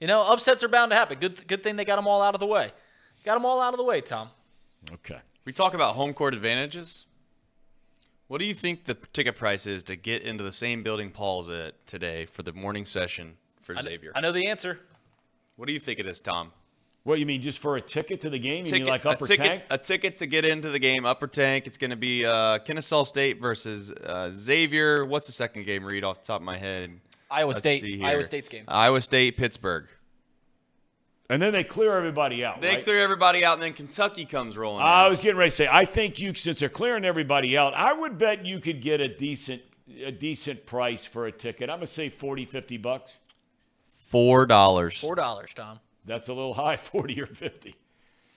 [0.00, 1.18] you know, upsets are bound to happen.
[1.18, 2.72] Good, good thing they got them all out of the way.
[3.26, 4.28] Got them all out of the way, Thom.
[4.92, 5.18] Okay.
[5.44, 7.06] We talk about home court advantages.
[8.28, 11.48] What do you think the ticket price is to get into the same building Paul's
[11.48, 14.12] at today for the morning session for I Xavier?
[14.14, 14.78] I know the answer.
[15.56, 16.52] What do you think it is, Thom?
[17.02, 18.58] What you mean, just for a ticket to the game?
[18.58, 19.62] You ticket, mean like upper a ticket, tank?
[19.70, 21.66] A ticket to get into the game, upper tank.
[21.66, 25.04] It's going to be uh, Kennesaw State versus uh, Xavier.
[25.04, 25.84] What's the second game?
[25.84, 27.00] Read off the top of my head.
[27.28, 28.04] Iowa Let's State.
[28.04, 28.64] Iowa State's game.
[28.68, 29.88] Iowa State, Pittsburgh.
[31.28, 32.60] And then they clear everybody out.
[32.60, 32.84] They right?
[32.84, 34.82] clear everybody out, and then Kentucky comes rolling.
[34.82, 37.92] I was getting ready to say, I think you, since they're clearing everybody out, I
[37.92, 39.62] would bet you could get a decent,
[40.04, 41.68] a decent price for a ticket.
[41.68, 43.16] I'm gonna say 40, 50 bucks.
[43.86, 45.00] Four dollars.
[45.00, 45.80] Four dollars, Thom.
[46.04, 47.74] That's a little high, 40 or 50.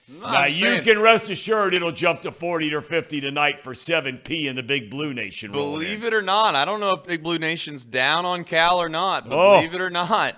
[0.08, 3.74] No, now you saying, can rest assured it'll jump to 40 or 50 tonight for
[3.74, 5.52] 7P in the Big Blue Nation.
[5.52, 8.88] Believe it or not, I don't know if Big Blue Nation's down on Cal or
[8.88, 9.56] not, but oh.
[9.56, 10.36] believe it or not,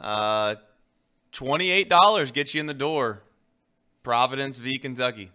[0.00, 0.54] uh,
[1.32, 3.22] $28 gets you in the door.
[4.02, 4.78] Providence v.
[4.78, 5.32] Kentucky.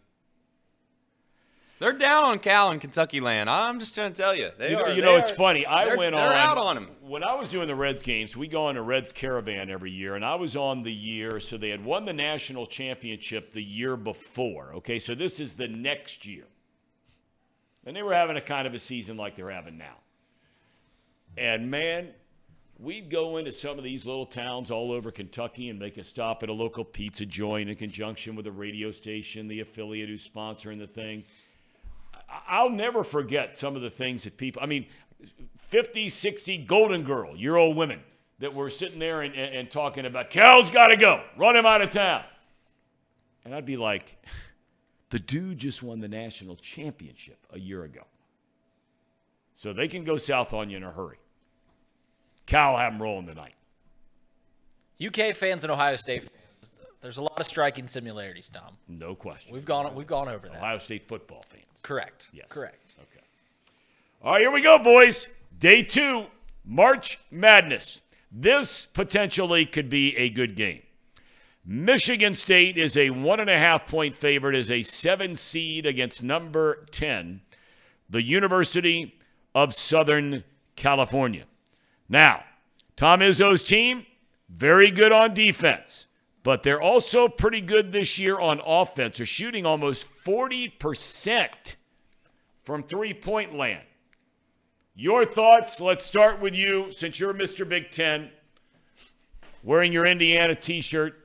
[1.84, 3.50] They're down on Cal and Kentucky land.
[3.50, 4.52] I'm just trying to tell you.
[4.58, 5.66] They you know, are, you know are, it's funny.
[5.66, 6.34] I they're, went they're on.
[6.34, 6.88] out on them.
[7.02, 10.16] When I was doing the Reds games, we go on a Reds caravan every year,
[10.16, 11.42] and I was on the year.
[11.42, 14.72] So they had won the national championship the year before.
[14.76, 16.46] Okay, so this is the next year,
[17.86, 19.98] and they were having a kind of a season like they're having now.
[21.38, 22.10] And man,
[22.84, 26.44] we'd go into some of these little towns all over Kentucky and make a stop
[26.44, 30.80] at a local pizza joint in conjunction with a radio station, the affiliate who's sponsoring
[30.80, 31.24] the thing.
[32.48, 34.88] I'll never forget some of the things that people, I mean,
[35.60, 38.02] 50, 60 Golden Girl, year old women
[38.40, 41.66] that were sitting there and, and, and talking about, Cal's got to go, run him
[41.66, 42.24] out of town.
[43.46, 44.18] And I'd be like,
[45.10, 48.02] the dude just won the national championship a year ago.
[49.56, 51.18] So they can go south on you in a hurry.
[52.46, 53.56] Cal have them rolling tonight.
[55.04, 56.72] UK fans and Ohio State fans,
[57.02, 58.78] there's a lot of striking similarities, Thom.
[58.88, 59.54] No question.
[59.54, 60.58] We've gone we've gone over that.
[60.58, 61.66] Ohio State football fans.
[61.82, 62.30] Correct.
[62.34, 62.48] Yes.
[62.50, 62.96] Correct.
[62.98, 63.26] Okay.
[64.22, 65.28] All right, here we go, boys.
[65.60, 66.26] Day two,
[66.64, 68.02] March Madness.
[68.32, 70.82] This potentially could be a good game.
[71.66, 76.24] Michigan State is a one and a half point favorite as a seven seed against
[76.24, 77.42] number 10,
[78.10, 79.16] the University
[79.56, 80.44] of Southern
[80.76, 81.46] California.
[82.10, 82.44] Now,
[82.96, 84.06] Tom Izzo's team,
[84.50, 86.06] very good on defense,
[86.44, 89.18] but they're also pretty good this year on offense.
[89.18, 91.76] They're shooting almost 40%
[92.62, 93.84] from three point land.
[94.96, 95.82] Your thoughts?
[95.82, 97.68] Let's start with you since you're Mr.
[97.68, 98.30] Big Ten,
[99.64, 101.20] wearing your Indiana t shirt.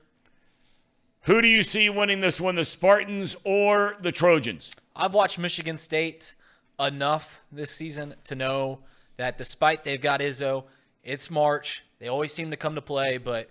[1.22, 4.70] Who do you see winning this one, the Spartans or the Trojans?
[4.96, 6.34] I've watched Michigan State
[6.80, 8.80] enough this season to know
[9.18, 10.64] that despite they've got Izzo,
[11.04, 11.84] it's March.
[11.98, 13.50] They always seem to come to play, but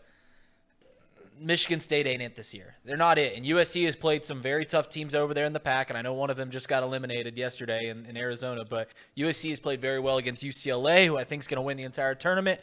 [1.39, 2.75] Michigan State ain't it this year.
[2.83, 3.35] They're not it.
[3.35, 6.01] And USC has played some very tough teams over there in the pack, and I
[6.01, 9.81] know one of them just got eliminated yesterday in, in Arizona, but USC has played
[9.81, 12.61] very well against UCLA, who I think is going to win the entire tournament.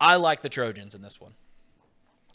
[0.00, 1.32] I like the Trojans in this one.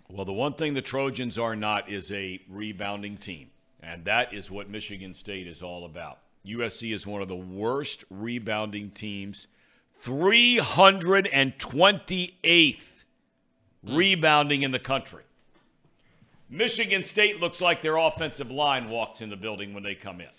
[0.10, 3.50] Well, the one thing the Trojans are not is a rebounding team,
[3.84, 6.20] and that is what Michigan State is all about.
[6.46, 9.48] USC is one of the worst rebounding teams,
[10.04, 12.82] 328th
[13.84, 15.24] rebounding in the country.
[16.50, 20.30] Michigan State looks like their offensive line walks in the building when they come in.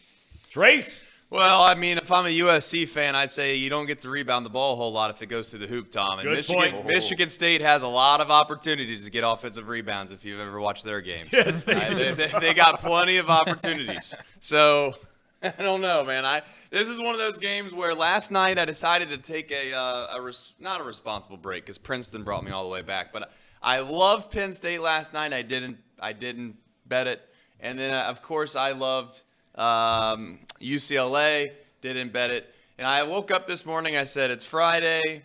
[0.50, 1.02] Trace?
[1.30, 4.46] Well, I mean, if I'm a USC fan, I'd say you don't get to rebound
[4.46, 6.20] the ball a whole lot if it goes through the hoop, Thom.
[6.20, 6.86] And Good Michigan, point.
[6.86, 10.84] Michigan State has a lot of opportunities to get offensive rebounds if you've ever watched
[10.84, 11.28] their games.
[11.30, 14.14] Yes, they, they, they got plenty of opportunities.
[14.40, 14.94] So
[15.42, 16.24] I don't know, man.
[16.24, 19.72] I this is one of those games where last night I decided to take a,
[19.72, 23.12] uh, a res, not a responsible break because Princeton brought me all the way back,
[23.12, 23.30] but
[23.62, 25.32] I loved Penn State last night.
[25.32, 26.56] I didn't I didn't
[26.86, 27.20] bet it,
[27.60, 29.22] and then uh, of course I loved
[29.54, 31.52] um, UCLA.
[31.82, 33.96] Didn't bet it, and I woke up this morning.
[33.96, 35.22] I said it's Friday,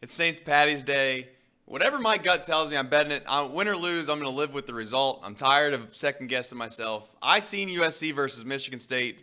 [0.00, 0.42] it's St.
[0.42, 1.28] Patty's Day.
[1.66, 3.22] Whatever my gut tells me, I'm betting it.
[3.28, 5.20] i win or lose, I'm going to live with the result.
[5.22, 7.08] I'm tired of second guessing myself.
[7.22, 9.20] I seen USC versus Michigan State,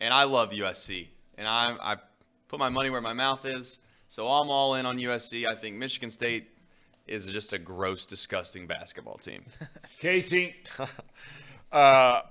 [0.00, 1.96] and I love USC, and I I
[2.48, 3.78] put my money where my mouth is.
[4.08, 5.46] So I'm all in on USC.
[5.46, 6.48] I think Michigan State
[7.06, 9.44] is just a gross, disgusting basketball team.
[10.00, 10.56] Casey?
[11.70, 12.22] Uh,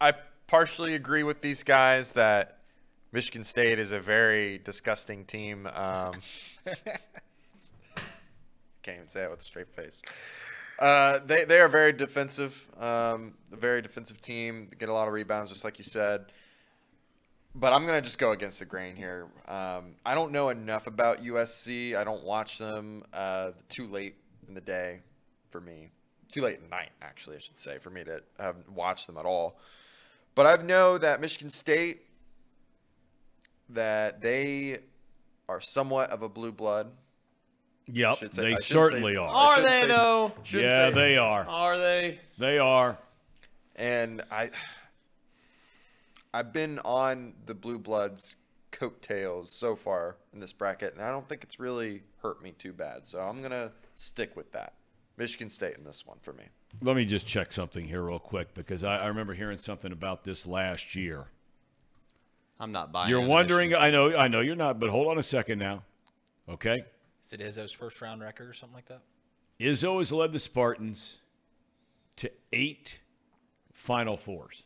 [0.00, 0.12] I
[0.46, 2.58] partially agree with these guys that
[3.12, 5.66] Michigan State is a very disgusting team.
[5.66, 6.12] Um,
[8.82, 10.02] can't even say it with a straight face.
[10.78, 14.66] Uh, they they are very defensive, um, a very defensive team.
[14.68, 16.26] They get a lot of rebounds, just like you said.
[17.54, 19.28] But I'm gonna just go against the grain here.
[19.46, 21.94] Um, I don't know enough about USC.
[21.96, 23.04] I don't watch them.
[23.12, 24.16] Uh, too late
[24.48, 25.00] in the day
[25.50, 25.90] for me.
[26.32, 29.24] Too late at night, actually, I should say, for me to have watched them at
[29.24, 29.56] all.
[30.34, 32.02] But I know that Michigan State,
[33.68, 34.78] that they
[35.48, 36.90] are somewhat of a blue blood.
[37.86, 39.28] Yep, say- they certainly say- are.
[39.28, 40.32] Are they, say- though?
[40.46, 41.46] Yeah, say- they are.
[41.46, 42.18] Are they?
[42.38, 42.98] They are.
[43.76, 44.50] and I
[46.34, 48.34] I've been on the Blue Bloods
[48.72, 52.72] coattails so far in this bracket, and I don't think it's really hurt me too
[52.72, 53.06] bad.
[53.06, 54.72] So I'm gonna stick with that.
[55.16, 56.42] Michigan State in this one for me.
[56.82, 60.24] Let me just check something here real quick because I, I remember hearing something about
[60.24, 61.26] this last year.
[62.58, 63.10] I'm not buying.
[63.10, 63.72] You're wondering.
[63.72, 64.16] I know.
[64.16, 64.80] I know you're not.
[64.80, 65.84] But hold on a second now.
[66.48, 66.84] Okay.
[67.22, 69.02] Is it Izzo's first round record or something like that?
[69.60, 71.18] Izzo has led the Spartans
[72.16, 72.98] to eight
[73.72, 74.64] Final Fours.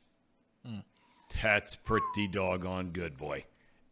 [1.43, 3.45] That's pretty doggone good, boy.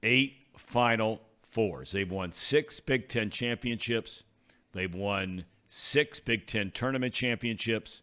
[0.02, 1.92] Eight Final Fours.
[1.92, 4.24] They've won six Big Ten championships.
[4.72, 8.02] They've won six Big Ten tournament championships.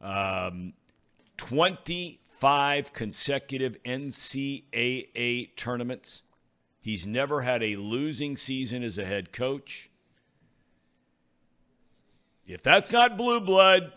[0.00, 0.74] Um,
[1.36, 6.22] 25 consecutive NCAA tournaments.
[6.80, 9.90] He's never had a losing season as a head coach.
[12.46, 13.92] If that's not blue blood,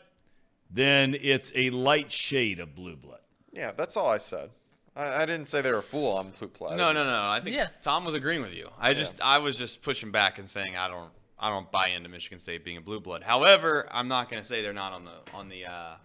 [0.69, 3.19] then it's a light shade of blue blood.
[3.57, 4.51] Yeah, that's all I said.
[4.95, 6.77] I, I didn't say they were full on Blue Blood.
[6.77, 7.29] No, no, no.
[7.29, 7.67] I think Yeah.
[7.81, 8.69] Thom was agreeing with you.
[8.79, 12.09] I just, I was just pushing back and saying I don't, I don't buy into
[12.09, 13.23] Michigan State being a blue blood.
[13.23, 15.95] However, I'm not going to say they're not on the, on the, uh,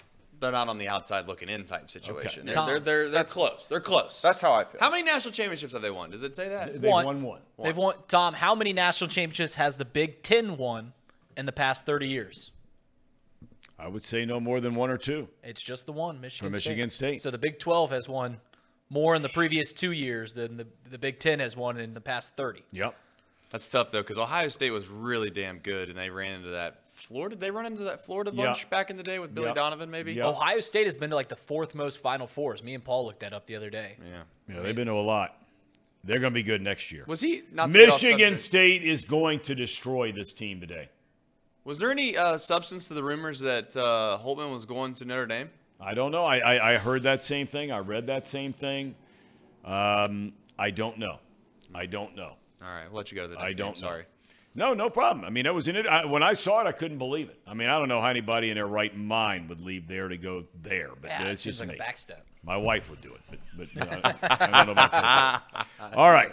[0.41, 2.47] they're not on the outside looking in type situation.
[2.47, 2.67] They're, Thom.
[2.67, 3.67] they're, they're, they're close.
[3.69, 4.21] They're close.
[4.21, 4.81] That's how I feel.
[4.81, 6.11] How many national championships have they won?
[6.11, 6.81] Does it say that?
[6.81, 7.05] They've One.
[7.05, 7.41] won one.
[7.63, 7.95] They've won.
[8.09, 10.93] Thom, how many national championships has the Big Ten won
[11.37, 12.51] in the past 30 years?
[13.83, 15.29] I would say no more than one or two.
[15.43, 17.21] It's just the one, Michigan, Michigan State.
[17.21, 18.39] So the Big 12 has won
[18.89, 22.01] more in the previous two years than the, the Big Ten has won in the
[22.01, 22.63] past 30.
[22.71, 22.95] Yep.
[23.51, 26.89] That's tough though, because Ohio State was really damn good, and they ran into that
[26.89, 27.35] Florida.
[27.35, 28.45] Did they run into that Florida Yeah.
[28.47, 29.57] bunch back in the day with Billy Yep.
[29.57, 29.91] Donovan?
[29.91, 30.13] Maybe.
[30.13, 30.27] Yeah.
[30.29, 32.63] Ohio State has been to like the fourth most Final Fours.
[32.63, 33.97] Me and Paul looked that up the other day.
[34.01, 34.23] Yeah.
[34.49, 35.37] Yeah, they've been to a lot.
[36.05, 37.05] They're going to be good next year.
[37.07, 40.89] Was he not to get off Michigan State is going to destroy this team today.
[41.65, 45.27] Was there any uh, substance to the rumors that uh, Holtmann was going to Notre
[45.27, 45.51] Dame?
[45.81, 46.25] I don't know.
[46.25, 47.71] I, I, I heard that same thing.
[47.71, 48.95] I read that same thing.
[49.65, 51.19] Um, I don't know.
[51.75, 52.33] I don't know.
[52.63, 53.75] All right, I'll let you go to the next I don't know.
[53.75, 54.05] Sorry.
[54.55, 55.25] No, no problem.
[55.25, 55.87] I mean, that was in it.
[55.87, 57.39] I, when I saw it, I couldn't believe it.
[57.47, 60.17] I mean, I don't know how anybody in their right mind would leave there to
[60.19, 61.85] go there, but Yeah, it it's seems just like me.
[61.85, 62.21] a backstep.
[62.45, 65.67] My wife would do it, but, but you know, I, I don't know about that.
[65.97, 66.33] All right.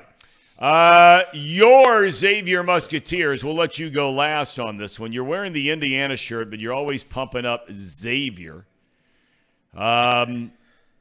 [0.59, 5.13] Uh, your Xavier Musketeers, we'll let you go last on this one.
[5.13, 8.65] You're wearing the Indiana shirt, but you're always pumping up Xavier.
[9.73, 10.51] Um,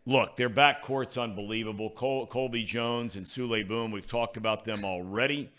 [0.06, 1.90] look, their backcourt's unbelievable.
[1.90, 5.50] Col- Colby Jones and Souley Boum, we've talked about them already.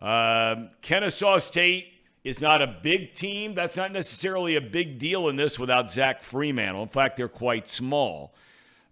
[0.00, 1.88] Um, Kennesaw State
[2.22, 3.54] is not a big team.
[3.54, 6.82] That's not necessarily a big deal in this without Zach Freemantle.
[6.82, 8.32] In fact, they're quite small.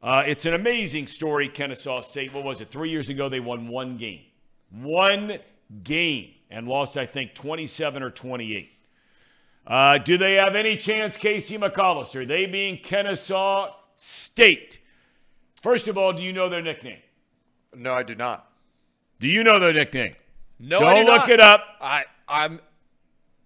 [0.02, 2.34] Uh, it's an amazing story, Kennesaw State.
[2.34, 2.72] What was it?
[2.72, 4.22] Three years ago, they won one game.
[4.70, 5.38] One
[5.82, 8.70] game and lost, I think, 27 or 28.
[9.66, 12.26] Uh, do they have any chance, Casey McAllister?
[12.26, 14.78] They being Kennesaw State.
[15.60, 17.00] First of all, do you know their nickname?
[17.74, 18.50] No, I do not.
[19.20, 20.14] Do you know their nickname?
[20.58, 21.30] No, Don't I do look not.
[21.30, 21.64] it up.
[21.80, 22.60] I I'm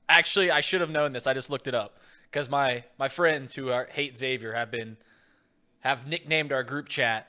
[0.08, 1.26] actually I should have known this.
[1.26, 1.98] I just looked it up
[2.30, 4.96] because my my friends who are, hate Xavier have been
[5.80, 7.28] have nicknamed our group chat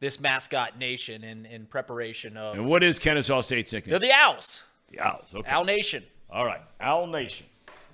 [0.00, 4.64] this mascot nation in in preparation of And what is Kennesaw State's they're the Owls.
[4.90, 5.26] The Owls.
[5.34, 5.50] Okay.
[5.50, 6.04] Owl Nation.
[6.30, 6.60] All right.
[6.80, 7.46] Owl Nation.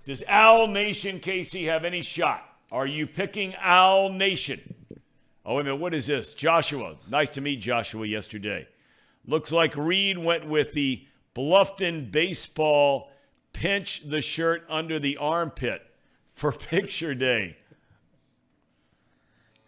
[0.05, 2.45] Does Owl Nation, Casey, have any shot?
[2.73, 4.75] Are you picking Owl Nation?
[5.45, 5.77] Oh, wait a minute.
[5.77, 6.35] What is this?
[6.35, 6.97] Joshua.
[7.09, 8.67] Nice to meet Joshua yesterday.
[9.27, 13.11] Looks like Reed went with the Bluffton baseball
[13.53, 15.83] pinch the shirt under the armpit
[16.31, 17.57] for picture day.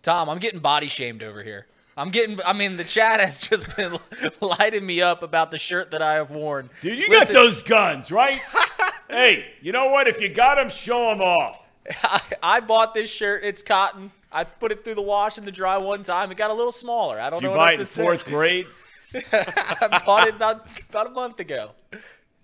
[0.02, 1.66] Thom, I'm getting body shamed over here.
[1.96, 2.40] I'm getting.
[2.44, 3.98] I mean, the chat has just been
[4.40, 6.70] lighting me up about the shirt that I have worn.
[6.80, 8.40] Dude, you Listen, got those guns, right?
[9.08, 10.08] hey, you know what?
[10.08, 11.60] If you got them, show them off.
[12.02, 13.44] I, I bought this shirt.
[13.44, 14.10] It's cotton.
[14.32, 16.32] I put it through the wash and the dry one time.
[16.32, 17.20] It got a little smaller.
[17.20, 18.66] I don't Did you know buy what it in else fourth grade?
[19.14, 21.70] I bought it about, about a month ago.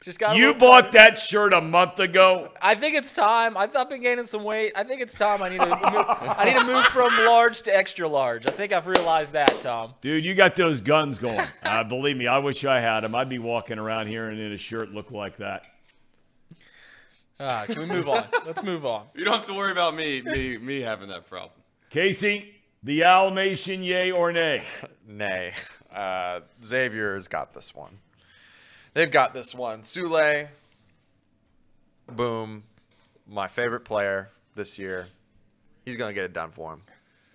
[0.02, 0.34] Just got.
[0.34, 0.92] You bought tight.
[0.92, 2.50] that shirt a month ago?
[2.62, 3.54] I think it's time.
[3.54, 4.72] I've I've been gaining some weight.
[4.74, 5.42] I think it's time.
[5.42, 5.66] I need to.
[5.66, 8.46] Move, I need to move from large to extra large.
[8.46, 9.94] I think I've realized that, Thom.
[10.00, 11.46] Dude, you got those guns going.
[11.62, 13.14] Uh, believe me, I wish I had them.
[13.14, 15.66] I'd be walking around here and in a shirt look like that.
[17.38, 18.24] Ah, can we move on?
[18.46, 19.06] Let's move on.
[19.14, 21.52] You don't have to worry about me me me having that problem.
[21.90, 24.62] Casey, the Owl Nation, yay or nay?
[25.06, 25.52] Nay.
[25.94, 27.98] Uh, Xavier's got this one.
[28.94, 29.82] They've got this one.
[29.82, 30.48] Souley,
[32.08, 32.64] Boum,
[33.26, 35.06] my favorite player this year.
[35.84, 36.82] He's gonna get it done for him.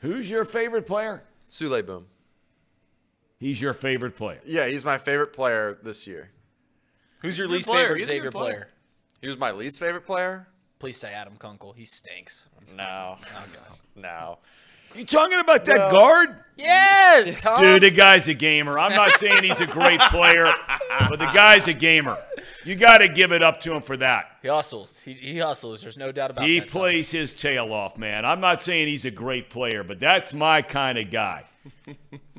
[0.02, 1.23] Who's your favorite player?
[1.49, 2.07] Souley, Boum.
[3.40, 4.40] He's your favorite player.
[4.45, 6.30] Yeah, he's my favorite player this year.
[7.19, 7.84] Who's your He's a least player.
[7.86, 8.52] favorite He's a good Xavier player.
[8.53, 8.68] player?
[9.22, 10.48] He was my least favorite player.
[10.80, 11.73] Please say Adam Kunkel.
[11.73, 12.45] He stinks.
[12.76, 13.18] No,
[13.95, 14.40] no.
[14.96, 15.90] You talking about that No.
[15.92, 16.40] guard?
[16.58, 17.62] Yes, Thom.
[17.62, 18.80] Dude, the guy's a gamer.
[18.80, 20.46] I'm not saying he's a great player,
[21.10, 22.18] but the guy's a gamer.
[22.64, 24.38] You got to give it up to him for that.
[24.42, 25.00] he hustles.
[25.02, 25.82] He, he hustles.
[25.82, 26.70] There's no doubt about He that.
[26.70, 26.82] Thom.
[26.82, 28.24] plays his tail off, man.
[28.26, 31.44] I'm not saying he's a great player, but that's my kind of guy.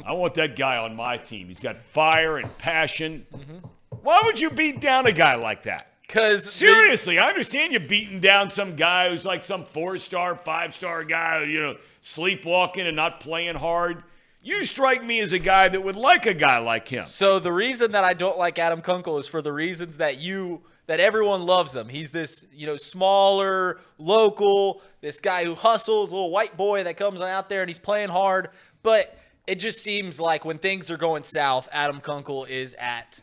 [0.04, 1.48] I want that guy on my team.
[1.48, 3.26] He's got fire and passion.
[3.36, 3.66] Mm-hmm.
[4.02, 5.88] Why would you beat down a guy like that?
[6.06, 10.74] Because Seriously, I understand you beating down some guy who's like some four star, five
[10.74, 14.04] star guy, you know, sleepwalking and not playing hard.
[14.42, 17.04] You strike me as a guy that would like a guy like him.
[17.04, 20.62] So the reason that I don't like Adam Kunkel is for the reasons that you
[20.86, 21.88] that everyone loves him.
[21.88, 27.20] He's this, you know, smaller, local, this guy who hustles, little white boy that comes
[27.20, 28.50] out there and he's playing hard.
[28.84, 29.18] But
[29.48, 33.20] it just seems like when things are going south, Adam Kunkel is at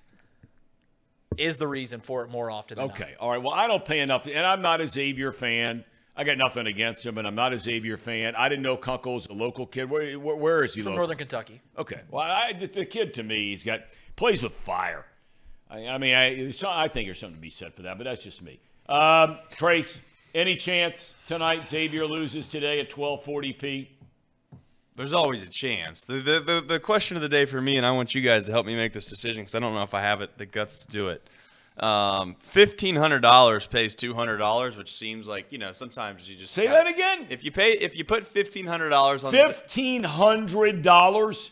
[1.37, 2.95] is the reason for it more often than not.
[2.99, 3.41] Okay, all right.
[3.41, 5.83] Well, I don't pay enough, and I'm not a Xavier fan.
[6.15, 8.35] I got nothing against him, and I'm not a Xavier fan.
[8.35, 9.89] I didn't know Kunkel's a local kid.
[9.89, 10.81] Where, where, where is he?
[10.81, 10.97] From local?
[10.97, 11.61] Northern Kentucky.
[11.77, 12.01] Okay.
[12.11, 13.81] Well, I, the, the kid to me, he's got
[14.15, 15.05] plays with fire.
[15.69, 18.03] I, I mean, I, so I think there's something to be said for that, but
[18.03, 18.59] that's just me.
[18.87, 19.97] Um, Trace,
[20.35, 23.57] any chance tonight Xavier loses today at 12:40
[24.95, 26.05] There's always a chance.
[26.05, 28.45] The, the the the question of the day for me, and I want you guys
[28.45, 30.45] to help me make this decision because I don't know if I have it the
[30.45, 31.27] guts to do it.
[31.77, 36.35] Um, fifteen hundred dollars pays two hundred dollars, which seems like you know sometimes you
[36.35, 37.25] just Say gotta- that again.
[37.31, 41.49] If you pay, if you put fifteen hundred dollars on, Fifteen hundred dollars.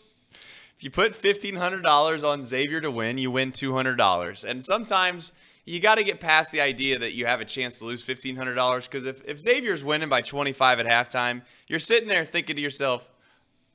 [0.78, 4.44] if you put fifteen hundred dollars on Xavier to win, you win two hundred dollars.
[4.46, 5.32] And sometimes
[5.66, 8.36] you got to get past the idea that you have a chance to lose fifteen
[8.36, 12.26] hundred dollars because if if Xavier's winning by twenty five at halftime, you're sitting there
[12.26, 13.10] thinking to yourself,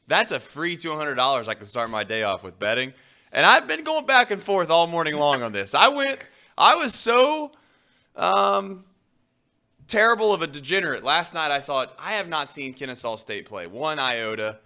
[0.06, 2.92] that's a free two hundred dollars I can start my day off with betting.
[3.32, 5.74] And I've been going back and forth all morning long on this.
[5.74, 7.52] I went, I was so
[8.14, 8.84] um,
[9.88, 11.04] terrible of a degenerate.
[11.04, 14.60] Last night I thought I have not seen Kennesaw State play one iota.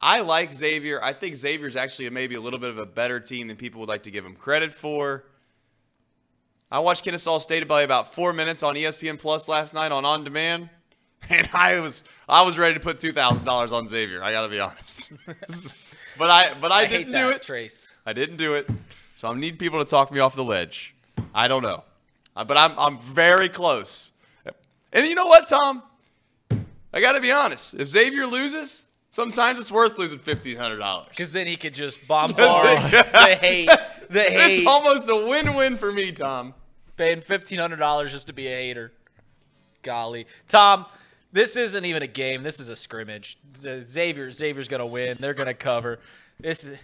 [0.00, 1.00] I like Xavier.
[1.02, 3.88] I think Xavier's actually maybe a little bit of a better team than people would
[3.88, 5.26] like to give him credit for.
[6.72, 10.24] I watched Kennesaw State play about four minutes on ESPN Plus last night on On
[10.24, 10.70] Demand,
[11.28, 14.22] and I was I was ready to put two thousand dollars on Xavier.
[14.22, 15.12] I got to be honest,
[16.18, 17.42] but I but I, I, didn't that, do it.
[17.42, 17.92] Trace.
[18.06, 18.68] I didn't do it.
[19.16, 20.94] So I need people to talk me off the ledge.
[21.34, 21.84] I don't know.
[22.34, 24.10] Uh, But I'm I'm very close.
[24.92, 25.82] And you know what, Thom?
[26.92, 27.72] I got to be honest.
[27.74, 31.08] If Xavier loses, sometimes it's worth losing fifteen hundred dollars.
[31.10, 32.36] Because then he could just bombard
[32.92, 33.70] the hate.
[34.10, 34.58] The hate.
[34.58, 36.52] It's almost a win-win for me, Thom.
[36.98, 38.92] paying fifteen hundred dollars just to be a hater.
[39.82, 40.84] Golly, Thom,
[41.32, 42.42] this isn't even a game.
[42.42, 43.38] This is a scrimmage.
[43.60, 45.16] The Xavier, Xavier's gonna win.
[45.20, 45.98] They're gonna cover.
[46.38, 46.78] This is.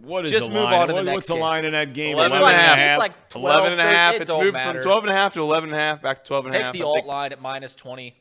[0.00, 0.74] What is Just the move line?
[0.82, 1.40] on to the next what's the game.
[1.42, 2.12] line in that game?
[2.14, 2.90] 11 It's 11 like, and a half.
[2.90, 4.14] it's like 12, 11 and a half.
[4.14, 4.72] It It's don't moved matter.
[4.74, 6.62] from 12 and a half to 11 and a half, back to 12 and a
[6.62, 6.72] half.
[6.72, 8.14] Take the I alt think- line at minus twenty.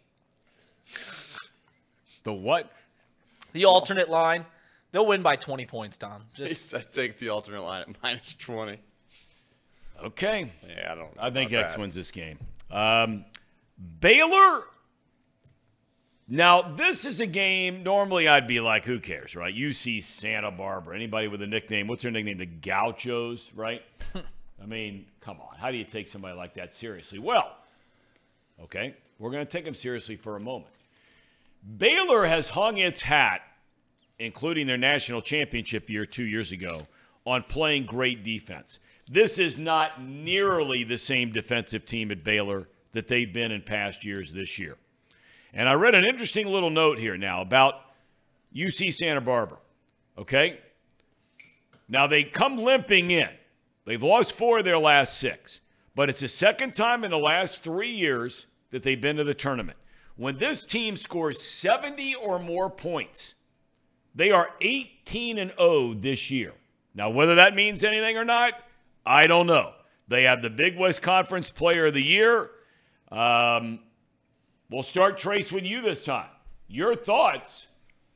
[2.24, 2.72] The what?
[3.54, 4.46] The alternate line,
[4.92, 5.98] they'll win by twenty points.
[5.98, 8.80] Thom, He just said take the alternate line at minus 20.
[10.04, 10.52] Okay.
[10.68, 11.80] Yeah, I don't know I think X that.
[11.80, 12.40] wins this game.
[12.70, 13.26] Um,
[14.00, 14.64] Baylor.
[16.30, 17.84] Now, this is a game.
[17.84, 19.56] Normally, I'd be like, who cares, right?
[19.56, 20.94] UC Santa Barbara.
[20.96, 21.88] Anybody with a nickname?
[21.88, 22.38] What's their nickname?
[22.38, 23.82] The Gauchos, right?
[24.62, 25.58] I mean, come on.
[25.58, 27.20] How do you take somebody like that seriously?
[27.20, 27.56] Well,
[28.62, 30.74] okay, we're going to take them seriously for a moment.
[31.78, 33.42] Baylor has hung its hat,
[34.20, 36.88] including their national championship year two years ago,
[37.26, 38.80] on playing great defense.
[39.10, 44.04] This is not nearly the same defensive team at Baylor that they've been in past
[44.04, 44.76] years this year.
[45.58, 47.82] And I read an interesting little note here now about
[48.56, 49.58] UC Santa Barbara.
[50.16, 50.60] Okay?
[51.90, 53.30] Now they come limping in.
[53.84, 55.62] They've lost four of their last six,
[55.96, 59.34] but it's the second time in the last three years that they've been to the
[59.34, 59.80] tournament.
[60.16, 63.34] When this team scores 70 or more points,
[64.14, 66.54] they are 18 and 0 this year.
[66.94, 68.54] Now, whether that means anything or not,
[69.08, 69.74] I don't know.
[70.08, 72.52] They have the Big West Conference Player of the Year.
[73.12, 73.80] Um,
[74.70, 76.30] we'll start Trace with you this time.
[76.68, 77.68] Your thoughts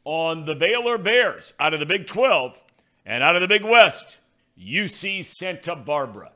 [0.04, 2.62] on the Baylor Bears out of the Big 12
[3.06, 4.18] and out of the Big West,
[4.60, 6.32] UC Santa Barbara.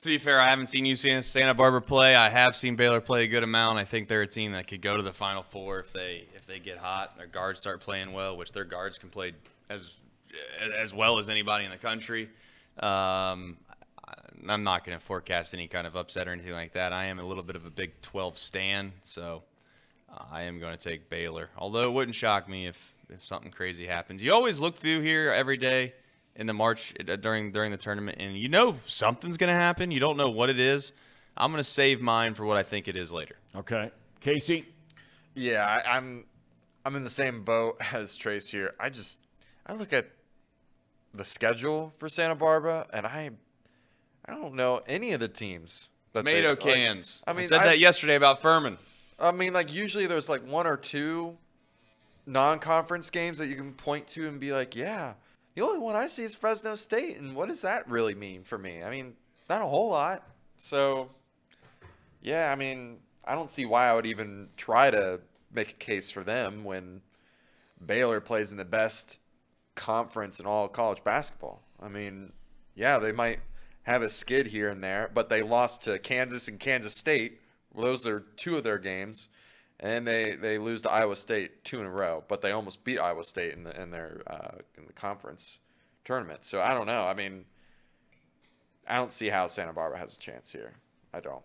[0.00, 2.14] To be fair, I haven't seen UC Santa Barbara play.
[2.14, 3.78] I have seen Baylor play a good amount.
[3.78, 6.46] I think they're a team that could go to the Final Four if they if
[6.46, 7.16] they get hot.
[7.16, 9.32] Their guards start playing well, which their guards can play
[9.70, 9.94] as
[10.78, 12.28] as well as anybody in the country.
[12.78, 13.56] Um,
[14.48, 16.92] I'm not going to forecast any kind of upset or anything like that.
[16.92, 19.42] I am a little bit of a Big 12 stan, so
[20.12, 21.50] uh, I am going to take Baylor.
[21.56, 24.22] Although it wouldn't shock me if if something crazy happens.
[24.22, 25.92] You always look through here every day
[26.36, 29.90] in the March uh, during during the tournament, and you know something's going to happen.
[29.90, 30.92] You don't know what it is.
[31.36, 33.36] I'm going to save mine for what I think it is later.
[33.56, 33.90] Okay.
[34.20, 34.66] Casey?
[35.34, 36.24] Yeah, I, I'm
[36.84, 38.74] I'm in the same boat as Trace here.
[38.78, 39.18] I just
[39.66, 40.10] I look at
[41.12, 43.30] the schedule for Santa Barbara and I
[44.26, 45.88] I don't know any of the teams.
[46.12, 47.22] that they- Tomato like, cans.
[47.26, 48.78] I mean, said I- that yesterday about Furman.
[49.18, 51.36] I mean, like usually there's like one or two
[52.26, 55.14] non-conference games that you can point to and be like, yeah,
[55.54, 58.58] the only one I see is Fresno State, and what does that really mean for
[58.58, 58.82] me?
[58.82, 59.14] I mean,
[59.48, 60.26] not a whole lot.
[60.56, 61.10] So,
[62.22, 65.20] yeah, I mean, I don't see why I would even try to
[65.52, 67.02] make a case for them when
[67.84, 69.18] Baylor plays in the best
[69.74, 71.62] conference in all college basketball.
[71.80, 72.32] I mean,
[72.74, 73.40] yeah, they might
[73.84, 77.40] have a skid here and there, but they lost to Kansas and Kansas State.
[77.72, 79.28] Well, those are two of their games,
[79.78, 82.24] and they they lose to Iowa State two in a row.
[82.26, 85.58] But they almost beat Iowa State in the in their uh, in the conference
[86.04, 86.44] tournament.
[86.44, 87.04] So I don't know.
[87.04, 87.44] I mean,
[88.88, 90.74] I don't see how Santa Barbara has a chance here.
[91.12, 91.42] I don't.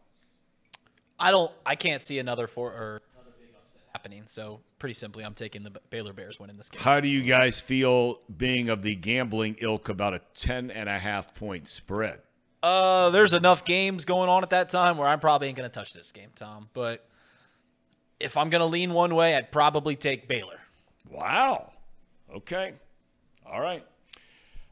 [1.20, 1.52] I don't.
[1.66, 4.24] I can't see another four or another big upset happening.
[4.26, 6.82] So pretty simply, I'm taking the Baylor Bears winning this game.
[6.82, 10.98] How do you guys feel being of the gambling ilk about a 10 and a
[10.98, 12.20] half point spread?
[12.62, 15.94] Uh, there's enough games going on at that time where I'm probably ain't gonna touch
[15.94, 16.70] this game, Thom.
[16.74, 17.08] But
[18.20, 20.60] if I'm gonna lean one way, I'd probably take Baylor.
[21.10, 21.72] Wow.
[22.36, 22.74] Okay.
[23.46, 23.86] All right.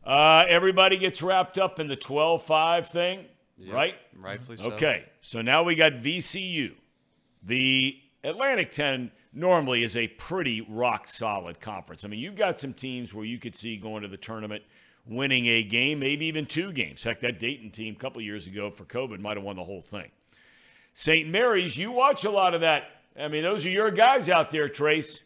[0.03, 3.25] Uh, everybody gets wrapped up in the 12 5 thing,
[3.69, 3.95] right?
[4.15, 4.71] Rightfully so.
[4.71, 5.05] Okay.
[5.21, 6.73] So now we got VCU.
[7.43, 12.05] The Atlantic 10 normally is a pretty rock solid conference.
[12.05, 14.63] I mean, you've got some teams where you could see going to the tournament
[15.07, 17.03] winning a game, maybe even two games.
[17.03, 19.81] Heck, that Dayton team a couple years ago for COVID might have won the whole
[19.81, 20.09] thing.
[20.93, 21.27] St.
[21.29, 22.83] Mary's, you watch a lot of that.
[23.19, 25.21] I mean, those are your guys out there, Trace.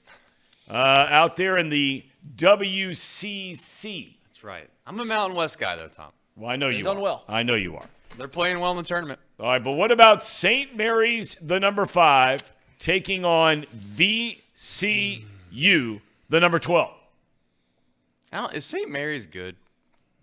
[0.70, 2.06] Uh, out there in the
[2.36, 4.16] WCC.
[4.26, 4.70] That's right.
[4.86, 6.12] I'm a Mountain West guy, though, Thom.
[6.36, 7.02] Well, I know They've you done are.
[7.02, 7.24] well.
[7.28, 7.86] I know you are.
[8.18, 9.20] They're playing well in the tournament.
[9.40, 10.76] All right, but what about St.
[10.76, 12.40] Mary's, the number five,
[12.80, 15.22] taking on VCU,
[16.30, 16.94] the number 12?
[18.54, 18.90] Is St.
[18.90, 19.56] Mary's good?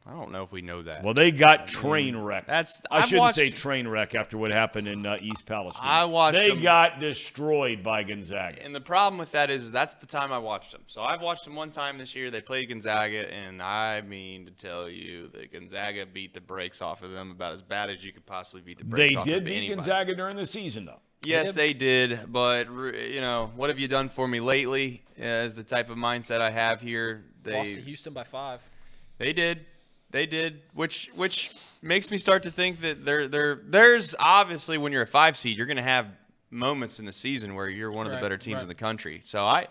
[0.09, 1.05] I don't know if we know that.
[1.05, 2.47] Well, they got train wreck.
[2.47, 5.85] That's- I I've shouldn't watched- say train wreck after what happened in uh, East Palestine.
[5.87, 8.63] I watched They them- got destroyed by Gonzaga.
[8.65, 10.81] And the problem with that is that's the time I watched them.
[10.87, 12.31] So I've watched them one time this year.
[12.31, 17.03] They played Gonzaga, and I mean to tell you that Gonzaga beat the brakes off
[17.03, 19.39] of them about as bad as you could possibly beat the They brakes off did
[19.39, 19.75] of beat anybody.
[19.77, 21.01] Gonzaga during the season, though.
[21.25, 25.03] Yes, they did, but you know, what have you done for me lately?
[25.21, 27.25] Uh, Is the type of mindset I have here.
[27.43, 28.71] They Lost to Houston by five.
[29.19, 29.67] They did.
[30.11, 34.93] They did, which which makes me start to think that there there there's obviously when
[34.93, 36.07] you're a five seed, you're going to have
[36.51, 38.63] moments in the season where you're one of the better teams right.
[38.63, 39.21] in the country.
[39.23, 39.69] So I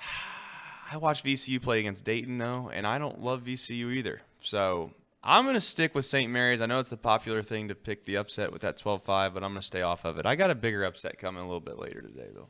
[0.92, 4.22] I watched VCU play against Dayton though, and I don't love VCU either.
[4.42, 4.90] So
[5.22, 6.30] I'm going to stick with St.
[6.30, 6.60] Mary's.
[6.60, 9.52] I know it's the popular thing to pick the upset with that 12-5, but I'm
[9.52, 10.26] going to stay off of it.
[10.26, 12.48] I got a bigger upset coming a little bit later today though.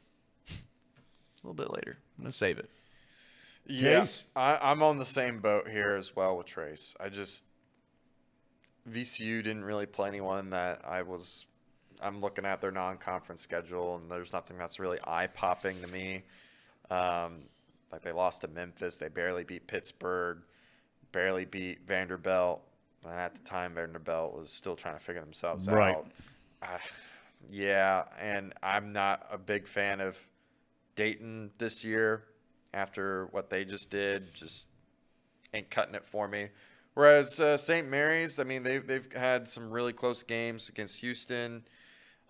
[0.49, 1.99] A little bit later.
[2.19, 2.71] I'm going to save it.
[3.67, 4.07] Yeah?
[4.37, 6.95] I, I'm on the same boat here as well with Trace.
[7.01, 7.45] I just
[8.89, 11.47] VCU didn't really play anyone that I was.
[12.01, 16.25] I'm looking at their non-conference schedule, and there's nothing that's really eye-popping to me.
[16.91, 17.45] Um,
[17.93, 20.39] like they lost to Memphis, they barely beat Pittsburgh,
[21.13, 22.61] barely beat Vanderbilt,
[23.05, 25.95] and at the time Vanderbilt was still trying to figure themselves Right.
[25.97, 26.07] out.
[26.61, 26.79] Uh,
[27.49, 30.19] yeah, and I'm not a big fan of
[30.97, 32.25] Dayton this year
[32.75, 34.35] after what they just did.
[34.35, 34.67] Just
[35.55, 36.49] ain't cutting it for me.
[36.95, 37.89] Whereas uh, St.
[37.89, 41.65] Mary's, I mean, they've they've had some really close games against Houston.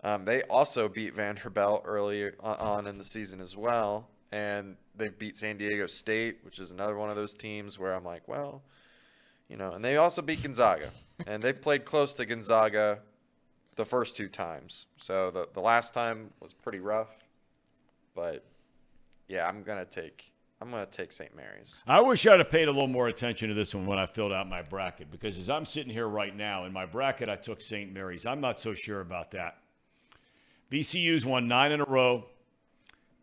[0.03, 5.35] Um, they also beat Vanderbilt early on in the season as well, and they beat
[5.35, 8.61] San Diego State, which is another one of those teams where I'm like, well,
[9.49, 10.91] you know, and they also beat Gonzaga,
[11.25, 12.99] and they played close to Gonzaga
[13.75, 14.85] the first two times.
[14.97, 17.09] So the the last time was pretty rough,
[18.15, 18.43] but
[19.27, 21.35] yeah, I'm gonna take I'm gonna take St.
[21.35, 21.83] Mary's.
[21.85, 24.31] I wish I'd have paid a little more attention to this one when I filled
[24.31, 27.59] out my bracket because as I'm sitting here right now in my bracket, I took
[27.59, 27.93] St.
[27.93, 28.25] Mary's.
[28.25, 29.57] I'm not so sure about that.
[30.71, 32.25] VCU's won nine in a row.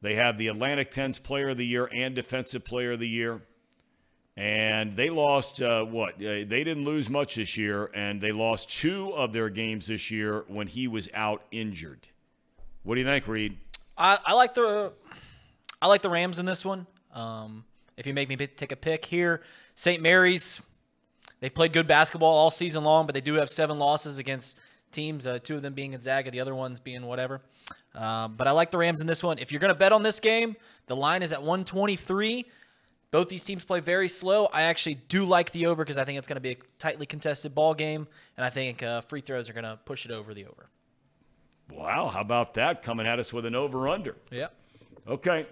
[0.03, 3.41] They have the Atlantic 10's Player of the Year and Defensive Player of the Year.
[4.37, 6.15] And they lost uh, what?
[6.15, 10.11] Uh, they didn't lose much this year, and they lost two of their games this
[10.11, 12.09] year when he was out injured.
[12.83, 13.59] What do you think, Reed?
[13.97, 14.93] I, I like the
[15.83, 16.87] I like the Rams in this one.
[17.13, 17.65] Um,
[17.97, 19.43] if you make me take a pick here,
[19.75, 20.03] St.
[20.03, 20.61] Mary's,
[21.41, 24.59] they played good basketball all season long, but they do have seven losses against
[24.93, 25.27] teams.
[25.27, 27.41] Uh, two of them being Gonzaga, the other ones being whatever.
[27.95, 29.39] Um, but I like the Rams in this one.
[29.39, 30.57] If you're going to bet on this game,
[30.87, 32.47] the line is at 123.
[33.11, 34.47] Both these teams play very slow.
[34.47, 37.05] I actually do like the over because I think it's going to be a tightly
[37.05, 40.33] contested ball game, and I think uh, free throws are going to push it over
[40.33, 40.71] the over.
[41.71, 42.83] Wow, how about that?
[42.83, 44.17] Coming at us with an over under.
[44.31, 44.55] Yep.
[45.09, 45.47] Okay.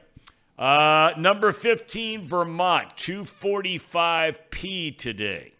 [0.61, 5.55] Uh, number 15, Vermont, 245p today.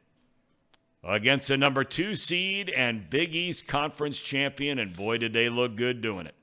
[1.02, 5.74] Against the number two seed and Big East Conference champion, and boy, did they look
[5.74, 6.35] good doing it.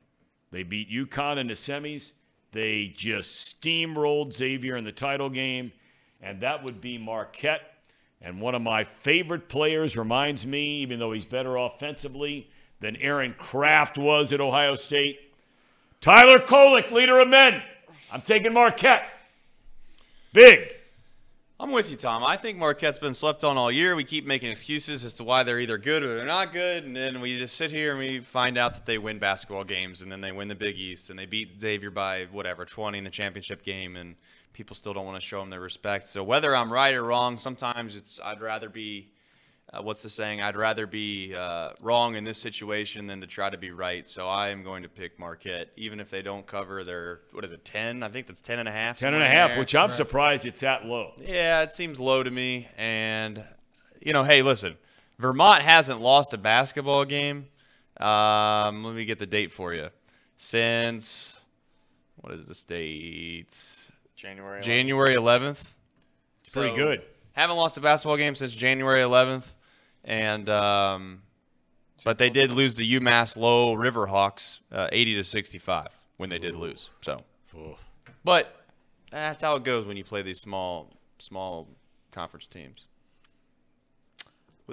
[0.50, 2.14] They beat UConn in the semis.
[2.52, 5.72] They just steamrolled Xavier in the title game,
[6.20, 7.62] and that would be Marquette.
[8.20, 13.36] And one of my favorite players reminds me, even though he's better offensively than Aaron
[13.38, 15.20] Craft was at Ohio State,
[16.02, 17.62] Tyler Kolek, leader of men.
[18.12, 19.04] I'm taking Marquette.
[20.32, 20.74] Big.
[21.60, 22.24] I'm with you, Thom.
[22.24, 23.96] I think Marquette's been slept on all year.
[23.96, 26.96] We keep making excuses as to why they're either good or they're not good, and
[26.96, 30.12] then we just sit here and we find out that they win basketball games, and
[30.12, 33.10] then they win the Big East, and they beat Xavier by whatever 20 in the
[33.10, 34.16] championship game, and
[34.54, 36.08] people still don't want to show them their respect.
[36.08, 39.10] So whether I'm right or wrong, sometimes it's I'd rather be,
[39.74, 40.42] uh, what's the saying?
[40.42, 44.08] I'd rather be uh, wrong in this situation than to try to be right.
[44.08, 47.52] So I am going to pick Marquette, even if they don't cover their what is
[47.52, 48.02] it 10?
[48.02, 49.00] I think that's 10 and a half.
[49.00, 49.60] 10 and a half, there.
[49.60, 51.12] which I'm surprised it's that low.
[51.20, 52.70] Yeah, it seems low to me.
[52.78, 53.44] And,
[54.02, 54.78] you know, hey, listen,
[55.20, 57.48] Vermont hasn't lost a basketball game.
[58.00, 59.90] Um, let me get the date for you.
[60.38, 61.42] Since,
[62.16, 63.58] what is the date?
[64.16, 64.62] January.
[64.62, 64.64] 11th.
[64.64, 65.74] January 11th.
[66.42, 67.02] It's pretty good.
[67.34, 69.46] Haven't lost a basketball game since January 11th.
[70.08, 71.22] And, um,
[72.04, 76.56] but they did lose the UMass Lowell Riverhawks uh, 80 to 65 when they did
[76.56, 76.90] lose.
[77.02, 77.18] So,
[78.24, 78.64] but
[79.12, 81.68] that's how it goes when you play these small, small
[82.12, 82.88] conference teams.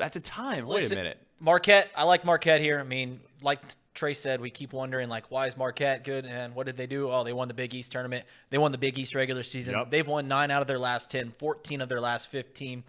[0.00, 1.18] At the time, wait a minute.
[1.40, 2.80] Marquette, I like Marquette here.
[2.80, 3.60] I mean, like
[3.94, 7.10] Trey said, we keep wondering like why is Marquette good and what did they do?
[7.10, 8.24] Oh, they won the Big East tournament.
[8.50, 9.74] They won the Big East regular season.
[9.74, 9.90] Yep.
[9.90, 12.82] They've won nine out of their last 10, 14 of their last 15.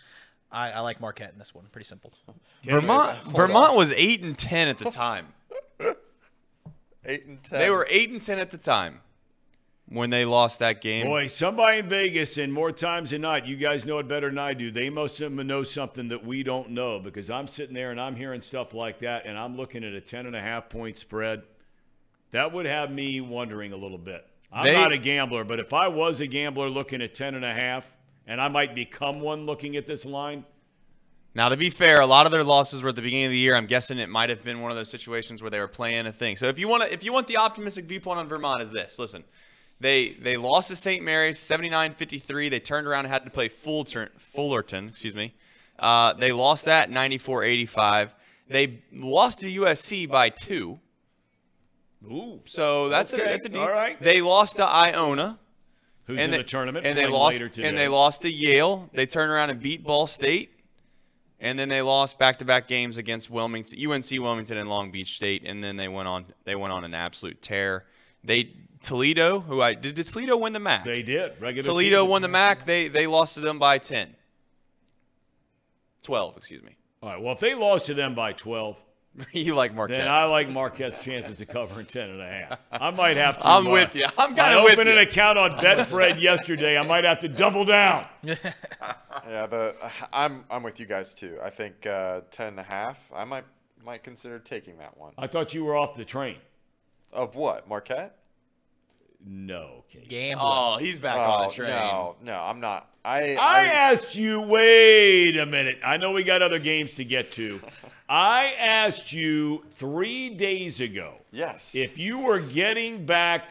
[0.56, 1.66] I, I like Marquette in this one.
[1.72, 2.14] Pretty simple.
[2.64, 5.28] Vermont, Vermont was eight and ten at the time.
[7.06, 7.60] Eight and ten.
[7.60, 9.02] they were eight and ten at the time
[9.88, 11.06] when they lost that game.
[11.06, 14.40] Boy, somebody in Vegas, and more times than not, you guys know it better than
[14.40, 14.72] I do.
[14.72, 18.42] They must know something that we don't know because I'm sitting there and I'm hearing
[18.42, 21.44] stuff like that, and I'm looking at a 10 and a half point spread.
[22.32, 24.26] That would have me wondering a little bit.
[24.52, 27.46] I'm They- not a gambler, but if I was a gambler looking at 10 and
[27.46, 27.95] a half,
[28.28, 30.46] and I might become one looking at this line,
[31.36, 33.38] Now, to be fair, a lot of their losses were at the beginning of the
[33.38, 33.56] year.
[33.56, 36.14] I'm guessing it might have been one of those situations where they were playing a
[36.14, 36.36] thing.
[36.38, 38.98] So if you want to, if you want the optimistic viewpoint on Vermont, is this?
[38.98, 39.24] Listen,
[39.80, 41.04] they they lost to St.
[41.04, 42.50] Mary's 79-53.
[42.50, 44.88] They turned around and had to play full turn, Fullerton.
[44.90, 45.34] Excuse me.
[45.78, 48.12] Uh, they lost that 94-85.
[48.48, 50.80] They lost to USC by two.
[52.06, 52.40] Ooh.
[52.46, 53.60] So that's Okay, a that's a deep.
[53.60, 54.02] all right.
[54.02, 55.38] They lost to Iona.
[56.08, 56.86] Who's and in they, the tournament?
[56.86, 58.90] and they lost and they lost to Yale.
[58.94, 60.52] They turned around and beat Ball State,
[61.40, 65.64] and then they lost back-to-back games against Wilmington, UNC Wilmington, and Long Beach State, and
[65.64, 67.86] then they went on they went on an absolute tear.
[68.24, 68.52] They
[68.82, 70.84] Toledo, who I did, did Toledo win the MAC?
[70.84, 71.42] They did.
[71.42, 72.10] Regular Toledo season.
[72.10, 72.66] won the MAC.
[72.66, 74.16] They they lost to them by 10.
[76.04, 76.76] 12, excuse me.
[77.02, 77.22] All right.
[77.22, 78.80] Well, if they lost to them by 12,
[79.32, 80.00] you like Marquette?
[80.00, 82.60] then I like Marquette's chances of covering 10 and a half.
[82.72, 83.48] I might have to.
[83.48, 84.06] I'm uh, with you.
[84.18, 84.70] I'm I kinda with you.
[84.70, 86.78] I opened an account on Betfred yesterday.
[86.78, 88.08] I might have to double down.
[88.24, 88.36] Yeah,
[89.48, 89.76] the
[90.12, 91.38] I'm I'm with you guys too.
[91.44, 93.00] I think uh, ten and a half.
[93.14, 93.46] I might
[93.84, 95.14] might consider taking that one.
[95.18, 96.38] I thought you were off the train.
[97.14, 97.68] Of what?
[97.70, 98.18] Marquette?
[99.26, 100.08] No, Casey.
[100.08, 100.44] Gambler.
[100.46, 101.70] oh, he's back on Oh, the train.
[101.70, 102.90] No, no, I'm not.
[103.06, 105.78] I I asked you, wait a minute.
[105.86, 107.62] I know we got other games to get to.
[108.10, 111.76] I asked you three days ago yes.
[111.76, 113.50] if you were getting back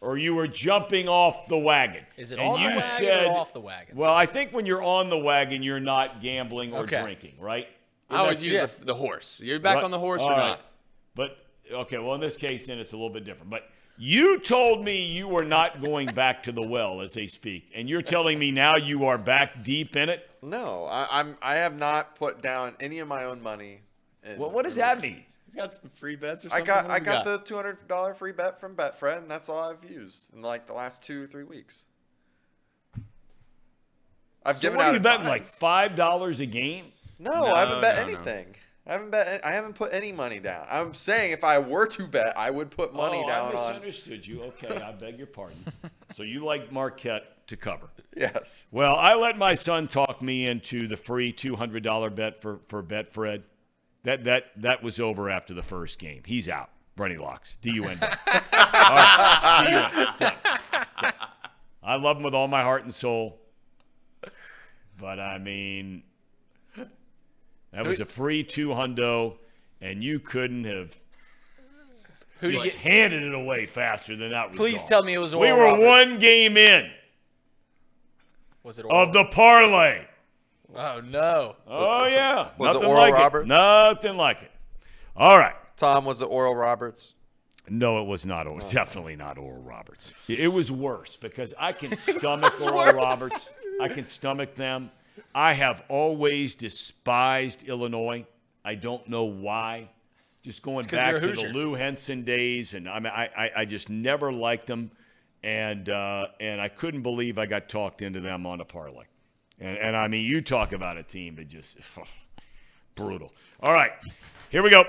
[0.00, 2.04] or you were jumping off the wagon.
[2.16, 3.96] Is it and on you the wagon said, or off the wagon?
[3.96, 7.02] Well, I think when you're on the wagon, you're not gambling or Okay.
[7.02, 7.68] drinking, right?
[8.10, 8.66] I always Yeah.
[8.66, 9.40] the, the horse.
[9.42, 9.84] You're back Right.
[9.84, 10.48] on the horse All or right.
[10.48, 10.60] not?
[11.14, 11.36] But
[11.70, 13.50] okay, well in this case, then it's a little bit different.
[13.50, 17.70] But you told me you were not going back to the well, as they speak,
[17.74, 20.28] and you're telling me now you are back deep in it.
[20.42, 23.80] no, I, I'm I have not put down any of my own money.
[24.24, 25.24] in- Well, what does that mean?
[25.46, 26.64] He's got some free bets or something.
[26.64, 29.18] I got What I do we got the two hundred dollar free bet from Betfred,
[29.18, 31.84] and that's all I've used in like the last two or three weeks.
[34.44, 36.86] I've So given what out are you betting like five dollars a game?
[37.18, 38.18] No, I haven't bet no, no.
[38.86, 39.44] I haven't bet.
[39.44, 40.66] I haven't put any money down.
[40.70, 43.58] I'm saying if I were to bet, I would put oh, money oh, down I
[43.58, 43.72] on.
[43.72, 44.42] misunderstood you.
[44.42, 45.64] Okay, I beg your pardon.
[46.14, 47.88] so you like Marquette to cover?
[48.16, 48.68] Yes.
[48.70, 52.60] Well, I let my son talk me into the free two hundred dollar bet for
[52.68, 53.42] for Betfred.
[54.04, 56.22] That that that was over after the first game.
[56.24, 56.70] He's out.
[56.96, 57.58] Brenny locks.
[57.60, 57.98] D U N.
[57.98, 58.06] D.
[58.52, 60.14] All right, D-U-N.
[60.20, 60.34] Done.
[61.00, 61.12] Done.
[61.82, 63.40] I love him with all my heart and soul,
[64.98, 66.02] but I mean,
[67.74, 69.36] that was a free two hundo,
[69.80, 70.96] and you couldn't have
[72.40, 72.74] Who just get?
[72.74, 74.56] handed it away faster than that was.
[74.56, 74.88] Please gone.
[74.88, 75.84] tell me it was We were Roberts.
[75.84, 76.90] one game in
[78.62, 79.02] Was it Oral?
[79.02, 80.04] of the parlay.
[80.74, 81.56] oh no.
[81.66, 83.44] Oh yeah, Was it nothing Oral like Roberts?
[83.44, 83.48] it.
[83.48, 84.50] Nothing like it.
[85.16, 85.54] All right.
[85.76, 87.14] Thom was it Oral Roberts?
[87.68, 88.46] No, it was not.
[88.46, 88.72] It was oh.
[88.72, 90.10] definitely not Oral Roberts.
[90.28, 93.48] It was worse because I can stomach Oral Roberts.
[93.80, 94.90] I can stomach them.
[95.34, 98.26] I have always despised Illinois.
[98.64, 99.90] I don't know why.
[100.42, 103.88] Just going back to the Lou Henson days, and I mean, I, I, I just
[103.88, 104.90] never liked them,
[105.42, 109.04] and uh, and I couldn't believe I got talked into them on a parlay,
[109.58, 111.78] and and I mean, you talk about a team that just
[112.94, 113.32] brutal.
[113.60, 113.92] All right,
[114.50, 114.84] here we go.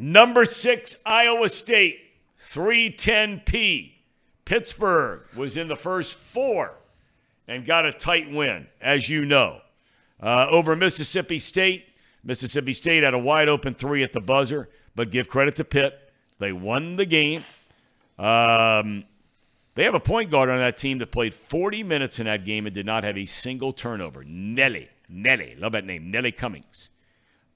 [0.00, 2.00] Number six, Iowa State,
[2.40, 3.92] 310P.
[4.44, 6.78] Pittsburgh was in the first four
[7.48, 9.60] and got a tight win, as you know.
[10.22, 11.86] Uh, over Mississippi State,
[12.22, 16.12] Mississippi State had a wide open three at the buzzer, but give credit to Pitt.
[16.38, 17.42] They won the game.
[18.18, 19.04] Um,
[19.74, 22.66] they have a point guard on that team that played 40 minutes in that game
[22.66, 24.24] and did not have a single turnover.
[24.24, 26.88] Nelly, Nelly, love that name, Nelly Cummings.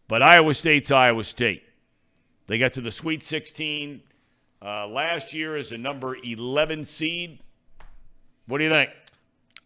[0.08, 1.64] But Iowa State's Iowa State.
[2.46, 4.02] They got to the Sweet 16
[4.64, 7.40] uh, last year as a number 11 seed.
[8.46, 8.90] What do you think?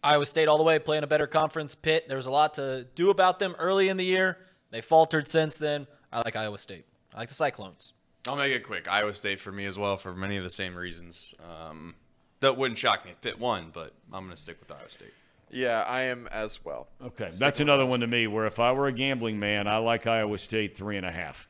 [0.07, 1.75] Iowa State all the way playing a better conference.
[1.75, 2.07] Pitt.
[2.07, 4.37] There was a lot to do about them early in the year.
[4.71, 5.85] They faltered since then.
[6.13, 6.85] I like Iowa State.
[7.13, 7.91] I like the Cyclones.
[8.25, 8.87] I'll make it quick.
[8.87, 11.35] Iowa State for me as well for many of the same reasons.
[11.43, 11.93] Um,
[12.39, 15.13] that wouldn't shock me if Pitt won, but I'm going to stick with Iowa State.
[15.51, 16.87] Yeah, I am as well.
[17.03, 19.77] Okay, Stick that's another one to me where if I were a gambling man, I
[19.77, 21.49] like Iowa State three and a half.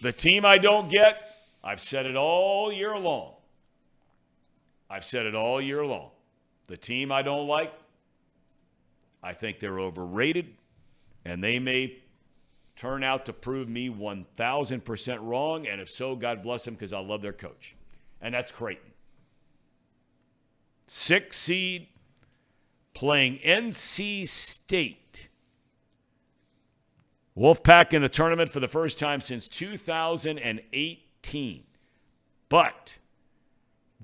[0.00, 1.20] The team I don't get,
[1.64, 3.34] I've said it all year long.
[4.88, 6.11] I've said it all year long.
[6.72, 7.70] The team I don't like,
[9.22, 10.54] I think they're overrated,
[11.22, 11.98] and they may
[12.76, 15.66] turn out to prove me 1,000% wrong.
[15.66, 17.74] And if so, God bless them because I love their coach.
[18.22, 18.92] And that's Creighton.
[20.86, 21.88] Six seed
[22.94, 25.28] playing NC State.
[27.36, 31.64] Wolfpack in the tournament for the first time since 2018.
[32.48, 32.94] But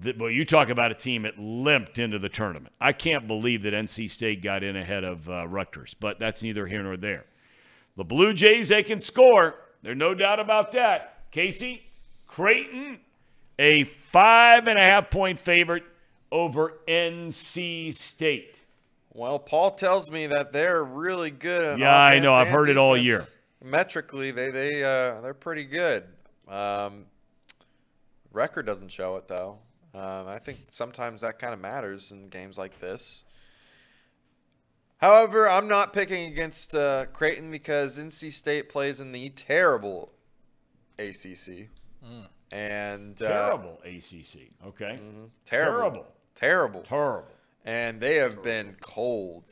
[0.01, 2.75] The, well, you talk about a team that limped into the tournament.
[2.81, 6.67] I can't believe that NC State got in ahead of uh, Rutgers, but that's neither
[6.67, 7.25] here nor there.
[7.97, 9.57] The Blue Jays, they can score.
[9.83, 11.31] There's no doubt about that.
[11.33, 11.83] Casey,
[12.27, 13.01] Creighton,
[13.59, 15.85] a five and a half point favorite
[16.31, 18.61] over NC State.
[19.13, 21.81] Well, Paul tells me that they're really good.
[21.81, 22.31] Yeah, I know.
[22.31, 23.23] I've heard it all year.
[23.65, 26.05] Metrically, they they uh, they're pretty good.
[26.47, 27.07] Um,
[28.33, 29.59] record doesn't show it though.
[29.95, 33.25] Um, I think sometimes that kind of matters in games like this.
[34.99, 40.13] However, I'm not picking against uh, Creighton because NC State plays in the terrible
[40.99, 41.69] ACC.
[42.51, 44.49] And uh, Terrible ACC.
[44.67, 44.99] Okay.
[44.99, 46.07] terrible, Terrible.
[46.35, 47.29] terrible, Terrible.
[47.65, 49.45] and they have been cold,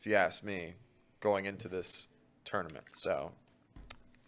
[0.00, 0.74] if you ask me,
[1.20, 2.08] going into this
[2.44, 2.84] tournament.
[2.92, 3.30] So,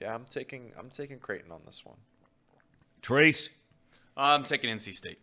[0.01, 1.97] yeah, I'm taking I'm taking Creighton on this one.
[3.01, 3.49] Trace,
[4.17, 5.19] I'm taking NC State.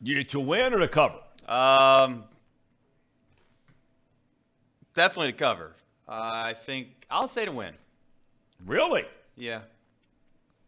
[0.00, 1.18] You to win or to cover?
[1.48, 2.24] Um,
[4.94, 5.72] definitely to cover.
[6.08, 7.74] I think I'll say to win.
[8.66, 9.04] Really?
[9.36, 9.60] Yeah,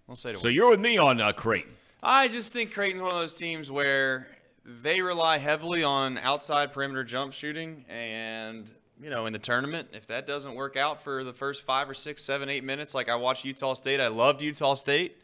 [0.09, 0.52] I'll say to So win.
[0.52, 1.72] So you're with me on uh, Creighton.
[2.02, 4.28] I just think Creighton's one of those teams where
[4.64, 10.06] they rely heavily on outside perimeter jump shooting, and you know, in the tournament, if
[10.06, 13.16] that doesn't work out for the first five or six, seven, eight minutes, like I
[13.16, 15.18] watched Utah State, I loved Utah State.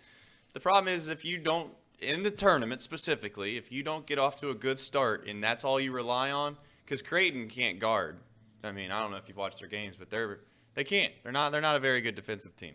[0.53, 1.71] The problem is if you don't
[2.01, 5.65] in the tournament specifically, if you don't get off to a good start and that's
[5.65, 8.17] all you rely on, because Creighton can't guard.
[8.65, 10.41] I mean, I don't know if you've watched their games, but they're
[10.75, 11.13] they can't.
[11.23, 11.51] They're not.
[11.53, 12.75] They're not a very good defensive team.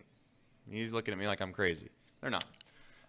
[0.70, 1.90] He's looking at me like I'm crazy.
[2.20, 2.44] They're not.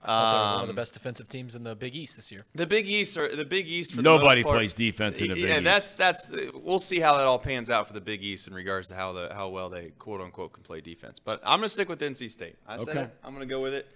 [0.04, 2.16] I thought they were one of the Um, best defensive teams in the Big East
[2.16, 2.42] this year.
[2.54, 3.96] the Big East are the Big East.
[3.96, 5.64] For Nobody the most part, plays defense in the Big yeah, East.
[5.64, 6.32] that's that's.
[6.54, 9.14] We'll see how that all pans out for the Big East in regards to how
[9.14, 11.18] the how well they quote unquote can play defense.
[11.20, 12.56] But I'm gonna stick with NC State.
[12.68, 13.02] I said Okay.
[13.04, 13.16] it.
[13.24, 13.88] I'm gonna go with it.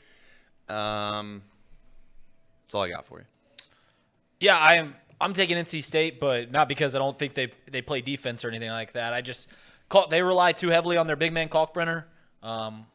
[0.74, 1.44] Um,
[2.70, 3.26] that's all I got for you.
[4.40, 4.96] Yeah, I am.
[5.20, 8.50] I'm taking NC State, but not because I don't think they they play defense or
[8.50, 9.12] anything like that.
[9.12, 9.50] I just
[9.90, 12.04] call, they rely too heavily on their big man Kalkbrenner.
[12.44, 12.86] Um,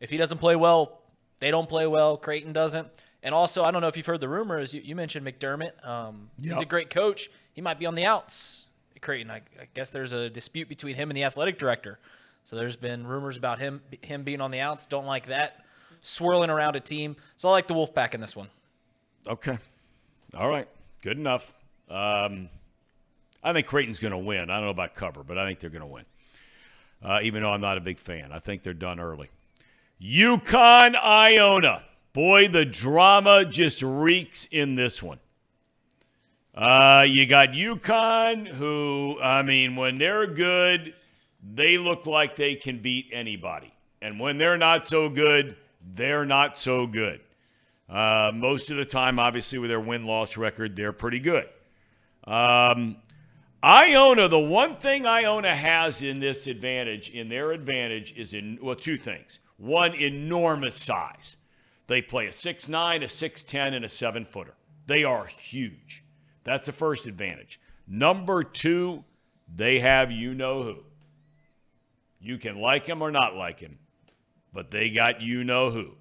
[0.00, 1.02] if he doesn't play well,
[1.38, 2.16] they don't play well.
[2.16, 2.88] Creighton doesn't.
[3.22, 4.74] And also, I don't know if you've heard the rumors.
[4.74, 5.86] You, you mentioned McDermott.
[5.86, 7.30] Um, He's a great coach.
[7.52, 8.66] He might be on the outs.
[8.96, 9.30] at Creighton.
[9.30, 12.00] I, I guess there's a dispute between him and the athletic director.
[12.42, 14.84] So there's been rumors about him him being on the outs.
[14.86, 15.64] Don't like that.
[16.00, 17.14] Swirling around a team.
[17.36, 18.48] So I like the Wolfpack in this one.
[19.26, 19.58] Okay.
[20.36, 20.68] All right.
[21.02, 21.52] Good enough.
[21.88, 22.48] Um,
[23.42, 24.50] I think Creighton's going to win.
[24.50, 26.04] I don't know about cover, but I think they're going to win.
[27.02, 29.28] Uh, even though I'm not a big fan, I think they're done early.
[30.00, 31.84] UConn Iona.
[32.12, 35.18] Boy, the drama just reeks in this one.
[36.54, 40.94] Uh, you got UConn, who, I mean, when they're good,
[41.42, 43.72] they look like they can beat anybody.
[44.02, 45.56] And when they're not so good,
[45.94, 47.20] they're not so good.
[47.92, 51.46] Uh, most of the time, obviously, with their win loss record, they're pretty good.
[52.24, 52.96] Um,
[53.62, 58.76] Iona, the one thing Iona has in this advantage, in their advantage, is in, well,
[58.76, 59.40] two things.
[59.58, 61.36] One, enormous size.
[61.86, 64.54] They play a 6'9, a 6'10, and a 7 footer.
[64.86, 66.02] They are huge.
[66.44, 67.60] That's the first advantage.
[67.86, 69.04] Number two,
[69.54, 70.78] they have you know who.
[72.20, 73.78] You can like him or not like him,
[74.52, 75.92] but they got you know who,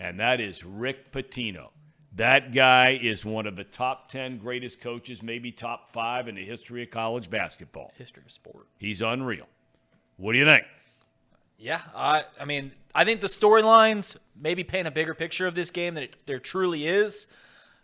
[0.00, 1.68] and that is Rick Pitino.
[2.16, 6.44] That guy is one of the top 10 greatest coaches, maybe top five in the
[6.44, 7.92] history of college basketball.
[7.96, 8.66] History of sport.
[8.78, 9.46] He's unreal.
[10.16, 10.64] What do you think?
[11.56, 15.70] Yeah, I, I mean, I think the storylines maybe paint a bigger picture of this
[15.70, 17.26] game than it, there truly is.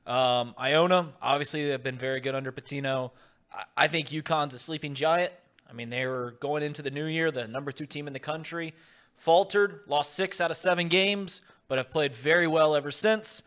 [0.06, 3.10] Um, Iona, obviously, they've been very good under Pitino.
[3.52, 5.32] I, I think UConn's a sleeping giant.
[5.68, 8.18] I mean, they were going into the new year, the number two team in the
[8.18, 8.72] country,
[9.14, 13.42] faltered, lost six out of seven games, but have played very well ever since.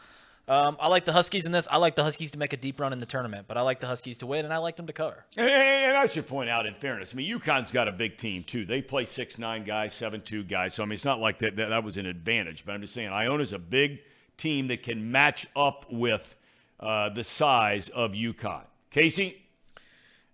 [0.48, 1.68] Um, I like the Huskies in this.
[1.70, 3.80] I like the Huskies to make a deep run in the tournament, but I like
[3.80, 5.26] the Huskies to win, and I like them to cover.
[5.38, 8.44] And, and I should point out, in fairness, I mean, UConn's got a big team,
[8.44, 8.66] too.
[8.66, 10.74] They play six nine guys, seven two guys.
[10.74, 12.66] So, I mean, it's not like that, that, that was an advantage.
[12.66, 14.00] But I'm just saying, Iona's a big
[14.38, 16.36] team that can match up with
[16.80, 18.64] uh, the size of UConn.
[18.90, 19.44] Casey?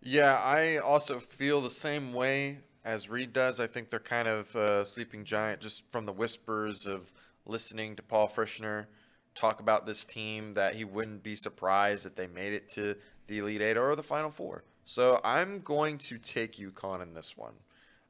[0.02, 3.60] Yeah, I also feel the same way as Reed does.
[3.60, 7.12] I think they're kind of a sleeping giant just from the whispers of
[7.45, 8.88] listening to Paul Fritschner
[9.35, 12.95] talk about this team that he wouldn't be surprised if they made it to
[13.27, 14.63] the Elite Eight or the Final Four.
[14.85, 17.53] So I'm going to take UConn in this one.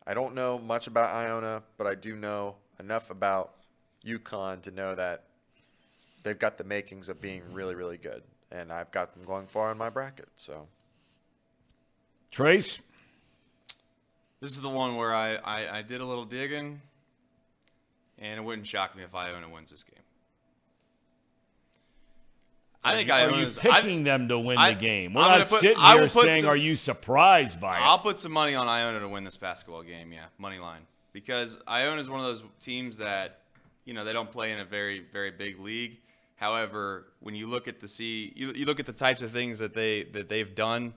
[0.06, 3.56] I don't know much about Iona, but I do know enough about
[4.06, 5.24] UConn to know that
[6.24, 8.22] they've got the makings of being really, really good.
[8.52, 10.30] And I've got them going far in my bracket.
[10.36, 10.68] So.
[12.30, 12.80] Trace?
[14.42, 16.82] This is the one where I, I, I did a little digging,
[18.20, 20.00] and it wouldn't shock me if Iona wins this game.
[22.84, 23.58] I think are you Iona's.
[23.58, 25.14] I- picking them to win I- the game?
[25.16, 28.20] We're I'm not put- sitting here saying, some- "Are you surprised by it?" I'll put
[28.20, 30.14] some money on Iona to win this basketball game.
[30.14, 30.82] Yeah, money line
[31.12, 33.42] because Iona is one of those teams that
[33.86, 35.98] you know they don't play in a very very big league.
[36.36, 39.58] However, when you look at the see you, you look at the types of things
[39.60, 40.94] that they that they've done,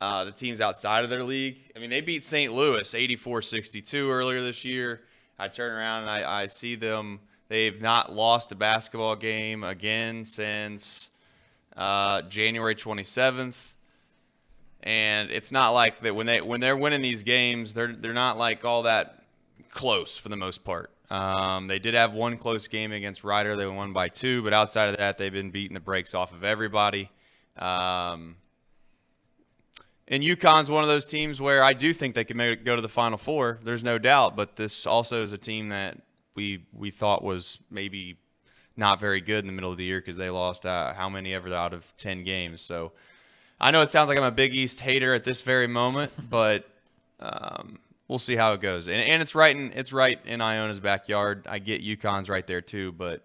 [0.00, 1.58] uh, the teams outside of their league.
[1.74, 2.52] I mean, they beat St.
[2.52, 5.02] Louis 84-62 earlier this year.
[5.38, 7.20] I turn around and I, I see them.
[7.48, 11.10] They've not lost a basketball game again since
[11.76, 13.74] uh, January 27th
[14.86, 18.38] and it's not like that when they when they're winning these games, they're they're not
[18.38, 19.24] like all that
[19.68, 20.90] close for the most part.
[21.10, 23.56] Um, they did have one close game against Rider.
[23.56, 26.44] They won by two, but outside of that, they've been beating the brakes off of
[26.44, 27.10] everybody.
[27.58, 28.36] Um,
[30.08, 32.76] and UConn's one of those teams where I do think they can make it go
[32.76, 33.58] to the Final Four.
[33.62, 35.98] There's no doubt, but this also is a team that
[36.34, 38.18] we we thought was maybe
[38.76, 41.34] not very good in the middle of the year because they lost uh, how many
[41.34, 42.60] ever out of ten games.
[42.60, 42.92] So
[43.60, 46.68] I know it sounds like I'm a Big East hater at this very moment, but
[47.18, 48.86] um, we'll see how it goes.
[48.86, 51.46] And, and it's right in it's right in Iona's backyard.
[51.48, 53.24] I get UConn's right there too, but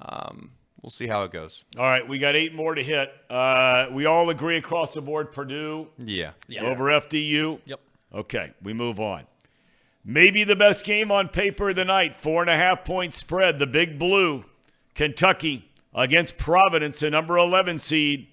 [0.00, 0.50] um,
[0.82, 1.64] we'll see how it goes.
[1.78, 3.10] All right, we got eight more to hit.
[3.30, 6.32] Uh, we all agree across the board Purdue Yeah.
[6.48, 6.62] yeah.
[6.64, 7.60] over FDU.
[7.64, 7.80] Yep.
[8.14, 9.24] Okay, we move on.
[10.04, 13.58] Maybe the best game on paper of the night, four and a half point spread.
[13.60, 14.44] The Big Blue,
[14.94, 18.26] Kentucky against Providence, the number 11 seed.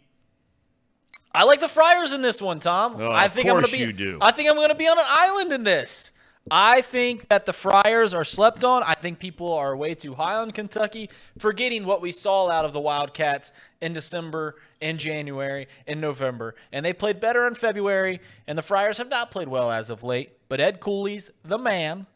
[1.32, 3.00] I like the Friars in this one, Thom.
[3.00, 3.86] Oh, I of think I'm course gonna be.
[3.86, 4.18] you do.
[4.20, 6.12] I think I'm going to be on an island in this.
[6.52, 8.84] I think that the Friars are slept on.
[8.84, 12.74] I think people are way too high on Kentucky, forgetting what we saw out of
[12.74, 16.56] the Wildcats in December, in January, in November.
[16.72, 20.04] And they played better in February, and the Friars have not played well as of
[20.04, 20.32] late.
[20.48, 22.08] But Ed Cooley's the man,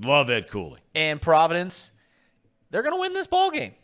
[0.00, 0.80] Love Ed Cooley.
[0.94, 1.92] and Providence,
[2.70, 3.74] they're going to win this ball game.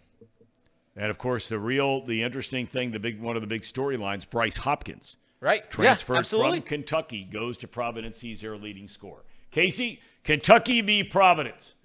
[0.97, 4.29] And of course, the real, the interesting thing, the big one of the big storylines,
[4.29, 5.17] Bryce Hopkins.
[5.39, 5.71] Right?
[5.71, 8.23] Transfers yeah, from Kentucky, goes to Providence.
[8.23, 9.26] He's their leading scorer.
[9.57, 11.03] Casey, Kentucky v.
[11.03, 11.77] Providence.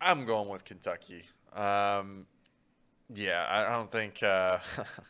[0.00, 1.22] I'm going with Kentucky.
[1.52, 2.24] Um,
[3.14, 4.22] yeah, I don't think.
[4.22, 4.56] Uh,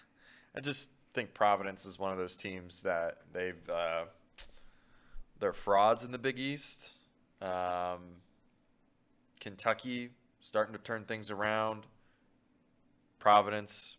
[0.57, 4.07] I just think Providence is one of those teams that they've uh,
[5.39, 6.95] they're frauds in the Big East.
[7.41, 8.17] Um,
[9.39, 10.11] Kentucky
[10.41, 11.87] starting to turn things around.
[13.21, 13.99] Providence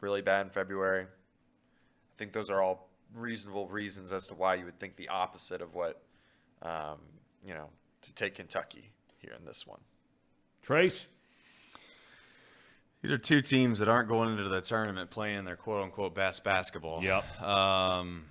[0.00, 1.02] really bad in February.
[1.02, 5.60] I think those are all reasonable reasons as to why you would think the opposite
[5.60, 6.00] of what
[6.62, 6.98] um,
[7.44, 7.68] you know
[8.02, 9.80] to take Kentucky here in this one.
[10.62, 11.06] Trace?
[13.02, 16.42] These are two teams that aren't going into the tournament playing their quote unquote best
[16.42, 17.02] basketball.
[17.02, 17.42] Yep.
[17.42, 18.24] Um,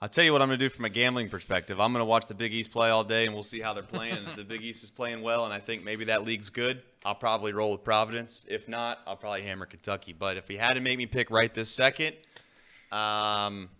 [0.00, 1.80] I'll tell you what I'm going to do from a gambling perspective.
[1.80, 3.82] I'm going to watch the Big East play all day, and we'll see how they're
[3.82, 4.14] playing.
[4.28, 7.16] If the Big East is playing well, and I think maybe that league's good, I'll
[7.16, 8.44] probably roll with Providence.
[8.46, 10.12] If not, I'll probably hammer Kentucky.
[10.12, 12.14] But if he had to make me pick right this second,
[12.92, 13.70] um,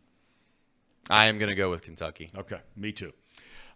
[1.11, 2.31] I am going to go with Kentucky.
[2.37, 3.13] Okay, me too.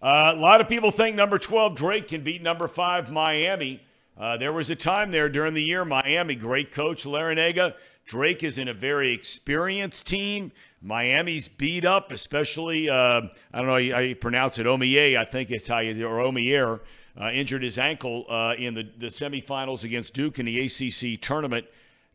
[0.02, 3.82] Uh, a lot of people think number 12 Drake can beat number 5 Miami.
[4.18, 7.74] Uh, there was a time there during the year, Miami, great coach Larranaga.
[8.04, 10.52] Drake is in a very experienced team.
[10.82, 13.22] Miami's beat up, especially, uh,
[13.54, 16.18] I don't know how you pronounce it, Omier, I think it's how you, do or
[16.18, 16.80] Omier,
[17.18, 21.66] uh, injured his ankle uh, in the, the semifinals against Duke in the ACC tournament.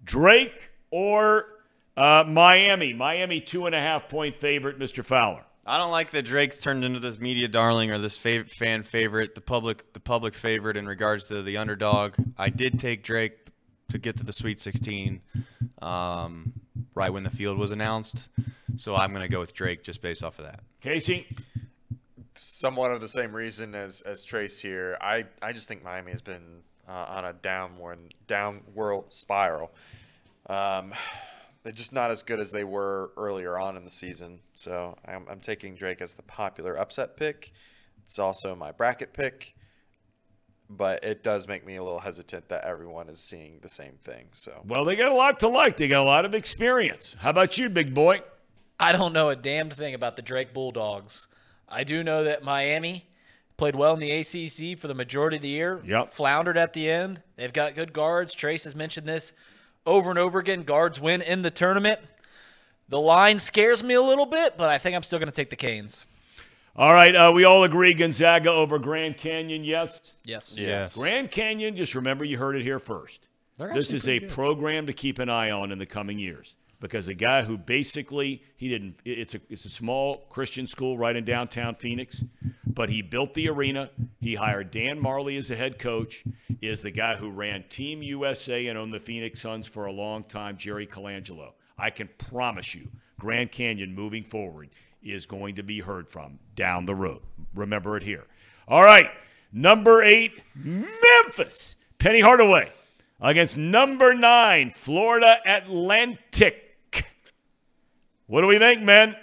[0.03, 1.45] Drake or
[1.97, 2.93] uh, Miami?
[2.93, 5.03] Miami, two and a half point favorite, Mr.
[5.03, 5.43] Fowler.
[5.65, 9.35] I don't like that Drake's turned into this media darling or this fav- fan favorite,
[9.35, 12.13] the public, the public favorite in regards to the underdog.
[12.37, 13.33] I did take Drake
[13.89, 15.21] to get to the Sweet 16
[15.81, 16.53] um,
[16.95, 18.29] right when the field was announced,
[18.77, 20.61] so I'm going to go with Drake just based off of that.
[20.79, 21.27] Casey?
[22.39, 24.97] somewhat of the same reason as as Trace here.
[25.01, 29.71] I I just think Miami has been uh, on a downward downward spiral.
[30.47, 30.93] Um,
[31.67, 34.39] they're just not as good as they were earlier on in the season.
[34.55, 37.51] So I'm I'm taking Drake as the popular upset pick.
[38.05, 39.53] It's also my bracket pick.
[40.69, 44.27] But it does make me a little hesitant that everyone is seeing the same thing.
[44.31, 45.75] So Well, they got a lot to like.
[45.75, 47.17] They got a lot of experience.
[47.19, 48.21] How about you, big boy?
[48.79, 51.27] I don't know a damned thing about the Drake Bulldogs.
[51.67, 53.09] I do know that Miami
[53.57, 55.81] played well in the ACC for the majority of the year.
[55.83, 56.13] Yep.
[56.13, 57.23] Floundered at the end.
[57.35, 58.33] They've got good guards.
[58.33, 59.33] Trace has mentioned this
[59.87, 60.61] over and over again.
[60.63, 61.99] Guards win in the tournament.
[62.89, 65.49] The line scares me a little bit, but I think I'm still going to take
[65.49, 66.05] the Canes.
[66.75, 69.99] All right, uh, we all agree Gonzaga over Grand Canyon, yes?
[70.23, 70.55] Yes.
[70.57, 70.95] Yes.
[70.95, 73.27] Grand Canyon, just remember you heard it here first.
[73.57, 74.29] This is a good.
[74.29, 76.55] program to keep an eye on in the coming years.
[76.79, 81.15] Because a guy who basically he didn't it's a it's a small Christian school right
[81.15, 82.23] in downtown Phoenix,
[82.65, 83.89] but he built the arena.
[84.19, 86.23] He hired Dan Majerle as the head coach.
[86.61, 90.23] Is the guy who ran Team USA and owned the Phoenix Suns for a long
[90.23, 91.53] time, Jerry Colangelo.
[91.77, 92.87] I can promise you,
[93.19, 94.69] Grand Canyon moving forward
[95.03, 97.21] is going to be heard from down the road.
[97.53, 98.25] Remember it here.
[98.67, 99.09] All right,
[99.51, 101.75] number eight, Memphis.
[101.99, 102.71] Penny Hardaway
[103.19, 106.66] against number nine, Florida Atlantic.
[108.27, 109.15] What do we think, man?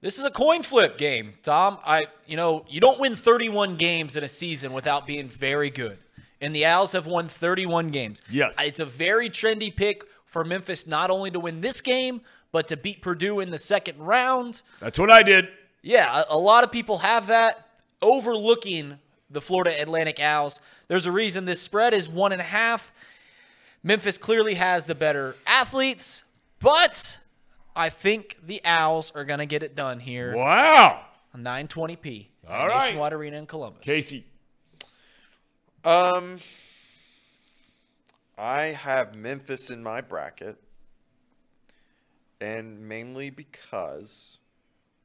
[0.00, 1.78] This is a coin flip game, Thom.
[1.84, 5.98] I, you know, you don't win 31 games in a season without being very good.
[6.40, 8.20] And the Owls have won 31 games.
[8.30, 8.54] Yes.
[8.60, 12.20] It's a very trendy pick for Memphis not only to win this game,
[12.52, 14.62] but to beat Purdue in the second round.
[14.78, 15.48] That's what I did.
[15.82, 17.66] Yeah, a, a lot of people have that,
[18.02, 18.98] overlooking
[19.30, 20.60] the Florida Atlantic Owls.
[20.86, 22.92] There's a reason this spread is one and a half.
[23.82, 26.24] Memphis clearly has the better athletes,
[26.64, 27.18] but
[27.76, 30.34] I think the Owls are going to get it done here.
[30.34, 31.02] Wow.
[31.36, 32.78] 920p at All right.
[32.78, 33.84] Nationwide Arena in Columbus.
[33.84, 34.24] Casey.
[35.84, 36.38] Um,
[38.38, 40.56] I have Memphis in my bracket,
[42.40, 44.38] and mainly because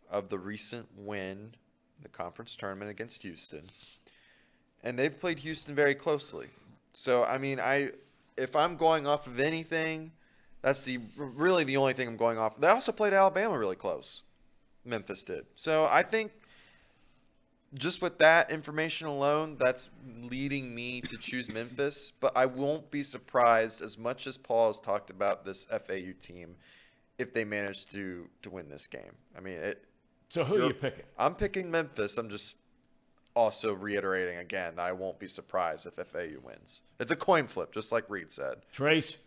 [0.10, 1.56] of the recent win
[1.98, 3.72] in the conference tournament against Houston,
[4.84, 6.48] and they've played Houston very closely.
[6.94, 7.90] So I mean, I
[8.38, 10.12] if I'm going off of anything,
[10.62, 12.58] that's the really the only thing I'm going off.
[12.60, 14.24] They also played Alabama really close.
[14.86, 15.46] Memphis did.
[15.56, 16.32] So I think
[17.76, 19.90] just with that information alone, that's
[20.22, 22.12] leading me to choose Memphis.
[22.20, 26.56] But I won't be surprised as much as Paul has talked about this FAU team
[27.18, 29.16] if they manage to to win this game.
[29.38, 29.84] I mean, it,
[30.30, 31.04] So who are You're- picking?
[31.18, 32.18] I'm picking Memphis.
[32.18, 32.58] I'm just
[33.36, 36.82] also reiterating again that I won't be surprised if FAU wins.
[37.00, 38.58] It's a coin flip, just like Reed said.
[38.74, 39.18] Trace.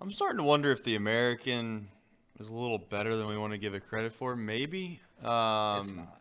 [0.00, 1.88] I'm starting to wonder if the American
[2.38, 4.36] is a little better than we want to give it credit for.
[4.36, 5.00] Maybe.
[5.24, 6.20] Um, It's not.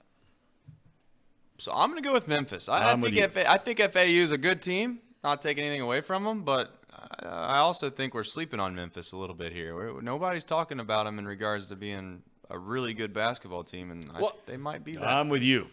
[1.58, 2.68] So I'm going to go with Memphis.
[2.68, 3.30] I, I I'm with think you.
[3.30, 5.00] FA, I think FAU is a good team.
[5.24, 6.76] Not taking anything away from them, but
[7.20, 9.74] I, I also think we're sleeping on Memphis a little bit here.
[9.74, 14.12] We're, nobody's talking about them in regards to being a really good basketball team, and
[14.14, 15.04] I, they might be that.
[15.08, 15.68] I'm with you.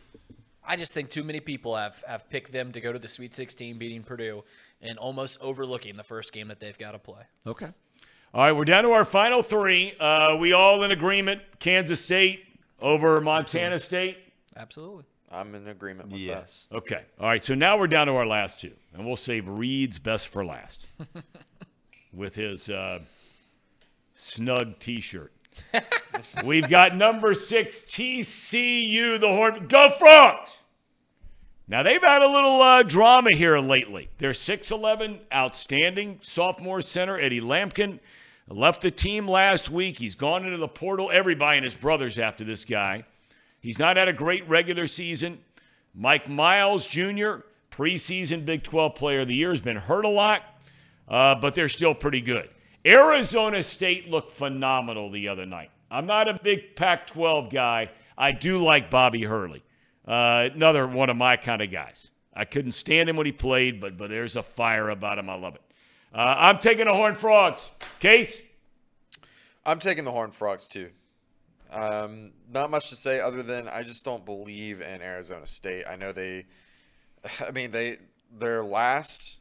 [0.65, 3.35] I just think too many people have, have picked them to go to the Sweet
[3.35, 4.45] 16, beating Purdue,
[4.81, 7.23] and almost overlooking the first game that they've got to play.
[7.47, 7.69] Okay.
[8.35, 9.93] All right, we're down to our final three.
[10.01, 11.43] Uh, we all in agreement.
[11.59, 12.47] Kansas State
[12.81, 14.17] over Montana State.
[14.57, 15.05] Absolutely.
[15.31, 16.65] I'm in agreement with yes.
[16.73, 17.03] Okay.
[17.21, 17.45] All right.
[17.45, 20.87] So now we're down to our last two, and we'll save Reed's best for last
[22.15, 23.01] with his uh,
[24.15, 25.33] snug T-shirt.
[26.45, 29.67] We've got number six TCU, the Horn.
[29.69, 30.63] Go Frogs!
[31.69, 34.09] Now they've had a little uh, drama here lately.
[34.17, 37.99] Their 6'11", outstanding sophomore center Eddie Lampkin
[38.53, 39.99] left the team last week.
[39.99, 41.11] He's gone into the portal.
[41.13, 43.05] Everybody and his brothers after this guy.
[43.61, 45.39] He's not had a great regular season.
[45.95, 50.43] Mike Miles Jr., preseason Big 12 Player of the Year, has been hurt a lot,
[51.09, 52.49] uh, but they're still pretty good.
[52.85, 55.71] Arizona State looked phenomenal the other night.
[55.91, 57.91] I'm not a big Pac 12 guy.
[58.17, 59.63] I do like Bobby Hurley,
[60.07, 62.11] uh, another one of my kind of guys.
[62.35, 65.29] I couldn't stand him when he played, but, but there's a fire about him.
[65.29, 65.63] I love it.
[66.15, 67.71] Uh, I'm taking the Horned Frogs.
[68.01, 68.41] Case?
[69.65, 70.91] I'm taking the Horned Frogs too.
[71.71, 75.85] Um, not much to say other than I just don't believe in Arizona State.
[75.87, 76.45] I know they,
[77.47, 77.99] I mean they
[78.39, 79.39] their last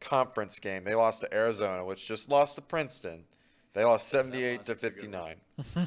[0.00, 3.24] conference game they lost to Arizona, which just lost to Princeton.
[3.72, 5.36] They lost 78 to 59.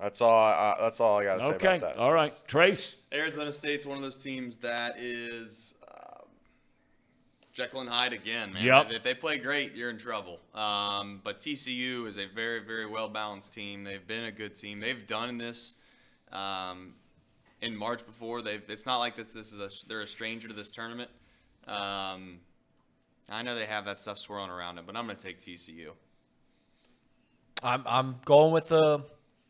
[0.00, 0.36] that's all.
[0.36, 1.76] I, that's all I got to say Okay.
[1.76, 2.00] about that.
[2.00, 2.32] All right.
[2.48, 2.96] Trace?
[3.12, 5.77] Arizona State's one of those teams that is uh,
[7.58, 8.64] Jekyll and Hyde again, man.
[8.64, 8.92] Yep.
[8.92, 10.38] If they play great, you're in trouble.
[10.54, 13.82] Um, but TCU is a very, very well balanced team.
[13.82, 14.78] They've been a good team.
[14.78, 15.74] They've done this
[16.30, 16.94] um,
[17.60, 18.42] in March before.
[18.42, 18.62] They've.
[18.68, 19.32] It's not like this.
[19.32, 19.68] This is a.
[19.88, 21.10] They're a stranger to this tournament.
[21.66, 22.38] Um,
[23.28, 25.88] I know they have that stuff swirling around them, but I'm going to take TCU.
[27.60, 29.02] I'm, I'm going with the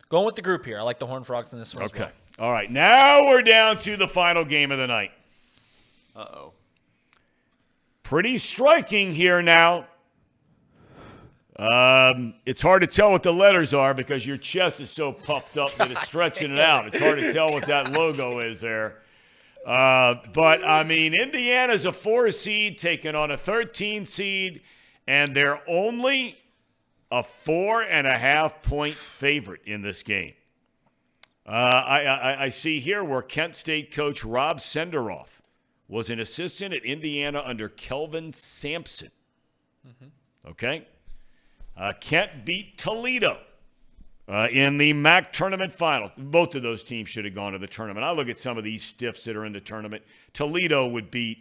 [0.08, 0.78] going with the group here.
[0.78, 2.04] I like the Horned Frogs in this one as Okay.
[2.38, 2.46] well.
[2.46, 2.70] All right.
[2.72, 5.10] Now we're down to the final game of the night.
[6.16, 6.52] Uh oh.
[8.08, 9.86] Pretty striking here now.
[11.58, 15.58] Um, it's hard to tell what the letters are because your chest is so puffed
[15.58, 16.86] up that it's stretching it out.
[16.86, 19.02] It's hard to tell what that logo is there.
[19.66, 24.62] Uh, but I mean, Indiana's a four seed taking on a 13 seed,
[25.06, 26.38] and they're only
[27.10, 30.32] a four and a half point favorite in this game.
[31.46, 35.37] Uh, I, I, I see here where Kent State coach Rob Senderoff
[35.88, 39.10] was an assistant at Indiana under Kelvin Sampson.
[40.48, 40.86] Okay.
[41.76, 43.38] Uh, Kent beat Toledo
[44.28, 46.10] uh, in the MAC tournament final.
[46.18, 48.04] Both of those teams should have gone to the tournament.
[48.04, 50.02] I look at some of these stiffs that are in the tournament.
[50.34, 51.38] Toledo would beat,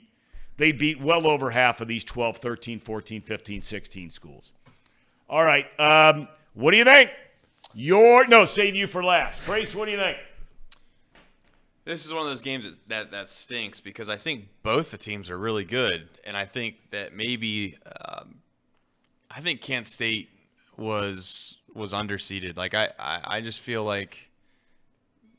[0.58, 4.52] they'd beat well over half of these 12, 13, 14, 15, 16 schools.
[5.30, 5.66] All right.
[5.80, 7.12] Um, what do you think?
[7.74, 9.46] Your, no, save you for last.
[9.46, 10.18] Brace, what do you think?
[11.88, 14.98] This is one of those games that, that, that stinks because I think both the
[14.98, 18.40] teams are really good, and I think that maybe um,
[19.32, 20.30] I think Kent State
[20.76, 22.58] was was underseeded.
[22.58, 24.32] Like I, I, I just feel like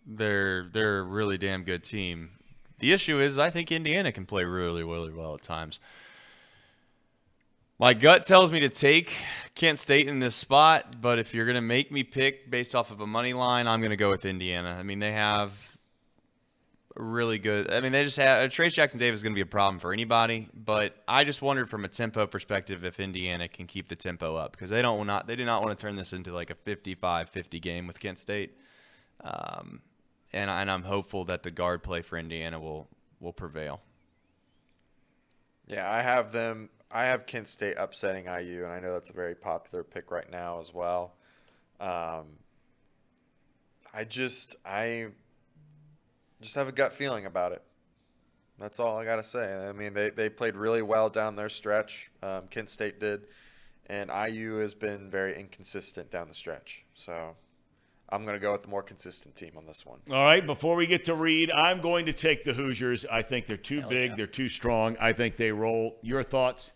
[0.06, 2.30] they're they're a really damn good team.
[2.78, 5.80] The issue is I think Indiana can play really really well at times.
[7.78, 9.12] My gut tells me to take
[9.54, 13.02] Kent State in this spot, but if you're gonna make me pick based off of
[13.02, 14.78] a money line, I'm gonna go with Indiana.
[14.80, 15.77] I mean they have
[16.98, 17.72] really good.
[17.72, 20.48] I mean, they just have Trayce Jackson-Davis is going to be a problem for anybody.
[20.54, 24.52] But I just wondered from a tempo perspective if Indiana can keep the tempo up
[24.52, 27.62] because they don't not they do not want to turn this into like a 55-50
[27.62, 28.56] game with Kent State.
[29.22, 29.80] Um,
[30.32, 32.88] and and I'm hopeful that the guard play for Indiana will
[33.20, 33.80] will prevail.
[35.66, 36.70] Yeah, I have them.
[36.90, 40.30] I have Kent State upsetting IU, and I know that's a very popular pick right
[40.30, 41.14] now as well.
[41.80, 42.38] Um,
[43.92, 45.08] I just I
[46.40, 47.62] just have a gut feeling about it.
[48.58, 49.68] That's all I got to say.
[49.68, 52.10] I mean, they, they played really well down their stretch.
[52.22, 53.26] Um, Kent State did.
[53.86, 56.84] And IU has been very inconsistent down the stretch.
[56.94, 57.36] So
[58.10, 60.00] I'm going to go with the more consistent team on this one.
[60.10, 60.44] All right.
[60.44, 63.06] Before we get to Reed, I'm going to take the Hoosiers.
[63.06, 64.10] I think they're too Hell big.
[64.10, 64.16] Yeah.
[64.16, 64.96] They're too strong.
[65.00, 65.96] I think they roll.
[66.02, 66.72] Your thoughts?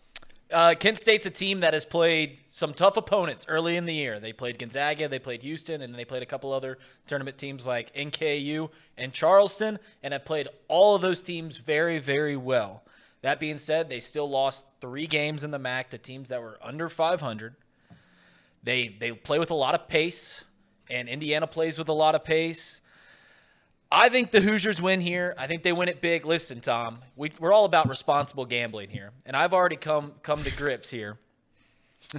[0.53, 4.19] Uh, Kent State's a team that has played some tough opponents early in the year.
[4.19, 6.77] They played Gonzaga, they played Houston, and they played a couple other
[7.07, 12.37] tournament teams like NKU and Charleston, and have played all of those teams very, very
[12.37, 12.83] well.
[13.23, 16.59] That being said, they still lost three games in the MAC to teams that were
[16.61, 17.55] under 500.
[18.61, 20.43] They they play with a lot of pace,
[20.87, 22.79] and Indiana plays with a lot of pace.
[23.93, 25.35] I think the Hoosiers win here.
[25.37, 26.25] I think they win it big.
[26.25, 30.51] Listen, Thom, we, are all about responsible gambling here, and I've already come come to
[30.51, 31.19] grips here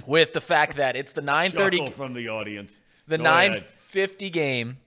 [0.07, 2.79] with the fact that it's the 9:30 from the audience.
[3.07, 4.77] The 9:50 game.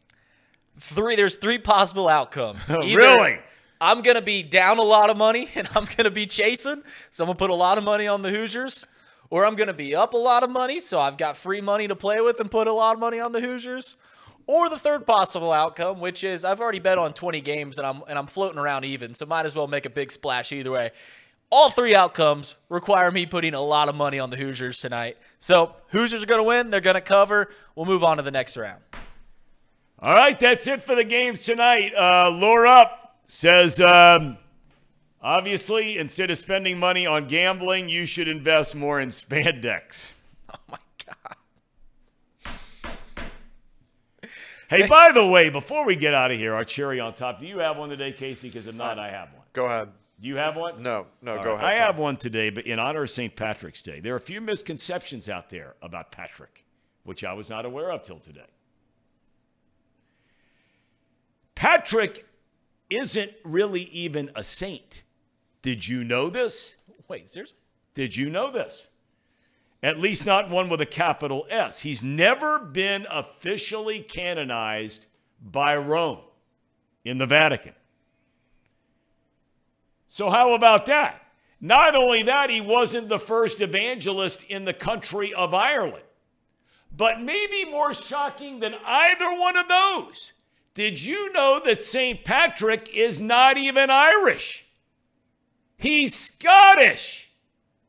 [0.80, 1.14] Three.
[1.14, 2.70] There's three possible outcomes.
[2.70, 3.38] Either really?
[3.82, 7.28] I'm gonna be down a lot of money and I'm gonna be chasing, so I'm
[7.28, 8.86] gonna put a lot of money on the Hoosiers,
[9.28, 11.94] or I'm gonna be up a lot of money, so I've got free money to
[11.94, 13.96] play with and put a lot of money on the Hoosiers
[14.48, 18.02] or the third possible outcome, which is I've already bet on 20 games and I'm
[18.08, 20.90] and I'm floating around even, so might as well make a big splash either way.
[21.50, 25.16] All three outcomes require me putting a lot of money on the Hoosiers tonight.
[25.38, 26.70] So Hoosiers are going to win.
[26.70, 27.50] They're going to cover.
[27.74, 28.82] We'll move on to the next round.
[30.00, 31.92] All right, that's it for the games tonight.
[31.94, 34.36] Uh, Lure Up says, um,
[35.22, 40.06] obviously, instead of spending money on gambling, you should invest more in spandex.
[40.50, 40.78] Oh my
[44.68, 47.40] Hey, by the way, before we get out of here, our cherry on top.
[47.40, 48.48] Do you have one today, Casey?
[48.48, 49.44] Because if not, I have one.
[49.54, 49.88] Go ahead.
[50.20, 50.82] Do you have one?
[50.82, 51.64] No, no, All go right.
[51.64, 51.80] ahead.
[51.80, 53.34] I have one today, but in honor of St.
[53.34, 54.00] Patrick's Day.
[54.00, 56.64] There are a few misconceptions out there about Patrick,
[57.04, 58.40] which I was not aware of till today.
[61.54, 62.26] Patrick
[62.90, 65.02] isn't really even a saint.
[65.62, 66.76] Did you know this?
[67.08, 67.58] Wait, seriously?
[67.94, 68.88] Did you know this?
[69.82, 71.80] At least not one with a capital S.
[71.80, 75.06] He's never been officially canonized
[75.40, 76.20] by Rome
[77.04, 77.74] in the Vatican.
[80.08, 81.22] So, how about that?
[81.60, 86.04] Not only that, he wasn't the first evangelist in the country of Ireland.
[86.96, 90.32] But maybe more shocking than either one of those,
[90.74, 92.24] did you know that St.
[92.24, 94.66] Patrick is not even Irish?
[95.76, 97.30] He's Scottish.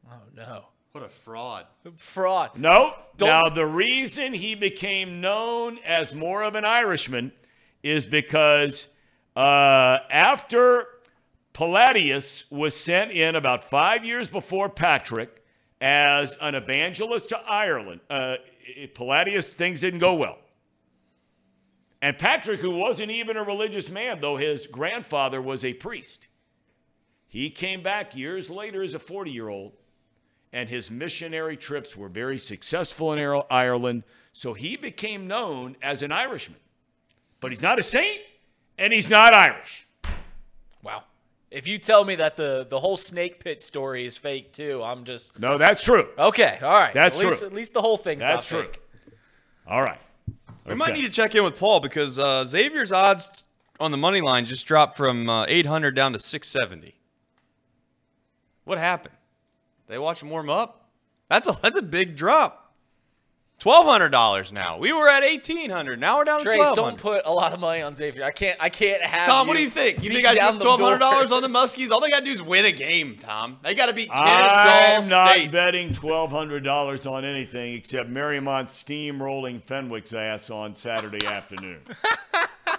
[0.08, 0.66] Oh, no.
[0.92, 1.66] What a fraud.
[1.98, 2.58] Fraud.
[2.58, 2.96] No.
[3.18, 3.30] Don't.
[3.30, 7.32] Now, the reason he became known as more of an Irishman
[7.84, 8.88] is because
[9.36, 10.88] uh, after
[11.54, 15.44] Palladius was sent in about five years before Patrick
[15.80, 18.38] as an evangelist to Ireland, uh,
[18.96, 20.40] Palladius, things didn't go well.
[22.02, 26.28] And Patrick, who wasn't even a religious man, though his grandfather was a priest,
[27.28, 29.74] he came back years later as a 40 year old
[30.52, 34.04] and his missionary trips were very successful in Ireland.
[34.34, 36.60] So he became known as an Irishman.
[37.40, 38.22] But he's not a saint
[38.78, 39.88] and he's not Irish.
[40.84, 41.04] Wow.
[41.52, 45.04] If you tell me that the, the whole snake pit story is fake too, I'm
[45.04, 46.08] just No, that's true.
[46.18, 46.94] Okay, all right.
[46.94, 47.48] That's at least, true.
[47.48, 48.68] At least the whole thing's that's not true.
[48.68, 48.82] fake.
[49.68, 50.00] All right.
[50.66, 53.46] We might need to check in with Paul because uh, Xavier's odds
[53.80, 56.96] on the money line just dropped from uh, 800 down to 670.
[58.66, 59.16] What happened?
[59.90, 60.88] They watch him warm up?
[61.30, 62.68] That's a that's a big drop.
[63.58, 64.78] Twelve hundred dollars now.
[64.78, 66.00] We were at eighteen hundred.
[66.00, 68.24] Now we're down to Trace, twelve don't put a lot of money on Xavier.
[68.24, 68.56] I can't.
[68.62, 69.28] I can't have.
[69.28, 69.98] Thom, what do you think?
[69.98, 71.50] You think beating I should down put the twelve hundred dollars on the?
[71.50, 71.92] Muskies?
[71.92, 73.58] All they gotta do is win a game, Thom.
[73.62, 74.28] They gotta beat the State.
[74.28, 74.44] I'm
[75.02, 75.52] Kennesaw not State.
[75.52, 81.82] betting twelve hundred dollars on anything except Marymount steamrolling Fenwick's ass on Saturday afternoon.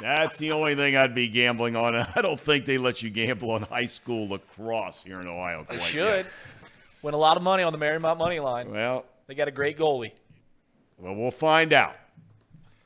[0.00, 1.94] That's the only thing I'd be gambling on.
[2.14, 5.66] I don't think they let you gamble on high school lacrosse here in Ohio.
[5.68, 6.26] They should yet.
[7.02, 8.70] win a lot of money on the Marymount money line.
[8.70, 10.12] Well, They got a great goalie.
[10.98, 11.96] well, we'll find out.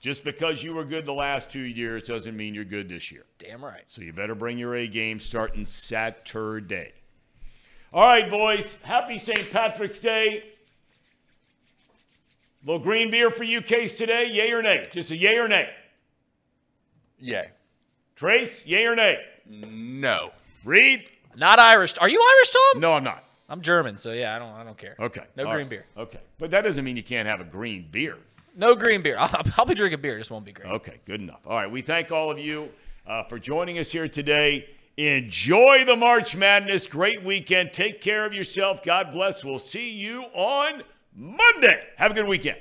[0.01, 3.25] Just because you were good the last two years doesn't mean you're good this year.
[3.39, 3.85] Damn right.
[3.87, 6.93] So you better bring your A game starting Saturday.
[7.93, 8.77] All right, boys.
[8.83, 9.51] Happy St.
[9.51, 10.45] Patrick's Day.
[12.65, 14.27] Little green beer for you, Case, today.
[14.31, 14.85] Yay or nay?
[14.91, 15.69] Just a yay or nay.
[17.21, 17.51] Yay.
[18.17, 19.19] Trace, yay or nay?
[19.47, 20.31] No.
[20.65, 21.05] Reed?
[21.37, 21.97] Not Irish.
[21.99, 22.81] Are you Irish, Thom?
[22.81, 23.25] No, I'm not.
[23.49, 24.53] I'm German, so yeah, I don't.
[24.53, 24.95] I don't care.
[24.99, 25.23] Okay.
[25.37, 25.71] No All green right.
[25.71, 25.87] beer.
[25.97, 26.21] Okay.
[26.39, 28.17] But that doesn't mean you can't have a green beer.
[28.57, 29.17] No green beer.
[29.19, 30.19] I'll, I'll be drinking beer.
[30.19, 30.71] Just won't be green.
[30.73, 31.47] Okay, good enough.
[31.47, 32.69] All right, we thank all of you
[33.07, 34.69] uh, for joining us here today.
[34.97, 36.87] Enjoy the March Madness.
[36.87, 37.73] Great weekend.
[37.73, 38.83] Take care of yourself.
[38.83, 39.45] God bless.
[39.45, 40.83] We'll see you on
[41.15, 41.83] Monday.
[41.97, 42.59] Have a good weekend.